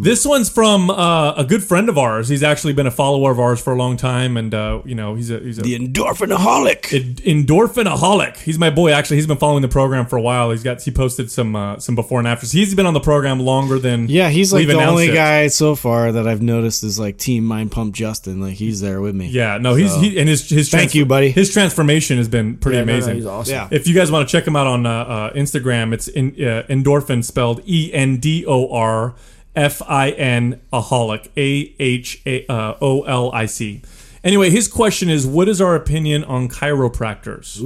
This 0.02 0.24
one's 0.26 0.48
from 0.50 0.90
uh, 0.90 1.32
a 1.34 1.44
good 1.44 1.62
friend 1.64 1.88
of 1.88 1.96
ours. 1.98 2.28
He's 2.28 2.42
actually 2.42 2.72
been 2.72 2.86
a 2.86 2.90
follower 2.90 3.30
of 3.30 3.38
ours 3.40 3.60
for 3.60 3.72
a 3.72 3.76
long 3.76 3.96
time, 3.96 4.36
and 4.36 4.54
uh, 4.54 4.82
you 4.84 4.94
know 4.94 5.14
he's 5.14 5.30
a 5.30 5.38
he's 5.40 5.58
a 5.58 5.62
The 5.62 5.78
endorphinaholic. 5.78 6.92
en- 7.26 7.44
endorphinaholic. 7.46 8.38
He's 8.38 8.58
my 8.58 8.70
boy. 8.70 8.92
Actually, 8.92 9.16
he's 9.16 9.26
been 9.26 9.36
following 9.38 9.62
the 9.62 9.68
program 9.68 10.06
for 10.06 10.16
a 10.16 10.22
while. 10.22 10.50
He's 10.50 10.62
got 10.62 10.82
he 10.82 10.90
posted 10.90 11.30
some 11.30 11.54
uh, 11.56 11.78
some 11.78 11.94
before 11.94 12.18
and 12.18 12.28
afters. 12.28 12.52
He's 12.52 12.74
been 12.74 12.86
on 12.86 12.94
the 12.94 13.00
program 13.00 13.40
longer 13.40 13.78
than 13.78 14.08
yeah, 14.08 14.28
he's 14.28 14.52
like 14.52 14.60
we've 14.66 14.76
the 14.76 14.84
only 14.84 15.08
it. 15.08 15.14
guy 15.14 15.48
so 15.48 15.74
far 15.74 16.12
that 16.12 16.26
I've 16.26 16.42
noticed 16.42 16.84
is 16.84 16.98
like 16.98 17.16
Team 17.18 17.44
Mind 17.44 17.72
Pump 17.72 17.94
Justin. 17.94 18.40
Like 18.40 18.54
he's 18.54 18.80
there 18.80 19.00
with 19.00 19.14
me. 19.14 19.28
Yeah, 19.28 19.58
no, 19.58 19.74
he's 19.74 19.94
he, 19.96 20.18
and 20.18 20.28
his 20.28 20.48
his 20.48 20.68
Thank 20.70 20.94
you, 20.94 21.06
buddy. 21.06 21.30
His 21.30 21.52
transformation 21.52 22.16
has 22.18 22.28
been 22.28 22.56
pretty 22.58 22.78
Yeah, 22.78 22.84
no, 22.84 22.92
no, 22.92 22.96
amazing. 22.98 23.14
he's 23.16 23.26
awesome. 23.26 23.54
Yeah. 23.54 23.68
If 23.70 23.86
you 23.88 23.94
guys 23.94 24.10
want 24.10 24.28
to 24.28 24.32
check 24.32 24.46
him 24.46 24.56
out 24.56 24.66
on 24.66 24.86
uh, 24.86 24.90
uh, 24.90 25.32
Instagram, 25.32 25.92
it's 25.92 26.08
in, 26.18 26.26
uh, 26.44 26.64
endorphin 26.68 27.24
spelled 27.24 27.62
E 27.64 27.90
N 27.94 28.16
D 28.16 28.44
O 28.46 28.70
R 28.72 29.14
F 29.54 29.80
I 29.88 30.10
N 30.10 30.60
aholic 30.72 31.28
A 31.36 31.74
H 31.78 32.20
A 32.26 32.44
uh, 32.48 32.76
O 32.80 33.02
L 33.02 33.30
I 33.32 33.46
C. 33.46 33.82
Anyway, 34.28 34.50
his 34.50 34.68
question 34.68 35.08
is, 35.08 35.26
what 35.26 35.48
is 35.48 35.58
our 35.58 35.74
opinion 35.74 36.22
on 36.24 36.48
chiropractors? 36.50 37.58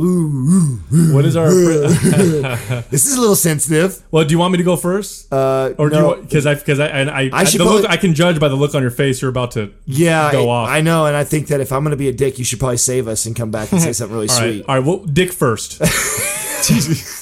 What 1.12 1.24
is 1.24 1.34
our? 1.36 1.48
This 2.90 3.04
is 3.06 3.16
a 3.16 3.20
little 3.20 3.34
sensitive. 3.34 4.00
well, 4.12 4.24
do 4.24 4.30
you 4.30 4.38
want 4.38 4.52
me 4.52 4.58
to 4.58 4.64
go 4.64 4.76
first, 4.76 5.32
Uh, 5.32 5.74
or 5.76 5.88
do 5.90 5.96
no. 5.96 6.14
you? 6.16 6.22
Because 6.22 6.46
I 6.46 6.54
because 6.54 6.78
I 6.78 6.86
and 6.86 7.10
I 7.10 7.30
I 7.32 7.42
should 7.44 7.60
the 7.60 7.64
look, 7.64 7.84
I 7.90 7.96
can 7.96 8.14
judge 8.14 8.38
by 8.38 8.46
the 8.48 8.54
look 8.54 8.76
on 8.76 8.82
your 8.82 8.92
face. 8.92 9.20
You're 9.20 9.30
about 9.30 9.50
to 9.52 9.72
Yeah, 9.86 10.30
go 10.30 10.48
I, 10.50 10.52
off. 10.54 10.68
I 10.68 10.80
know, 10.82 11.06
and 11.06 11.16
I 11.16 11.24
think 11.24 11.48
that 11.48 11.60
if 11.60 11.72
I'm 11.72 11.82
going 11.82 11.90
to 11.90 11.96
be 11.96 12.08
a 12.08 12.12
dick, 12.12 12.38
you 12.38 12.44
should 12.44 12.60
probably 12.60 12.76
save 12.76 13.08
us 13.08 13.26
and 13.26 13.34
come 13.34 13.50
back 13.50 13.72
and 13.72 13.80
say 13.82 13.92
something 13.98 14.14
really 14.14 14.28
all 14.28 14.38
right, 14.40 14.52
sweet. 14.52 14.64
all 14.68 14.76
right. 14.76 14.84
Well, 14.86 14.98
Dick 14.98 15.32
first. 15.32 15.82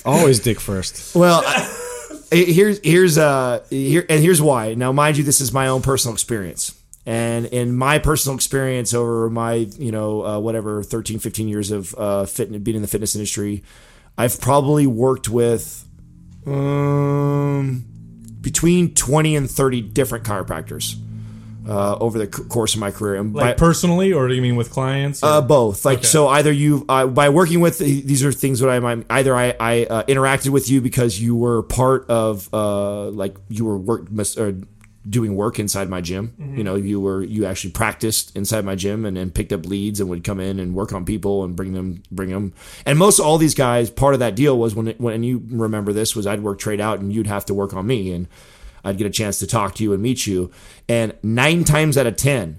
Always 0.05 0.39
dick 0.41 0.61
first. 0.61 1.15
Well, 1.17 1.43
I- 1.47 1.77
here's 2.31 2.79
here's 2.85 3.17
uh 3.19 3.61
here 3.71 4.05
and 4.09 4.21
here's 4.23 4.43
why. 4.43 4.75
Now, 4.75 4.93
mind 4.93 5.17
you, 5.17 5.25
this 5.25 5.41
is 5.41 5.51
my 5.53 5.67
own 5.69 5.81
personal 5.83 6.13
experience. 6.15 6.75
And 7.07 7.47
in 7.47 7.75
my 7.75 7.99
personal 7.99 8.37
experience 8.37 8.93
over 8.93 9.31
my, 9.31 9.55
you 9.55 9.91
know, 9.91 10.25
uh, 10.25 10.39
whatever 10.39 10.83
13, 10.83 11.19
15 11.19 11.49
years 11.49 11.71
of 11.71 11.95
uh, 11.97 12.27
fitness, 12.27 12.61
being 12.63 12.77
in 12.77 12.83
the 12.83 12.89
fitness 12.89 13.15
industry, 13.17 13.63
I've 14.19 14.41
probably 14.41 14.87
worked 14.87 15.29
with 15.29 15.87
um, 16.47 17.85
between 18.41 18.95
20 18.95 19.37
and 19.37 19.51
30 19.51 19.81
different 19.83 20.25
chiropractors 20.25 20.95
uh, 21.69 21.97
over 21.97 22.19
the 22.19 22.25
c- 22.37 22.45
course 22.45 22.75
of 22.75 22.81
my 22.81 22.91
career. 22.91 23.15
And 23.17 23.35
Like 23.35 23.57
by- 23.57 23.59
personally, 23.59 24.13
or 24.13 24.29
do 24.29 24.35
you 24.35 24.43
mean 24.43 24.57
with 24.57 24.71
clients? 24.71 25.23
uh, 25.23 25.41
both. 25.41 25.85
Like 25.85 26.05
so, 26.05 26.29
either 26.29 26.53
you 26.53 26.85
uh, 26.89 27.07
by 27.07 27.29
working 27.29 27.61
with 27.61 27.79
these 27.79 28.25
are 28.25 28.33
things 28.33 28.61
that 28.61 28.69
I 28.69 28.79
might 28.81 29.05
either 29.11 29.35
I, 29.35 29.55
I 29.61 29.85
uh, 29.85 30.03
interacted 30.05 30.51
with 30.51 30.69
you 30.71 30.81
because 30.81 31.21
you 31.21 31.35
were 31.37 31.63
part 31.63 32.09
of 32.11 32.49
uh, 32.53 33.05
like 33.11 33.37
you 33.49 33.65
were 33.65 33.79
work 33.79 34.11
mis- 34.11 34.37
doing 35.09 35.35
work 35.35 35.59
inside 35.59 35.89
my 35.89 36.01
gym. 36.01 36.35
Mm-hmm. 36.41 36.59
You 36.59 36.65
know, 36.65 36.75
you 36.75 37.01
were 37.01 37.23
you 37.23 37.47
actually 37.47 37.71
practiced 37.71 38.37
inside 38.37 38.65
my 38.65 38.75
gym 38.75 39.05
and 39.05 39.17
then 39.17 39.31
picked 39.31 39.53
up 39.53 39.67
leads 39.67 40.01
and 40.01 40.09
would 40.11 40.25
come 40.25 40.41
in 40.41 40.59
and 40.59 40.75
work 40.75 40.93
on 40.93 41.05
people 41.05 41.45
and 41.45 41.57
bring 41.57 41.73
them 41.73 42.03
bring 42.11 42.31
them. 42.31 42.53
And 42.85 42.99
most 42.99 43.19
all 43.19 43.39
these 43.39 43.55
guys, 43.55 43.91
part 43.91 44.15
of 44.15 44.21
that 44.21 44.37
deal 44.37 44.59
was 44.59 44.75
when 44.75 44.89
it, 44.89 45.01
when 45.01 45.23
you 45.23 45.43
remember 45.51 45.93
this 45.93 46.15
was 46.15 46.27
I'd 46.27 46.43
work 46.43 46.59
trade 46.59 46.81
out 46.81 47.01
and 47.01 47.13
you'd 47.13 47.27
have 47.27 47.47
to 47.47 47.55
work 47.55 47.75
on 47.75 47.87
me 47.87 48.13
and. 48.13 48.29
I'd 48.83 48.97
get 48.97 49.07
a 49.07 49.11
chance 49.11 49.39
to 49.41 49.47
talk 49.47 49.75
to 49.75 49.83
you 49.83 49.93
and 49.93 50.03
meet 50.03 50.27
you. 50.27 50.51
And 50.89 51.13
nine 51.23 51.65
times 51.65 51.99
out 51.99 52.07
of 52.07 52.17
10, 52.17 52.59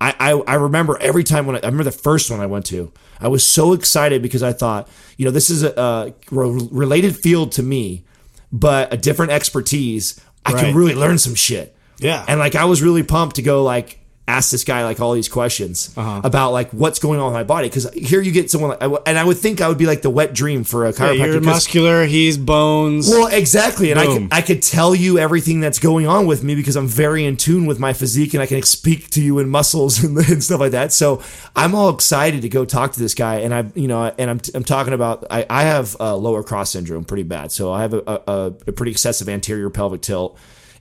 I, 0.00 0.14
I, 0.18 0.30
I 0.52 0.54
remember 0.54 0.96
every 1.00 1.24
time 1.24 1.46
when 1.46 1.56
I, 1.56 1.58
I 1.58 1.66
remember 1.66 1.84
the 1.84 1.92
first 1.92 2.30
one 2.30 2.40
I 2.40 2.46
went 2.46 2.66
to, 2.66 2.92
I 3.20 3.28
was 3.28 3.44
so 3.46 3.72
excited 3.72 4.22
because 4.22 4.42
I 4.42 4.52
thought, 4.52 4.88
you 5.16 5.24
know, 5.24 5.30
this 5.30 5.50
is 5.50 5.62
a, 5.62 5.74
a 5.76 6.14
related 6.30 7.16
field 7.16 7.52
to 7.52 7.62
me, 7.62 8.04
but 8.52 8.92
a 8.92 8.96
different 8.96 9.32
expertise. 9.32 10.20
I 10.44 10.52
can 10.52 10.74
really 10.74 10.94
learn 10.94 11.18
some 11.18 11.34
shit. 11.34 11.76
Yeah. 11.98 12.24
And 12.28 12.38
like, 12.40 12.54
I 12.54 12.64
was 12.64 12.82
really 12.82 13.02
pumped 13.02 13.36
to 13.36 13.42
go 13.42 13.62
like, 13.64 13.98
ask 14.30 14.50
this 14.50 14.62
guy 14.62 14.84
like 14.84 15.00
all 15.00 15.14
these 15.14 15.26
questions 15.26 15.90
Uh-huh. 15.96 16.20
about 16.22 16.52
like 16.52 16.70
what's 16.72 16.98
going 16.98 17.18
on 17.18 17.24
with 17.28 17.32
my 17.32 17.44
body 17.44 17.66
because 17.66 17.90
here 17.94 18.20
you 18.20 18.30
get 18.30 18.50
someone 18.50 18.68
like, 18.68 18.82
I 18.82 18.84
w- 18.84 19.02
and 19.06 19.16
I 19.18 19.24
would 19.24 19.38
think 19.38 19.62
I 19.62 19.68
would 19.68 19.78
be 19.78 19.86
like 19.86 20.02
the 20.02 20.10
wet 20.10 20.34
dream 20.34 20.64
for 20.64 20.84
a 20.84 20.88
Yeah, 20.88 20.92
chiropractor. 20.98 21.16
you're 21.24 21.34
'cause- 21.36 21.44
muscular. 21.46 22.04
He's 22.04 22.36
bones. 22.36 23.08
well, 23.08 23.28
exactly, 23.28 23.90
and 23.90 23.98
I 23.98 24.04
could 24.04 24.28
I 24.30 24.42
could 24.42 24.60
tell 24.60 24.94
you 24.94 25.18
everything 25.18 25.60
that's 25.60 25.78
going 25.78 26.06
on 26.06 26.26
with 26.26 26.44
me 26.44 26.54
because 26.54 26.76
I'm 26.76 26.86
very 26.88 27.24
in 27.24 27.38
tune 27.38 27.64
with 27.64 27.78
my 27.78 27.94
physique, 27.94 28.34
and 28.34 28.42
I 28.42 28.46
can 28.46 28.62
speak 28.64 29.08
to 29.12 29.22
you 29.22 29.38
in 29.38 29.48
muscles 29.48 29.98
and, 30.04 30.18
and 30.18 30.44
stuff 30.44 30.60
like 30.60 30.72
that. 30.72 30.92
So 30.92 31.22
I'm 31.56 31.74
all 31.74 31.88
excited 31.88 32.42
to 32.42 32.50
go 32.50 32.66
talk 32.66 32.92
to 32.92 33.00
this 33.00 33.14
guy, 33.14 33.36
and 33.36 33.54
I, 33.54 33.64
you 33.74 33.88
know, 33.88 34.12
and 34.18 34.28
I'm 34.28 34.40
I'm 34.54 34.62
talking 34.64 34.92
about 34.92 35.24
I, 35.30 35.46
I 35.48 35.62
have 35.62 35.96
uh, 35.98 36.14
lower 36.16 36.42
cross 36.42 36.72
syndrome 36.72 37.04
pretty 37.06 37.22
bad, 37.22 37.50
so 37.50 37.72
I 37.72 37.80
have 37.80 37.94
a, 37.94 38.02
a, 38.28 38.52
a 38.66 38.72
pretty 38.72 38.90
excessive 38.92 39.26
anterior 39.30 39.70
pelvic 39.70 40.02
tilt. 40.02 40.36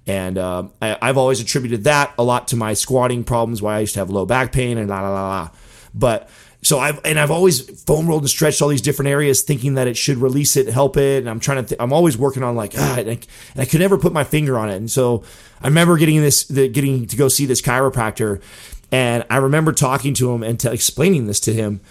And 0.08 0.38
um, 0.38 0.72
I, 0.82 0.98
I've 1.02 1.18
always 1.18 1.42
attributed 1.42 1.84
that 1.84 2.14
a 2.18 2.24
lot 2.24 2.48
to 2.50 2.56
my 2.56 2.74
squatting 2.74 3.26
problems, 3.26 3.62
why 3.62 3.76
I 3.76 3.80
used 3.82 3.94
to 3.96 4.00
have 4.00 4.10
low 4.10 4.26
back 4.26 4.54
pain 4.54 4.78
and 4.78 4.90
la 4.90 5.02
la 5.02 5.10
la 5.10 5.28
la. 5.28 5.50
But 5.94 6.30
so 6.64 6.80
I've 6.80 7.00
and 7.06 7.20
I've 7.20 7.32
always 7.32 7.62
foam 7.84 8.08
rolled 8.08 8.24
and 8.24 8.30
stretched 8.30 8.62
all 8.62 8.70
these 8.70 8.82
different 8.82 9.10
areas, 9.10 9.42
thinking 9.42 9.76
that 9.76 9.88
it 9.88 9.96
should 9.96 10.18
release 10.18 10.56
it, 10.58 10.68
help 10.68 10.98
it. 10.98 11.20
And 11.20 11.30
I'm 11.30 11.40
trying 11.40 11.64
to. 11.64 11.70
Th- 11.70 11.82
I'm 11.82 11.94
always 11.94 12.18
working 12.18 12.42
on 12.44 12.56
like, 12.56 12.74
ah, 12.78 12.98
and, 13.00 13.10
I, 13.10 13.14
and 13.14 13.28
I 13.58 13.66
could 13.66 13.80
never 13.80 13.98
put 13.98 14.14
my 14.14 14.24
finger 14.24 14.58
on 14.58 14.70
it. 14.70 14.76
And 14.76 14.90
so 14.90 15.24
I 15.62 15.68
remember 15.68 15.98
getting 15.98 16.22
this, 16.22 16.46
the, 16.46 16.68
getting 16.68 17.06
to 17.08 17.16
go 17.16 17.28
see 17.28 17.46
this 17.46 17.62
chiropractor, 17.62 18.42
and 18.92 19.26
I 19.30 19.38
remember 19.38 19.72
talking 19.72 20.14
to 20.16 20.32
him 20.34 20.42
and 20.44 20.60
t- 20.60 20.70
explaining 20.70 21.28
this 21.28 21.40
to 21.42 21.54
him. 21.54 21.82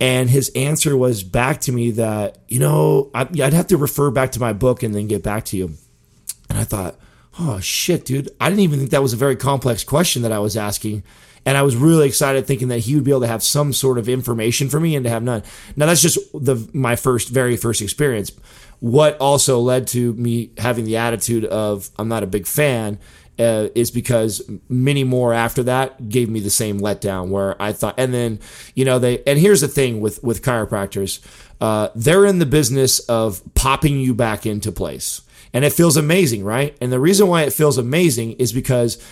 And 0.00 0.28
his 0.28 0.50
answer 0.56 0.96
was 0.96 1.22
back 1.22 1.60
to 1.62 1.72
me 1.72 1.92
that 1.92 2.38
you 2.48 2.58
know 2.58 3.10
I'd 3.14 3.52
have 3.52 3.68
to 3.68 3.76
refer 3.76 4.10
back 4.10 4.32
to 4.32 4.40
my 4.40 4.52
book 4.52 4.82
and 4.82 4.94
then 4.94 5.06
get 5.06 5.22
back 5.22 5.44
to 5.46 5.56
you. 5.56 5.74
And 6.50 6.58
I 6.58 6.64
thought, 6.64 6.96
oh 7.38 7.60
shit, 7.60 8.04
dude, 8.04 8.30
I 8.40 8.48
didn't 8.48 8.60
even 8.60 8.78
think 8.78 8.90
that 8.90 9.02
was 9.02 9.12
a 9.12 9.16
very 9.16 9.36
complex 9.36 9.84
question 9.84 10.22
that 10.22 10.32
I 10.32 10.38
was 10.38 10.56
asking. 10.56 11.02
And 11.44 11.58
I 11.58 11.62
was 11.62 11.74
really 11.74 12.06
excited 12.06 12.46
thinking 12.46 12.68
that 12.68 12.80
he 12.80 12.94
would 12.94 13.02
be 13.02 13.10
able 13.10 13.22
to 13.22 13.26
have 13.26 13.42
some 13.42 13.72
sort 13.72 13.98
of 13.98 14.08
information 14.08 14.68
for 14.68 14.78
me 14.78 14.94
and 14.94 15.02
to 15.04 15.10
have 15.10 15.24
none. 15.24 15.42
Now 15.74 15.86
that's 15.86 16.00
just 16.00 16.18
the 16.32 16.68
my 16.72 16.94
first 16.94 17.30
very 17.30 17.56
first 17.56 17.82
experience. 17.82 18.30
What 18.78 19.16
also 19.18 19.58
led 19.58 19.88
to 19.88 20.12
me 20.14 20.50
having 20.58 20.84
the 20.84 20.96
attitude 20.96 21.44
of 21.44 21.90
I'm 21.98 22.08
not 22.08 22.22
a 22.22 22.28
big 22.28 22.46
fan 22.46 23.00
uh, 23.38 23.68
is 23.74 23.90
because 23.90 24.42
many 24.68 25.04
more 25.04 25.32
after 25.32 25.62
that 25.64 26.08
gave 26.08 26.28
me 26.28 26.40
the 26.40 26.50
same 26.50 26.80
letdown 26.80 27.28
where 27.28 27.60
I 27.60 27.72
thought, 27.72 27.94
and 27.98 28.12
then 28.12 28.38
you 28.74 28.84
know 28.84 28.98
they 28.98 29.22
and 29.24 29.38
here's 29.38 29.62
the 29.62 29.68
thing 29.68 30.00
with 30.00 30.22
with 30.22 30.42
chiropractors, 30.42 31.20
uh, 31.60 31.88
they're 31.94 32.26
in 32.26 32.38
the 32.38 32.46
business 32.46 32.98
of 33.00 33.42
popping 33.54 33.98
you 33.98 34.14
back 34.14 34.46
into 34.46 34.70
place, 34.70 35.22
and 35.52 35.64
it 35.64 35.72
feels 35.72 35.96
amazing, 35.96 36.44
right? 36.44 36.76
And 36.80 36.92
the 36.92 37.00
reason 37.00 37.28
why 37.28 37.42
it 37.42 37.52
feels 37.52 37.78
amazing 37.78 38.32
is 38.32 38.52
because 38.52 39.02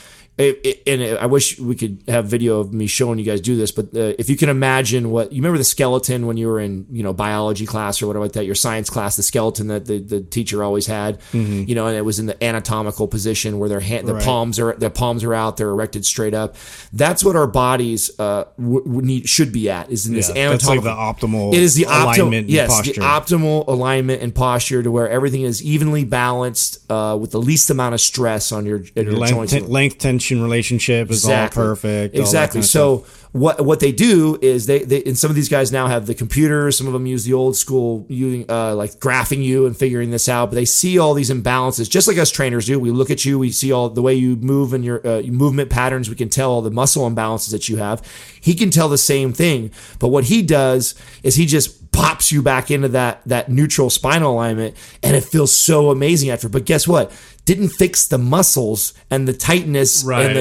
it, 0.40 0.60
it, 0.64 0.82
and 0.86 1.18
I 1.18 1.26
wish 1.26 1.58
we 1.58 1.74
could 1.76 2.02
have 2.08 2.26
video 2.26 2.60
of 2.60 2.72
me 2.72 2.86
showing 2.86 3.18
you 3.18 3.24
guys 3.24 3.40
do 3.40 3.56
this, 3.56 3.70
but 3.70 3.86
uh, 3.94 4.14
if 4.18 4.28
you 4.30 4.36
can 4.36 4.48
imagine 4.48 5.10
what 5.10 5.32
you 5.32 5.40
remember 5.42 5.58
the 5.58 5.64
skeleton 5.64 6.26
when 6.26 6.36
you 6.36 6.48
were 6.48 6.58
in, 6.60 6.86
you 6.90 7.02
know, 7.02 7.12
biology 7.12 7.66
class 7.66 8.00
or 8.02 8.06
whatever 8.06 8.24
like 8.24 8.32
that, 8.32 8.46
your 8.46 8.54
science 8.54 8.88
class, 8.90 9.16
the 9.16 9.22
skeleton 9.22 9.68
that 9.68 9.86
the, 9.86 9.98
the 9.98 10.20
teacher 10.20 10.62
always 10.64 10.86
had, 10.86 11.20
Mm-hmm. 11.32 11.64
you 11.68 11.74
know, 11.74 11.86
and 11.86 11.96
it 11.96 12.04
was 12.04 12.18
in 12.18 12.26
the 12.26 12.42
anatomical 12.44 13.06
position 13.08 13.58
where 13.58 13.68
their 13.68 13.80
hand, 13.80 14.08
the 14.08 14.14
Right. 14.14 14.24
palms 14.24 14.58
are, 14.58 14.74
their 14.74 14.90
palms 14.90 15.22
are 15.24 15.34
out, 15.34 15.56
they're 15.56 15.70
erected 15.70 16.04
straight 16.06 16.34
up. 16.34 16.56
That's 16.92 17.22
what 17.24 17.36
our 17.36 17.46
bodies 17.46 18.10
uh, 18.18 18.44
w- 18.58 18.82
w- 18.84 19.02
need 19.02 19.28
should 19.28 19.52
be 19.52 19.68
at 19.70 19.90
is 19.90 20.06
in 20.06 20.14
this 20.14 20.28
Yeah, 20.34 20.50
that's 20.50 20.66
like 20.66 20.78
anatomical. 20.78 21.20
the 21.20 21.26
optimal 21.50 21.54
It 21.54 21.60
is 21.62 21.74
the 21.74 21.84
optimal, 21.84 22.02
alignment 22.02 22.34
and 22.46 22.50
yes, 22.50 22.70
posture. 22.70 22.92
the 22.94 23.00
optimal 23.00 23.66
alignment 23.68 24.22
and 24.22 24.34
posture 24.34 24.82
to 24.82 24.90
where 24.90 25.08
everything 25.08 25.42
is 25.42 25.62
evenly 25.62 26.04
balanced 26.04 26.78
uh, 26.90 27.16
with 27.20 27.30
the 27.32 27.40
least 27.40 27.70
amount 27.70 27.94
of 27.94 28.00
stress 28.00 28.52
on 28.52 28.64
your, 28.66 28.82
your, 28.94 29.04
Your 29.04 29.12
length, 29.14 29.34
joints. 29.34 29.52
ten- 29.52 29.68
length 29.68 29.98
tension 29.98 30.29
relationship 30.38 31.10
is 31.10 31.24
all 31.26 31.48
perfect. 31.48 32.14
all 32.14 32.20
Exactly. 32.20 32.58
kind 32.58 32.64
of 32.64 32.70
so 32.70 32.98
stuff. 32.98 33.28
what 33.32 33.64
what 33.64 33.80
they 33.80 33.92
do 33.92 34.38
is 34.42 34.66
they, 34.66 34.80
they 34.84 35.02
and 35.04 35.16
some 35.18 35.30
of 35.30 35.34
these 35.36 35.48
guys 35.48 35.72
now 35.72 35.86
have 35.86 36.06
the 36.06 36.14
computers. 36.14 36.76
Some 36.78 36.86
of 36.86 36.92
them 36.92 37.06
use 37.06 37.24
the 37.24 37.32
old 37.32 37.56
school 37.56 38.04
using 38.08 38.44
uh, 38.50 38.74
like 38.74 38.92
graphing 39.00 39.42
you 39.42 39.66
and 39.66 39.76
figuring 39.76 40.10
this 40.10 40.28
out. 40.28 40.50
But 40.50 40.56
they 40.56 40.64
see 40.64 40.98
all 40.98 41.14
these 41.14 41.30
imbalances, 41.30 41.88
just 41.88 42.06
like 42.06 42.18
us 42.18 42.30
trainers 42.30 42.66
do. 42.66 42.78
We 42.78 42.90
look 42.90 43.10
at 43.10 43.24
you, 43.24 43.38
we 43.38 43.50
see 43.50 43.72
all 43.72 43.88
the 43.88 44.02
way 44.02 44.14
you 44.14 44.36
move 44.36 44.72
and 44.74 44.84
your 44.84 45.06
uh, 45.06 45.22
movement 45.22 45.70
patterns. 45.70 46.08
We 46.08 46.16
can 46.16 46.28
tell 46.28 46.50
all 46.52 46.62
the 46.62 46.70
muscle 46.70 47.08
imbalances 47.10 47.50
that 47.52 47.68
you 47.68 47.76
have. 47.78 48.02
He 48.40 48.54
can 48.54 48.70
tell 48.70 48.88
the 48.88 48.98
same 48.98 49.32
thing, 49.32 49.70
but 49.98 50.08
what 50.08 50.24
he 50.24 50.42
does 50.42 50.94
is 51.22 51.36
he 51.36 51.46
just 51.46 51.90
pops 51.92 52.30
you 52.30 52.40
back 52.40 52.70
into 52.70 52.88
that 52.88 53.20
that 53.26 53.48
neutral 53.48 53.90
spinal 53.90 54.32
alignment, 54.34 54.76
and 55.02 55.16
it 55.16 55.24
feels 55.24 55.52
so 55.52 55.90
amazing 55.90 56.30
after. 56.30 56.48
But 56.48 56.64
guess 56.64 56.86
what? 56.86 57.10
Didn't 57.46 57.70
fix 57.70 58.06
the 58.06 58.18
muscles 58.18 58.92
and 59.10 59.26
the 59.26 59.32
tightness 59.32 60.02
and 60.02 60.08
Right. 60.08 60.32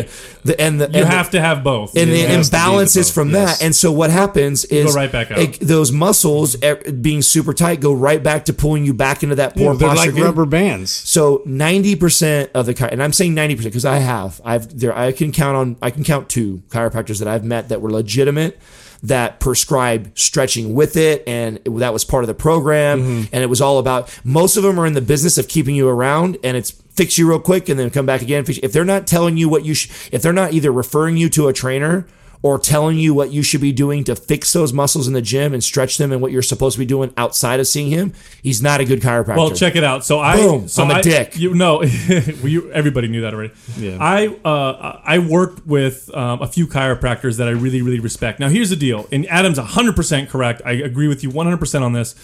the, 0.44 0.54
the 0.54 0.62
and 0.62 0.80
the 0.80 0.86
You 0.90 1.00
and 1.00 1.06
the- 1.06 1.16
have 1.16 1.32
to 1.32 1.42
have 1.42 1.64
both. 1.64 1.96
and 1.98 2.12
the 2.12 2.22
It 2.22 2.30
has 2.30 2.50
to 2.50 2.56
be 2.56 2.58
the 2.58 2.64
imbalances 2.66 3.12
from 3.12 3.32
yes. 3.32 3.58
that. 3.60 3.66
And 3.66 3.76
so 3.76 3.92
what 3.92 4.10
happens 4.12 4.66
is 4.66 4.94
right 4.96 5.12
back 5.12 5.32
out. 5.32 5.40
it- 5.40 5.60
those 5.62 5.92
muscles 5.92 6.56
eh, 6.62 6.76
being 7.02 7.22
super 7.24 7.54
tight 7.54 7.80
go 7.80 7.94
right 7.94 8.22
back 8.22 8.46
to 8.46 8.54
pulling 8.54 8.86
you 8.86 8.94
back 8.94 9.24
into 9.24 9.36
that 9.36 9.56
poor 9.56 9.72
Yeah, 9.74 9.78
they're 9.80 9.88
posture. 9.90 10.02
like 10.02 10.10
again. 10.10 10.24
rubber 10.24 10.46
bands. 10.46 10.92
So 10.92 11.42
ninety 11.46 11.96
percent 11.96 12.52
of 12.54 12.66
the 12.68 12.90
and 12.92 13.02
I'm 13.02 13.14
saying 13.14 13.34
ninety 13.34 13.56
percent 13.56 13.72
because 13.74 13.86
I 13.86 13.98
have 13.98 14.40
I've 14.46 14.78
there 14.78 14.96
I 14.96 15.12
can 15.12 15.32
count 15.32 15.58
on 15.58 15.76
I 15.82 15.90
can 15.90 16.04
count 16.04 16.30
two 16.30 16.62
chiropractors 16.70 17.20
that 17.20 17.28
I've 17.28 17.44
met 17.44 17.70
that 17.70 17.82
were 17.82 17.90
legitimate 17.90 18.60
that 19.02 19.40
prescribe 19.40 20.12
stretching 20.16 20.74
with 20.74 20.98
it 20.98 21.24
and 21.26 21.58
that 21.66 21.94
was 21.94 22.04
part 22.04 22.22
of 22.24 22.28
the 22.28 22.34
program 22.34 23.00
Mm-hmm. 23.02 23.24
and 23.32 23.42
it 23.44 23.50
was 23.50 23.62
all 23.62 23.80
about 23.80 24.10
most 24.26 24.58
of 24.58 24.64
them 24.64 24.78
are 24.78 24.86
in 24.86 24.92
the 24.94 25.00
business 25.02 25.38
of 25.38 25.48
keeping 25.48 25.74
you 25.74 25.88
around 25.88 26.38
and 26.44 26.58
it's 26.58 26.72
fix 27.00 27.18
you 27.18 27.30
real 27.30 27.40
quick 27.40 27.70
and 27.70 27.80
then 27.80 27.90
come 27.90 28.06
back 28.06 28.22
again 28.22 28.44
if 28.48 28.74
they're 28.74 28.84
not 28.84 29.08
telling 29.08 29.38
you 29.38 29.48
what 29.48 29.64
you 29.64 29.74
sh- 29.74 29.90
if 30.12 30.22
they're 30.22 30.34
not 30.34 30.52
either 30.52 30.70
referring 30.72 31.16
you 31.16 31.30
to 31.30 31.48
a 31.48 31.54
trainer 31.54 32.06
or 32.42 32.58
telling 32.60 32.98
you 32.98 33.14
what 33.14 33.32
you 33.32 33.42
should 33.44 33.60
be 33.62 33.72
doing 33.72 34.04
to 34.04 34.16
fix 34.16 34.52
those 34.54 34.72
muscles 34.72 35.08
in 35.08 35.14
the 35.14 35.22
gym 35.22 35.54
and 35.54 35.62
stretch 35.64 35.98
them 35.98 36.12
and 36.12 36.22
what 36.22 36.32
you're 36.32 36.42
supposed 36.42 36.74
to 36.76 36.80
be 36.80 36.86
doing 36.86 37.14
outside 37.18 37.60
of 37.60 37.68
seeing 37.68 37.90
him, 37.90 38.14
he's 38.42 38.62
not 38.62 38.80
a 38.80 38.86
good 38.86 39.02
chiropractor. 39.02 39.36
Well, 39.38 39.52
check 39.52 39.76
it 39.76 39.84
out. 39.84 40.06
So 40.06 40.20
I, 40.20 40.38
Boom, 40.38 40.68
so 40.70 40.84
I'm 40.84 40.92
a 40.92 40.96
I- 40.96 41.02
dick. 41.02 41.38
You 41.38 41.54
know, 41.54 41.80
well, 42.44 42.62
everybody 42.74 43.08
knew 43.10 43.22
that 43.22 43.34
already. 43.34 43.54
Yeah. 43.78 43.98
I 44.00 44.28
uh, 44.46 45.02
I 45.04 45.20
worked 45.20 45.66
with 45.68 46.10
um, 46.16 46.42
a 46.42 46.48
few 46.48 46.66
chiropractors 46.68 47.38
that 47.40 47.48
I 47.48 47.52
really 47.52 47.82
really 47.82 48.00
respect. 48.00 48.40
Now 48.40 48.48
here's 48.50 48.70
the 48.70 48.78
deal, 48.78 49.08
and 49.12 49.26
Adam's 49.28 49.58
100 49.58 49.96
percent 49.96 50.30
correct. 50.30 50.62
I 50.66 50.72
agree 50.74 51.08
with 51.10 51.24
you 51.24 51.30
100 51.30 51.58
percent 51.58 51.84
on 51.84 51.94
this. 51.94 52.16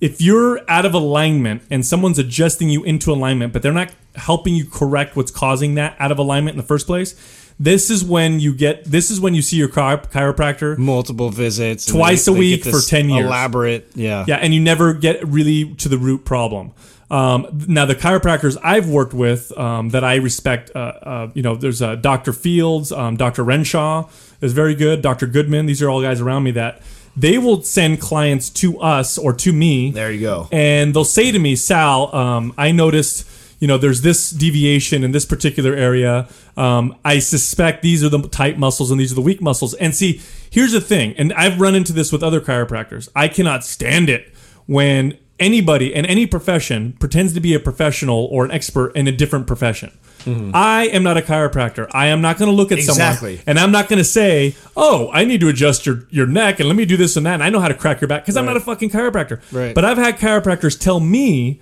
If 0.00 0.20
you're 0.20 0.68
out 0.68 0.84
of 0.84 0.94
alignment 0.94 1.62
and 1.70 1.86
someone's 1.86 2.18
adjusting 2.18 2.68
you 2.68 2.82
into 2.82 3.12
alignment, 3.12 3.52
but 3.52 3.62
they're 3.62 3.72
not 3.72 3.92
helping 4.14 4.54
you 4.54 4.64
correct 4.64 5.16
what's 5.16 5.30
causing 5.30 5.74
that 5.76 5.96
out 5.98 6.12
of 6.12 6.18
alignment 6.18 6.54
in 6.54 6.58
the 6.58 6.66
first 6.66 6.86
place, 6.86 7.14
this 7.58 7.90
is 7.90 8.04
when 8.04 8.40
you 8.40 8.54
get. 8.54 8.84
This 8.84 9.10
is 9.10 9.20
when 9.20 9.34
you 9.34 9.42
see 9.42 9.56
your 9.56 9.68
chiro- 9.68 10.10
chiropractor 10.10 10.76
Multiple 10.78 11.30
visits. 11.30 11.86
Twice 11.86 12.26
a 12.26 12.32
week 12.32 12.64
for 12.64 12.80
10 12.80 13.10
years. 13.10 13.26
Elaborate. 13.26 13.88
Yeah. 13.94 14.24
Yeah, 14.26 14.36
and 14.36 14.52
you 14.54 14.60
never 14.60 14.94
get 14.94 15.26
really 15.26 15.74
to 15.76 15.88
the 15.88 15.98
root 15.98 16.24
problem. 16.24 16.72
Um, 17.10 17.46
now, 17.68 17.84
the 17.84 17.94
chiropractors 17.94 18.56
I've 18.64 18.88
worked 18.88 19.12
with 19.12 19.56
um, 19.58 19.90
that 19.90 20.02
I 20.02 20.16
respect, 20.16 20.70
uh, 20.74 20.78
uh, 20.78 21.30
you 21.34 21.42
know, 21.42 21.54
there's 21.54 21.82
uh, 21.82 21.94
Dr. 21.96 22.32
Fields, 22.32 22.90
um, 22.90 23.16
Dr. 23.16 23.44
Renshaw 23.44 24.08
is 24.40 24.54
very 24.54 24.74
good, 24.74 25.02
Dr. 25.02 25.26
Goodman. 25.26 25.66
These 25.66 25.82
are 25.82 25.90
all 25.90 26.00
guys 26.00 26.22
around 26.22 26.44
me 26.44 26.52
that 26.52 26.80
they 27.14 27.36
will 27.36 27.62
send 27.62 28.00
clients 28.00 28.48
to 28.48 28.80
us 28.80 29.18
or 29.18 29.34
to 29.34 29.52
me. 29.52 29.90
There 29.90 30.10
you 30.10 30.22
go. 30.22 30.48
And 30.50 30.94
they'll 30.94 31.04
say 31.04 31.30
to 31.30 31.38
me, 31.38 31.54
Sal, 31.54 32.14
um, 32.14 32.54
I 32.56 32.72
noticed, 32.72 33.28
you 33.62 33.68
know, 33.68 33.78
there's 33.78 34.00
this 34.02 34.30
deviation 34.32 35.04
in 35.04 35.12
this 35.12 35.24
particular 35.24 35.72
area. 35.76 36.26
Um, 36.56 36.96
I 37.04 37.20
suspect 37.20 37.82
these 37.82 38.02
are 38.02 38.08
the 38.08 38.18
tight 38.26 38.58
muscles 38.58 38.90
and 38.90 38.98
these 38.98 39.12
are 39.12 39.14
the 39.14 39.20
weak 39.20 39.40
muscles. 39.40 39.72
And 39.74 39.94
see, 39.94 40.20
here's 40.50 40.72
the 40.72 40.80
thing, 40.80 41.14
and 41.16 41.32
I've 41.34 41.60
run 41.60 41.76
into 41.76 41.92
this 41.92 42.10
with 42.10 42.24
other 42.24 42.40
chiropractors. 42.40 43.08
I 43.14 43.28
cannot 43.28 43.62
stand 43.62 44.10
it 44.10 44.34
when 44.66 45.16
anybody 45.38 45.94
in 45.94 46.04
any 46.06 46.26
profession 46.26 46.94
pretends 46.98 47.34
to 47.34 47.40
be 47.40 47.54
a 47.54 47.60
professional 47.60 48.24
or 48.32 48.44
an 48.44 48.50
expert 48.50 48.96
in 48.96 49.06
a 49.06 49.12
different 49.12 49.46
profession. 49.46 49.96
I 50.26 50.88
am 50.92 51.04
not 51.04 51.16
a 51.16 51.22
chiropractor. 51.22 51.88
I 51.92 52.06
am 52.08 52.20
not 52.20 52.38
going 52.38 52.50
to 52.50 52.56
look 52.56 52.72
at 52.72 52.78
Exactly. 52.78 53.36
someone 53.36 53.44
and 53.46 53.60
I'm 53.60 53.70
not 53.70 53.88
going 53.88 53.98
to 53.98 54.04
say, 54.04 54.56
"Oh, 54.76 55.08
I 55.12 55.24
need 55.24 55.40
to 55.40 55.48
adjust 55.48 55.86
your 55.86 56.04
your 56.10 56.26
neck 56.26 56.58
and 56.58 56.68
let 56.68 56.74
me 56.74 56.84
do 56.84 56.96
this 56.96 57.16
and 57.16 57.24
that." 57.26 57.34
And 57.34 57.44
I 57.44 57.50
know 57.50 57.60
how 57.60 57.68
to 57.68 57.74
crack 57.74 58.00
your 58.00 58.08
back 58.08 58.22
because 58.24 58.36
I'm 58.36 58.44
not 58.44 58.56
a 58.56 58.60
fucking 58.60 58.90
chiropractor. 58.90 59.40
Right. 59.52 59.72
But 59.74 59.84
I've 59.84 59.98
had 59.98 60.18
chiropractors 60.18 60.78
tell 60.78 60.98
me, 61.00 61.60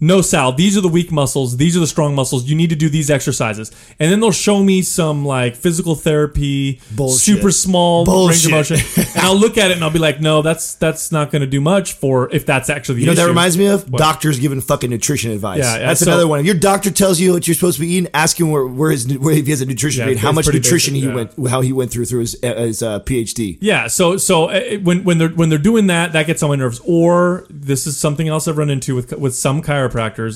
"No, 0.00 0.20
Sal, 0.20 0.52
these 0.52 0.76
are 0.76 0.80
the 0.80 0.88
weak 0.88 1.10
muscles. 1.12 1.56
These 1.56 1.76
are 1.76 1.80
the 1.80 1.86
strong 1.86 2.14
muscles. 2.14 2.44
You 2.44 2.54
need 2.54 2.70
to 2.70 2.76
do 2.76 2.88
these 2.88 3.10
exercises." 3.10 3.70
And 3.98 4.10
then 4.10 4.20
they'll 4.20 4.30
show 4.32 4.62
me 4.62 4.82
some 4.82 5.24
like 5.24 5.56
physical 5.56 5.94
therapy, 5.94 6.80
Bullshit. 6.94 7.20
super 7.20 7.50
small 7.50 8.04
Bullshit. 8.04 8.50
range 8.52 8.70
of 8.70 8.70
motion, 8.78 9.04
and 9.16 9.24
I'll 9.24 9.36
look 9.36 9.58
at 9.58 9.70
it 9.70 9.74
and 9.74 9.84
I'll 9.84 9.90
be 9.90 9.98
like, 9.98 10.20
"No, 10.20 10.42
that's 10.42 10.74
that's 10.74 11.10
not 11.12 11.30
going 11.30 11.40
to 11.40 11.46
do 11.46 11.60
much 11.60 11.92
for 11.94 12.28
if 12.34 12.46
that's 12.46 12.68
actually 12.70 12.96
the 12.96 13.00
You 13.02 13.06
know 13.06 13.12
what 13.12 13.16
that 13.18 13.28
reminds 13.28 13.56
me 13.58 13.66
of? 13.66 13.90
What? 13.90 13.98
Doctors 13.98 14.38
giving 14.38 14.60
fucking 14.60 14.90
nutrition 14.90 15.30
advice. 15.30 15.58
Yeah, 15.60 15.78
yeah, 15.78 15.86
That's 15.86 16.00
so- 16.00 16.06
another 16.10 16.26
one. 16.28 16.40
If 16.40 16.46
your 16.46 16.54
doctor 16.54 16.90
tells 16.90 17.20
you 17.20 17.32
what 17.32 17.46
you're 17.46 17.54
supposed 17.54 17.76
to 17.76 17.80
be 17.82 17.92
eating, 17.94 18.10
ask 18.14 18.38
him 18.38 18.50
where, 18.50 18.66
where 18.66 18.90
his 18.90 19.06
where 19.18 19.34
if 19.34 19.44
he 19.46 19.50
has 19.50 19.60
a 19.60 19.66
nutrition 19.66 20.08
Yeah, 20.08 20.14
how 20.16 20.28
it's 20.30 20.34
much 20.36 20.44
pretty 20.46 20.58
nutrition 20.58 20.94
basic, 20.94 21.04
he 21.04 21.08
yeah. 21.10 21.14
went, 21.14 21.48
how 21.48 21.60
he 21.60 21.72
went 21.72 21.90
through 21.90 22.04
through 22.06 22.20
his 22.20 22.36
uh, 22.42 22.54
his 22.56 22.82
uh, 22.82 23.00
PhD. 23.00 23.58
Yeah, 23.60 23.86
so 23.86 24.16
so 24.16 24.46
uh, 24.46 24.78
when 24.82 25.04
when 25.04 25.18
they're 25.18 25.28
when 25.28 25.48
they're 25.48 25.58
doing 25.58 25.86
that, 25.88 26.12
that 26.12 26.26
gets 26.26 26.42
on 26.42 26.50
my 26.50 26.56
nerves. 26.56 26.80
Or 26.84 27.46
this 27.50 27.86
is 27.86 27.96
something 27.96 28.28
else 28.28 28.48
I've 28.48 28.58
run 28.58 28.70
into 28.70 28.94
with 28.94 29.12
with 29.12 29.34
some 29.34 29.62
chiropractors 29.62 29.83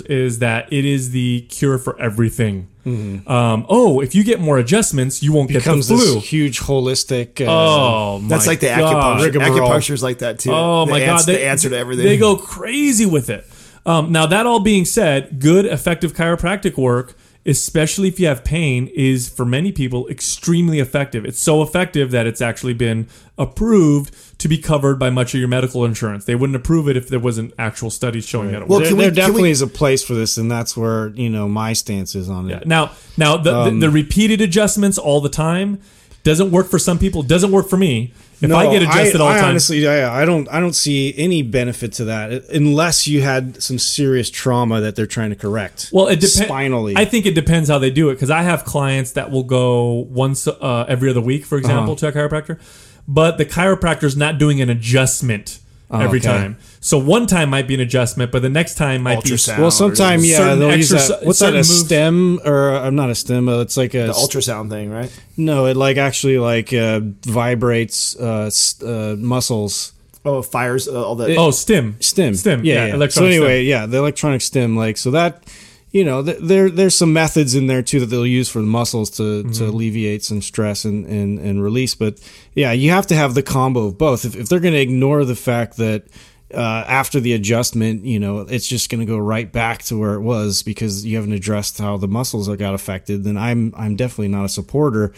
is 0.02 0.38
that 0.40 0.72
it 0.72 0.84
is 0.84 1.10
the 1.10 1.42
cure 1.48 1.78
for 1.78 2.00
everything. 2.00 2.68
Um, 2.86 3.66
oh, 3.68 4.00
if 4.00 4.14
you 4.14 4.24
get 4.24 4.40
more 4.40 4.56
adjustments, 4.56 5.22
you 5.22 5.30
won't 5.30 5.50
get 5.50 5.62
the 5.62 5.82
flu. 5.82 6.14
this 6.14 6.24
huge 6.24 6.60
holistic. 6.60 7.38
Uh, 7.46 7.50
oh, 7.50 8.18
That's 8.22 8.46
like 8.46 8.60
the 8.60 8.68
God. 8.68 9.20
acupuncture. 9.20 9.24
Rigmarole. 9.34 9.68
Acupuncture's 9.68 10.02
like 10.02 10.18
that 10.20 10.38
too. 10.38 10.52
Oh 10.54 10.86
The 10.86 10.92
my 10.92 11.00
ans- 11.00 11.26
god, 11.26 11.32
the 11.34 11.44
answer 11.44 11.68
to 11.68 11.76
everything. 11.76 12.06
They 12.06 12.16
go 12.16 12.36
crazy 12.36 13.04
with 13.04 13.28
it. 13.28 13.44
Um, 13.84 14.10
now 14.10 14.24
that 14.26 14.46
all 14.46 14.60
being 14.60 14.86
said, 14.86 15.38
good 15.38 15.66
effective 15.66 16.14
chiropractic 16.14 16.78
work, 16.78 17.14
especially 17.46 18.08
if 18.08 18.20
you 18.20 18.26
have 18.26 18.44
pain, 18.44 18.90
is 18.94 19.28
for 19.28 19.44
many 19.44 19.72
people 19.72 20.06
extremely 20.08 20.80
effective. 20.80 21.24
It's 21.24 21.40
so 21.40 21.62
effective 21.62 22.10
that 22.10 22.26
it's 22.26 22.40
actually 22.40 22.74
been 22.74 23.06
approved 23.38 24.14
to 24.38 24.48
be 24.48 24.58
covered 24.58 24.98
by 24.98 25.10
much 25.10 25.32
of 25.34 25.40
your 25.40 25.48
medical 25.48 25.84
insurance. 25.84 26.24
They 26.24 26.34
wouldn't 26.34 26.56
approve 26.56 26.88
it 26.88 26.96
if 26.96 27.08
there 27.08 27.18
wasn't 27.20 27.54
actual 27.58 27.90
studies 27.90 28.26
showing 28.26 28.50
that 28.52 28.62
it 28.62 28.68
Well, 28.68 28.80
works. 28.80 28.88
there, 28.90 28.96
we- 28.96 29.02
there 29.04 29.10
definitely 29.12 29.42
we- 29.44 29.50
is 29.50 29.62
a 29.62 29.66
place 29.66 30.02
for 30.02 30.14
this, 30.14 30.36
and 30.36 30.50
that's 30.50 30.76
where 30.76 31.08
you 31.16 31.30
know 31.30 31.48
my 31.48 31.72
stance 31.72 32.14
is 32.14 32.28
on 32.28 32.50
it. 32.50 32.66
Now, 32.66 32.90
now 33.16 33.36
the, 33.36 33.54
Um, 33.56 33.80
the, 33.80 33.86
the 33.86 33.90
repeated 33.92 34.40
adjustments 34.40 34.98
all 34.98 35.20
the 35.20 35.28
time 35.28 35.78
doesn't 36.28 36.50
work 36.50 36.68
for 36.68 36.78
some 36.78 36.98
people. 36.98 37.22
Doesn't 37.22 37.50
work 37.50 37.68
for 37.68 37.76
me. 37.76 38.12
If 38.40 38.48
No, 38.50 38.56
I 38.56 38.70
get 38.70 38.82
adjusted 38.82 39.20
all 39.20 39.28
the 39.28 39.34
I 39.34 39.38
time, 39.40 39.50
honestly, 39.50 39.88
I, 39.88 40.22
I 40.22 40.24
don't, 40.24 40.46
I 40.48 40.60
don't 40.60 40.74
see 40.74 41.12
any 41.16 41.42
benefit 41.42 41.92
to 41.94 42.04
that 42.04 42.48
unless 42.50 43.08
you 43.08 43.20
had 43.22 43.60
some 43.60 43.78
serious 43.78 44.30
trauma 44.30 44.80
that 44.80 44.94
they're 44.94 45.06
trying 45.06 45.30
to 45.30 45.36
correct. 45.36 45.90
Well, 45.92 46.06
it 46.06 46.16
depends. 46.20 46.44
Spinally, 46.44 46.94
I 46.96 47.04
think 47.04 47.26
it 47.26 47.34
depends 47.34 47.68
how 47.68 47.78
they 47.80 47.90
do 47.90 48.10
it 48.10 48.14
because 48.14 48.30
I 48.30 48.42
have 48.42 48.64
clients 48.64 49.12
that 49.12 49.30
will 49.32 49.42
go 49.42 50.06
once 50.10 50.46
uh, 50.46 50.84
every 50.88 51.10
other 51.10 51.20
week, 51.20 51.44
for 51.44 51.58
example, 51.58 51.94
Uh-huh. 51.94 52.12
to 52.12 52.20
a 52.20 52.28
chiropractor, 52.28 52.60
but 53.08 53.38
the 53.38 53.44
chiropractor's 53.46 54.16
not 54.16 54.38
doing 54.38 54.60
an 54.60 54.70
adjustment 54.70 55.58
every 55.90 56.20
Oh, 56.20 56.22
okay. 56.22 56.28
time. 56.28 56.56
So 56.80 56.96
one 56.98 57.26
time 57.26 57.50
might 57.50 57.66
be 57.66 57.74
an 57.74 57.80
adjustment, 57.80 58.30
but 58.30 58.40
the 58.42 58.48
next 58.48 58.74
time 58.76 59.02
might 59.02 59.18
Ultrasound. 59.18 59.56
be 59.56 59.62
Well, 59.62 59.70
sometime 59.70 60.20
yeah, 60.22 60.36
Certain 60.36 60.58
they'll 60.60 60.76
use 60.76 60.90
that. 60.90 61.20
What's 61.24 61.40
that? 61.40 61.54
A 61.54 61.56
moves- 61.56 61.80
stem 61.86 62.40
or 62.44 62.70
I'm 62.74 62.94
not 62.94 63.10
a 63.10 63.14
stem, 63.14 63.46
but 63.46 63.60
it's 63.60 63.76
like 63.76 63.94
a 63.94 64.06
the 64.06 64.12
ultrasound 64.12 64.70
thing, 64.70 64.90
right? 64.90 65.10
no. 65.36 65.66
It 65.66 65.76
like 65.76 65.96
actually 65.96 66.38
like 66.38 66.72
uh, 66.72 67.00
vibrates 67.26 68.16
uh, 68.16 68.50
uh, 68.84 69.16
muscles. 69.18 69.92
Oh, 70.24 70.42
fires 70.42 70.88
uh, 70.88 71.04
all 71.04 71.14
the. 71.14 71.36
Oh, 71.36 71.50
stim, 71.50 71.96
Stim, 72.00 72.34
stim. 72.34 72.64
yeah. 72.64 72.96
yeah. 72.96 73.06
So 73.08 73.24
anyway, 73.24 73.60
stim. 73.62 73.68
yeah, 73.70 73.86
the 73.86 73.98
electronic 73.98 74.40
stim. 74.42 74.76
Like 74.76 74.96
so 74.98 75.10
that, 75.12 75.44
you 75.90 76.04
know, 76.04 76.22
th- 76.22 76.38
there 76.40 76.68
there's 76.70 76.94
some 76.94 77.12
methods 77.12 77.54
in 77.54 77.66
there 77.66 77.82
too 77.82 78.00
that 78.00 78.06
they'll 78.06 78.26
use 78.26 78.48
for 78.48 78.60
the 78.60 78.66
muscles 78.66 79.10
to 79.10 79.22
Mm-hmm. 79.22 79.52
to 79.52 79.66
alleviate 79.66 80.22
some 80.24 80.42
stress 80.42 80.84
and, 80.84 81.06
and 81.06 81.38
and 81.38 81.62
release. 81.62 81.94
But 81.94 82.20
yeah, 82.54 82.72
you 82.72 82.90
have 82.90 83.06
to 83.08 83.14
have 83.14 83.34
the 83.34 83.42
combo 83.42 83.86
of 83.86 83.96
both. 83.98 84.24
If 84.24 84.36
if 84.36 84.48
they're 84.48 84.60
going 84.60 84.74
to 84.74 84.80
ignore 84.80 85.24
the 85.24 85.36
fact 85.36 85.76
that. 85.78 86.04
Uh, 86.52 86.82
after 86.86 87.20
the 87.20 87.34
adjustment, 87.34 88.04
you 88.04 88.18
know, 88.18 88.38
it's 88.40 88.66
just 88.66 88.88
going 88.88 89.00
to 89.00 89.06
go 89.06 89.18
right 89.18 89.52
back 89.52 89.82
to 89.82 89.98
where 89.98 90.14
it 90.14 90.22
was 90.22 90.62
because 90.62 91.04
you 91.04 91.16
haven't 91.16 91.32
addressed 91.32 91.78
how 91.78 91.98
the 91.98 92.08
muscles 92.08 92.48
got 92.56 92.72
affected. 92.72 93.24
Then 93.24 93.36
I'm 93.36 93.74
I'm 93.76 93.96
definitely 93.96 94.28
not 94.28 94.46
a 94.46 94.48
supporter. 94.48 95.12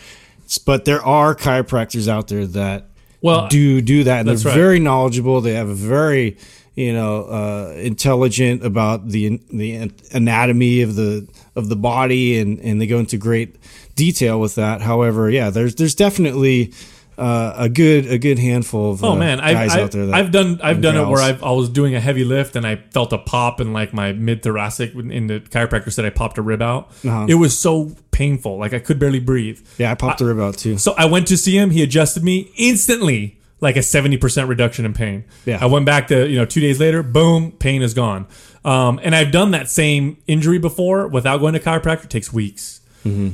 But 0.66 0.84
there 0.84 1.00
are 1.02 1.36
chiropractors 1.36 2.08
out 2.08 2.26
there 2.26 2.46
that 2.46 2.86
Well, 3.22 3.46
do 3.46 3.80
do 3.80 4.02
that. 4.04 4.20
And 4.20 4.28
they're 4.28 4.44
right. 4.44 4.54
very 4.54 4.80
knowledgeable. 4.80 5.40
They 5.40 5.54
have 5.54 5.68
a 5.68 5.74
very 5.74 6.36
you 6.74 6.92
know 6.92 7.24
uh, 7.24 7.74
intelligent 7.76 8.64
about 8.64 9.08
the 9.08 9.40
the 9.52 9.92
anatomy 10.12 10.82
of 10.82 10.96
the 10.96 11.28
of 11.54 11.68
the 11.68 11.76
body, 11.76 12.38
and 12.40 12.58
and 12.58 12.80
they 12.80 12.88
go 12.88 12.98
into 12.98 13.16
great 13.16 13.54
detail 13.94 14.40
with 14.40 14.56
that. 14.56 14.80
However, 14.80 15.30
yeah, 15.30 15.50
there's 15.50 15.76
there's 15.76 15.94
definitely. 15.94 16.72
Uh, 17.20 17.54
a 17.56 17.68
good 17.68 18.06
a 18.06 18.18
good 18.18 18.38
handful 18.38 18.92
of 18.92 19.04
Oh 19.04 19.12
uh, 19.12 19.16
man, 19.16 19.40
I've, 19.40 19.54
guys 19.54 19.72
I've, 19.72 19.80
out 19.80 19.90
there. 19.92 20.06
That, 20.06 20.14
I've 20.14 20.30
done 20.30 20.58
I've 20.62 20.80
done 20.80 20.96
it 20.96 21.06
where. 21.06 21.20
I've, 21.20 21.42
I 21.42 21.50
was 21.52 21.68
doing 21.68 21.94
a 21.94 22.00
heavy 22.00 22.24
lift 22.24 22.56
and 22.56 22.66
I 22.66 22.76
felt 22.76 23.12
a 23.12 23.18
pop 23.18 23.60
in 23.60 23.74
like 23.74 23.92
my 23.92 24.12
mid 24.12 24.42
thoracic. 24.42 24.94
In 24.94 25.26
the 25.26 25.40
chiropractor 25.40 25.92
said 25.92 26.06
I 26.06 26.10
popped 26.10 26.38
a 26.38 26.42
rib 26.42 26.62
out. 26.62 26.88
Uh-huh. 27.04 27.26
It 27.28 27.34
was 27.34 27.58
so 27.58 27.94
painful, 28.10 28.56
like 28.56 28.72
I 28.72 28.78
could 28.78 28.98
barely 28.98 29.20
breathe. 29.20 29.60
yeah, 29.76 29.90
I 29.90 29.96
popped 29.96 30.20
the 30.20 30.24
rib 30.24 30.40
out 30.40 30.56
too. 30.56 30.78
So 30.78 30.94
I 30.96 31.04
went 31.04 31.28
to 31.28 31.36
see 31.36 31.58
him. 31.58 31.70
He 31.70 31.82
adjusted 31.82 32.24
me 32.24 32.50
instantly, 32.56 33.38
like 33.60 33.76
a 33.76 33.82
seventy 33.82 34.16
percent 34.16 34.48
reduction 34.48 34.86
in 34.86 34.94
pain. 34.94 35.24
Yeah. 35.44 35.58
I 35.60 35.66
went 35.66 35.84
back 35.84 36.08
to 36.08 36.26
you 36.26 36.36
know 36.36 36.46
two 36.46 36.60
days 36.60 36.80
later. 36.80 37.02
Boom, 37.02 37.52
pain 37.52 37.82
is 37.82 37.92
gone. 37.92 38.28
Um, 38.64 38.98
and 39.02 39.14
I've 39.14 39.30
done 39.30 39.50
that 39.50 39.68
same 39.68 40.16
injury 40.26 40.58
before 40.58 41.06
without 41.06 41.38
going 41.38 41.52
to 41.52 41.60
chiropractor. 41.60 42.04
It 42.04 42.10
takes 42.10 42.32
weeks. 42.32 42.79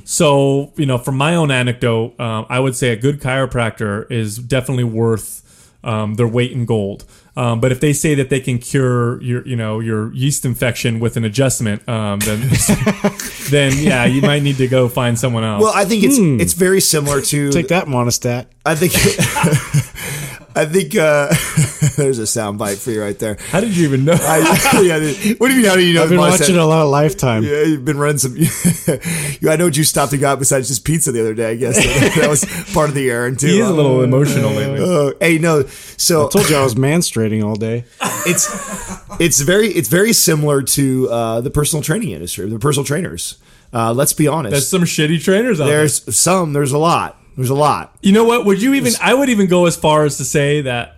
So 0.05 0.73
you 0.77 0.87
know, 0.87 0.99
from 0.99 1.17
my 1.17 1.35
own 1.35 1.51
anecdote, 1.51 2.19
um, 2.21 2.47
I 2.49 2.61
would 2.61 2.77
say 2.77 2.91
a 2.91 2.97
good 2.97 3.21
chiropractor 3.21 4.11
is 4.11 4.39
definitely 4.39 4.85
worth 4.85 5.43
um, 5.83 6.15
their 6.15 6.29
weight 6.29 6.53
in 6.53 6.67
gold. 6.67 7.05
Um, 7.37 7.61
but 7.61 7.71
if 7.71 7.81
they 7.81 7.93
say 7.93 8.15
that 8.15 8.31
they 8.31 8.41
can 8.41 8.59
cure 8.59 9.21
your, 9.21 9.47
you 9.47 9.57
know, 9.57 9.79
your 9.79 10.13
yeast 10.15 10.47
infection 10.47 11.01
with 11.01 11.19
an 11.19 11.25
adjustment, 11.25 11.87
um, 11.87 12.19
then, 12.21 12.41
then 13.51 13.73
yeah, 13.77 14.07
you 14.07 14.23
might 14.23 14.43
need 14.43 14.57
to 14.57 14.67
go 14.67 14.89
find 14.89 15.19
someone 15.19 15.45
else. 15.45 15.63
Well, 15.63 15.73
I 15.75 15.85
think 15.85 16.03
it's 16.03 16.17
it's 16.19 16.55
very 16.55 16.81
similar 16.81 17.21
to. 17.21 17.53
Take 17.53 17.69
that, 17.69 17.87
Monistat. 17.87 18.47
I 18.65 18.75
think. 18.75 18.95
I 20.57 20.65
think 20.65 20.97
uh, 20.97 21.29
there's 22.03 22.19
a 22.19 22.27
sound 22.27 22.59
bite 22.59 22.79
for 22.79 22.91
you 22.91 23.01
right 23.03 23.19
there. 23.19 23.37
How 23.51 23.61
did 23.61 23.77
you 23.77 23.85
even 23.85 24.05
know? 24.05 24.17
I, 24.19 24.39
yeah, 24.83 24.99
what 25.39 25.49
do 25.49 25.55
you 25.55 25.63
mean? 25.63 25.65
How 25.71 25.77
do 25.77 25.85
you 25.85 25.95
know? 25.95 26.03
I've 26.03 26.09
been 26.09 26.19
watching 26.19 26.47
set- 26.47 26.57
a 26.57 26.65
lot 26.65 26.83
of 26.83 26.91
Lifetime. 26.91 27.43
Yeah, 27.43 27.63
you've 27.63 27.85
been 27.85 27.99
running 27.99 28.19
some. 28.19 28.37
you, 28.37 29.51
I 29.51 29.57
know 29.57 29.65
what 29.65 29.77
you 29.77 29.85
stopped 29.85 30.13
and 30.13 30.21
got 30.21 30.39
besides 30.39 30.69
just 30.69 30.85
pizza 30.85 31.13
the 31.13 31.21
other 31.21 31.35
day. 31.35 31.51
I 31.51 31.57
guess 31.57 31.77
that 32.17 32.29
was 32.29 32.45
part 32.75 32.89
of 32.89 32.95
the 32.95 33.11
errand 33.11 33.41
too. 33.41 33.47
he 33.49 33.61
is 33.61 33.69
a 33.69 33.73
little 33.73 34.03
emotional 34.03 34.51
lately. 34.51 34.83
Uh, 34.83 35.13
hey, 35.21 35.39
no. 35.39 35.65
So 35.97 36.27
I 36.27 36.31
told 36.31 36.51
you 36.51 36.57
I 36.57 36.63
was 36.63 36.75
manstrating 36.75 37.45
all 37.45 37.57
day. 37.57 37.85
it's 38.27 38.47
it's 39.21 39.41
very 39.41 39.69
it's 39.69 39.89
very 39.89 40.13
similar 40.13 40.63
to 40.63 41.09
uh, 41.11 41.41
the 41.41 41.51
personal 41.51 41.83
training 41.83 42.11
industry, 42.11 42.49
the 42.49 42.59
personal 42.59 42.85
trainers. 42.85 43.39
Uh, 43.73 43.93
let's 43.93 44.13
be 44.13 44.29
honest. 44.29 44.53
There's 44.53 44.69
some 44.69 44.83
shitty 44.83 45.23
trainers 45.23 45.61
out 45.61 45.67
there. 45.67 45.79
There's 45.79 46.17
some. 46.17 46.53
There's 46.53 46.73
a 46.73 46.79
lot. 46.79 47.21
There's 47.37 47.51
a 47.51 47.55
lot. 47.55 47.95
You 48.01 48.13
know 48.13 48.25
what? 48.25 48.47
Would 48.47 48.63
you 48.63 48.75
even? 48.75 48.93
I 49.01 49.13
would 49.13 49.29
even 49.29 49.47
go 49.49 49.67
as 49.67 49.77
far 49.77 50.05
as 50.05 50.17
to 50.19 50.25
say 50.25 50.63
that 50.63 50.96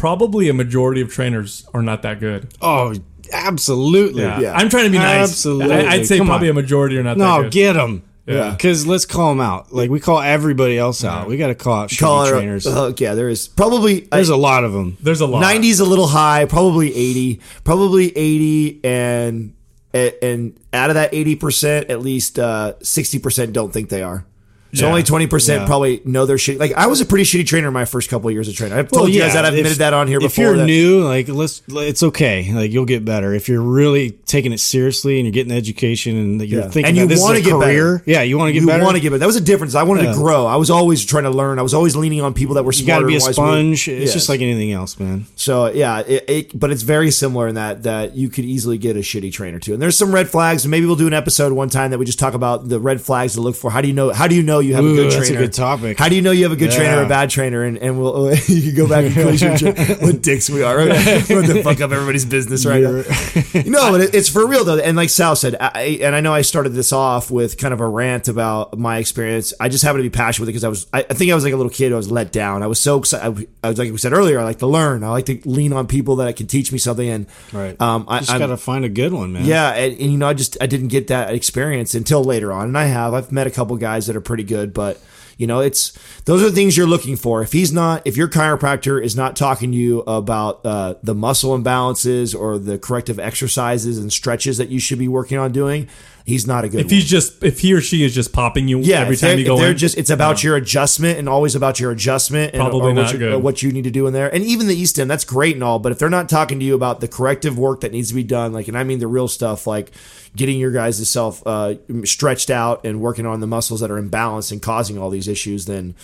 probably 0.00 0.48
a 0.48 0.54
majority 0.54 1.00
of 1.02 1.12
trainers 1.12 1.66
are 1.74 1.82
not 1.82 2.00
that 2.02 2.18
good. 2.20 2.52
Oh, 2.62 2.94
absolutely. 3.32 4.22
Yeah, 4.22 4.40
Yeah. 4.40 4.52
I'm 4.54 4.68
trying 4.68 4.84
to 4.84 4.90
be 4.90 4.98
nice. 4.98 5.28
Absolutely. 5.30 5.74
I, 5.74 5.98
would 5.98 6.06
say 6.06 6.18
Come 6.18 6.26
probably 6.26 6.48
on. 6.48 6.56
a 6.56 6.60
majority 6.62 6.96
are 6.98 7.02
not 7.02 7.18
that 7.18 7.24
No, 7.24 7.42
good. 7.42 7.52
get 7.52 7.72
them. 7.74 8.02
Yeah. 8.26 8.50
Because 8.50 8.86
let's 8.86 9.06
call 9.06 9.30
them 9.30 9.40
out. 9.40 9.72
Like 9.74 9.90
we 9.90 9.98
call 10.00 10.20
everybody 10.20 10.78
else 10.78 11.04
out. 11.04 11.26
We 11.28 11.36
got 11.36 11.48
to 11.48 11.54
call 11.54 11.82
out 11.82 11.90
shitty 11.90 11.98
Call 12.00 12.24
it- 12.24 12.30
trainers. 12.30 12.66
uh, 12.66 12.92
yeah, 12.96 13.14
there 13.14 13.28
is 13.28 13.48
probably 13.48 14.00
There's 14.10 14.28
a 14.28 14.36
lot 14.36 14.64
of 14.64 14.72
them. 14.72 14.96
There's 15.02 15.20
a 15.20 15.26
lot. 15.26 15.42
90's 15.44 15.80
a 15.80 15.84
little 15.84 16.06
high, 16.06 16.44
probably 16.46 16.94
80, 16.94 17.40
probably 17.64 18.16
80 18.16 18.80
and 18.84 19.54
and 19.92 20.58
out 20.72 20.90
of 20.90 20.94
that 20.94 21.10
80%, 21.12 21.90
at 21.90 22.00
least 22.00 22.38
uh, 22.38 22.74
60% 22.80 23.52
don't 23.52 23.72
think 23.72 23.88
they 23.88 24.02
are. 24.02 24.24
So 24.72 24.84
Yeah. 24.84 24.90
only 24.90 25.02
20% 25.02 25.60
Yeah. 25.62 25.66
probably 25.66 26.00
know 26.04 26.26
they're 26.26 26.36
shitty. 26.36 26.58
Like 26.60 26.72
I 26.74 26.86
was 26.86 27.00
a 27.00 27.04
pretty 27.04 27.24
shitty 27.24 27.46
trainer 27.46 27.70
my 27.70 27.84
first 27.84 28.08
couple 28.08 28.28
of 28.28 28.34
years 28.34 28.46
of 28.48 28.54
training. 28.54 28.78
I've 28.78 28.88
told 28.90 29.06
Well, 29.06 29.10
you 29.10 29.20
guys 29.20 29.32
that 29.32 29.44
I've 29.44 29.54
if- 29.54 29.58
admitted 29.60 29.78
that 29.78 29.92
on 29.94 30.06
here 30.06 30.20
before. 30.20 30.26
If 30.28 30.32
before. 30.36 30.44
you're 30.44 30.56
that- 30.58 30.66
new, 30.66 31.04
like 31.04 31.28
let's, 31.28 31.62
it's 31.68 32.02
okay. 32.04 32.50
Like 32.54 32.70
you'll 32.72 32.84
get 32.84 33.04
better 33.04 33.34
if 33.34 33.48
you're 33.48 33.60
really 33.62 34.10
taking 34.26 34.52
it 34.52 34.60
seriously 34.60 35.18
and 35.18 35.26
you're 35.26 35.32
getting 35.32 35.52
education 35.52 36.16
and 36.16 36.40
you're 36.40 36.60
Yeah. 36.60 36.68
thinking 36.68 36.84
and 36.86 36.96
that 36.96 37.00
you 37.02 37.06
this 37.08 37.20
want 37.20 37.36
is 37.38 37.42
to 37.42 37.48
a 37.48 37.52
get 37.52 37.58
career. 37.66 37.98
better. 37.98 38.02
Yeah, 38.06 38.22
you 38.22 38.38
want 38.38 38.48
to 38.48 38.52
get 38.52 38.60
you 38.60 38.66
better. 38.68 38.84
want 38.84 38.94
to 38.96 39.00
get 39.00 39.08
better. 39.10 39.18
That 39.18 39.26
was 39.26 39.36
a 39.36 39.40
difference. 39.40 39.74
I 39.74 39.82
wanted 39.82 40.06
to 40.06 40.12
grow. 40.14 40.46
I 40.46 40.56
was 40.56 40.70
always 40.70 41.04
trying 41.04 41.24
to 41.24 41.30
learn. 41.30 41.58
I 41.58 41.62
was 41.62 41.74
always 41.74 41.96
leaning 41.96 42.20
on 42.20 42.32
people 42.32 42.54
that 42.54 42.64
were 42.64 42.72
You 42.72 42.84
smarter. 42.84 43.00
got 43.02 43.06
to 43.06 43.06
be 43.08 43.16
a 43.16 43.20
sponge. 43.20 43.88
It's 43.88 44.04
Yes. 44.06 44.12
just 44.12 44.28
like 44.28 44.40
anything 44.40 44.72
else, 44.72 44.98
man. 45.00 45.26
So 45.36 45.66
yeah, 45.72 46.00
it, 46.06 46.24
it, 46.28 46.58
but 46.60 46.70
it's 46.70 46.82
very 46.82 47.10
similar 47.10 47.48
in 47.48 47.56
that 47.56 47.82
that 47.82 48.16
you 48.16 48.28
could 48.28 48.44
easily 48.44 48.78
get 48.78 48.96
a 48.96 49.00
shitty 49.00 49.32
trainer 49.32 49.58
too. 49.58 49.72
And 49.72 49.82
there's 49.82 49.98
some 49.98 50.14
red 50.14 50.28
flags. 50.28 50.66
Maybe 50.66 50.86
we'll 50.86 50.96
do 50.96 51.06
an 51.08 51.14
episode 51.14 51.52
one 51.52 51.68
time 51.70 51.90
that 51.90 51.98
we 51.98 52.04
just 52.04 52.18
talk 52.20 52.34
about 52.34 52.68
the 52.68 52.78
red 52.78 53.00
flags 53.00 53.34
to 53.34 53.40
look 53.40 53.56
for. 53.56 53.70
How 53.70 53.80
do 53.80 53.88
you 53.88 53.94
know? 53.94 54.10
How 54.10 54.28
do 54.28 54.34
you 54.36 54.42
know 54.42 54.59
you 54.60 54.74
have 54.74 54.84
a 54.84 54.88
Ooh, 54.88 54.94
good 54.96 55.12
that's 55.12 55.28
a 55.30 55.36
good 55.36 55.52
topic. 55.52 55.98
How 55.98 56.08
do 56.08 56.16
you 56.16 56.22
know 56.22 56.30
you 56.30 56.44
have 56.44 56.52
a 56.52 56.56
good 56.56 56.70
trainer 56.70 56.98
or 56.98 57.02
a 57.04 57.08
bad 57.08 57.30
trainer? 57.30 57.62
And 57.64 57.78
and 57.78 58.00
we'll 58.00 58.34
you 58.46 58.62
can 58.62 58.74
go 58.74 58.88
back 58.88 59.04
and 59.04 59.14
quiz 59.14 59.40
your 59.42 59.72
what 60.00 60.22
dicks 60.22 60.48
we 60.50 60.62
are. 60.62 60.76
Right? 60.76 60.90
What 61.30 61.46
the 61.46 61.62
fuck 61.62 61.80
up 61.80 61.90
everybody's 61.92 62.24
business 62.24 62.66
right 62.66 62.82
no, 62.82 63.90
but 63.92 64.00
it, 64.00 64.14
it's 64.14 64.28
for 64.28 64.46
real 64.46 64.64
though. 64.64 64.78
And 64.78 64.96
like 64.96 65.10
Sal 65.10 65.36
said, 65.36 65.56
I, 65.60 65.98
and 66.02 66.14
I 66.14 66.20
know 66.20 66.32
I 66.32 66.42
started 66.42 66.70
this 66.70 66.92
off 66.92 67.30
with 67.30 67.58
kind 67.58 67.72
of 67.74 67.80
a 67.80 67.86
rant 67.88 68.28
about 68.28 68.78
my 68.78 68.98
experience. 68.98 69.52
I 69.60 69.68
just 69.68 69.84
happened 69.84 70.04
to 70.04 70.10
be 70.10 70.14
passionate 70.14 70.42
with 70.46 70.48
it 70.48 70.52
because 70.52 70.64
I 70.64 70.68
was. 70.68 70.86
I, 70.92 71.00
I 71.08 71.14
think 71.14 71.30
I 71.30 71.34
was 71.34 71.44
like 71.44 71.52
a 71.52 71.56
little 71.56 71.70
kid. 71.70 71.92
I 71.92 71.96
was 71.96 72.10
let 72.10 72.32
down. 72.32 72.62
I 72.62 72.66
was 72.66 72.80
so 72.80 72.98
excited. 72.98 73.48
I, 73.62 73.66
I 73.66 73.70
was 73.70 73.78
like 73.78 73.90
we 73.90 73.98
said 73.98 74.12
earlier. 74.12 74.38
I 74.38 74.44
like 74.44 74.58
to 74.58 74.66
learn. 74.66 75.02
I 75.04 75.10
like 75.10 75.26
to 75.26 75.40
lean 75.44 75.72
on 75.72 75.86
people 75.86 76.16
that 76.16 76.36
can 76.36 76.46
teach 76.46 76.72
me 76.72 76.78
something. 76.78 77.08
And 77.08 77.26
Right. 77.52 77.80
um, 77.80 78.04
I, 78.08 78.18
just 78.20 78.36
got 78.38 78.46
to 78.48 78.56
find 78.56 78.84
a 78.84 78.88
good 78.88 79.12
one, 79.12 79.32
man. 79.32 79.44
yeah, 79.44 79.70
and, 79.72 79.92
and 80.00 80.12
you 80.12 80.18
know, 80.18 80.28
I 80.28 80.34
just 80.34 80.56
I 80.60 80.66
didn't 80.66 80.88
get 80.88 81.08
that 81.08 81.32
experience 81.34 81.94
until 81.94 82.22
later 82.24 82.52
on, 82.52 82.66
and 82.68 82.78
I 82.78 82.84
have. 82.86 83.14
I've 83.14 83.32
met 83.32 83.46
a 83.46 83.50
couple 83.50 83.76
guys 83.76 84.06
that 84.06 84.16
are 84.16 84.20
pretty 84.20 84.44
good, 84.50 84.74
but 84.74 85.00
you 85.40 85.46
know, 85.46 85.60
it's 85.60 85.98
those 86.26 86.42
are 86.42 86.50
the 86.50 86.54
things 86.54 86.76
you're 86.76 86.86
looking 86.86 87.16
for. 87.16 87.40
If 87.40 87.52
he's 87.52 87.72
not, 87.72 88.02
if 88.06 88.14
your 88.14 88.28
chiropractor 88.28 89.02
is 89.02 89.16
not 89.16 89.36
talking 89.36 89.72
to 89.72 89.78
you 89.78 90.00
about 90.00 90.66
uh, 90.66 90.96
the 91.02 91.14
muscle 91.14 91.58
imbalances 91.58 92.38
or 92.38 92.58
the 92.58 92.78
corrective 92.78 93.18
exercises 93.18 93.96
and 93.96 94.12
stretches 94.12 94.58
that 94.58 94.68
you 94.68 94.78
should 94.78 94.98
be 94.98 95.08
working 95.08 95.38
on 95.38 95.50
doing, 95.50 95.88
he's 96.24 96.46
not 96.46 96.64
a 96.64 96.68
good. 96.68 96.80
If 96.80 96.86
one. 96.86 96.94
he's 96.94 97.04
just, 97.04 97.42
if 97.42 97.60
he 97.60 97.72
or 97.72 97.80
she 97.80 98.04
is 98.04 98.14
just 98.14 98.32
popping 98.32 98.68
you 98.68 98.80
Yeah, 98.80 99.00
every 99.00 99.16
time 99.16 99.38
you 99.38 99.44
go 99.44 99.56
they're 99.56 99.72
in, 99.72 99.76
just 99.76 99.96
it's 99.98 100.10
about 100.10 100.42
your 100.42 100.56
adjustment 100.56 101.18
and 101.18 101.28
always 101.28 101.54
about 101.54 101.80
your 101.80 101.90
adjustment 101.90 102.54
and 102.54 102.60
Probably 102.60 102.92
not 102.92 103.04
what, 103.04 103.12
you, 103.12 103.18
good. 103.18 103.42
what 103.42 103.62
you 103.62 103.72
need 103.72 103.84
to 103.84 103.90
do 103.90 104.06
in 104.06 104.12
there. 104.12 104.32
And 104.32 104.44
even 104.44 104.66
the 104.66 104.76
East 104.76 104.98
End, 104.98 105.10
that's 105.10 105.24
great 105.24 105.54
and 105.54 105.64
all, 105.64 105.78
but 105.78 105.92
if 105.92 105.98
they're 105.98 106.08
not 106.08 106.28
talking 106.28 106.58
to 106.58 106.64
you 106.64 106.74
about 106.74 107.00
the 107.00 107.08
corrective 107.08 107.58
work 107.58 107.80
that 107.80 107.92
needs 107.92 108.08
to 108.08 108.14
be 108.14 108.24
done, 108.24 108.52
like 108.52 108.68
and 108.68 108.76
I 108.76 108.84
mean 108.84 108.98
the 108.98 109.06
real 109.06 109.28
stuff, 109.28 109.66
like 109.66 109.92
getting 110.36 110.58
your 110.58 110.70
guys' 110.70 111.08
self 111.08 111.42
uh, 111.46 111.74
stretched 112.04 112.50
out 112.50 112.84
and 112.84 113.00
working 113.00 113.26
on 113.26 113.40
the 113.40 113.46
muscles 113.46 113.80
that 113.80 113.90
are 113.90 114.00
imbalanced 114.00 114.52
and 114.52 114.62
causing 114.62 114.98
all 114.98 115.10
these 115.10 115.28
issues, 115.28 115.66
then 115.66 115.94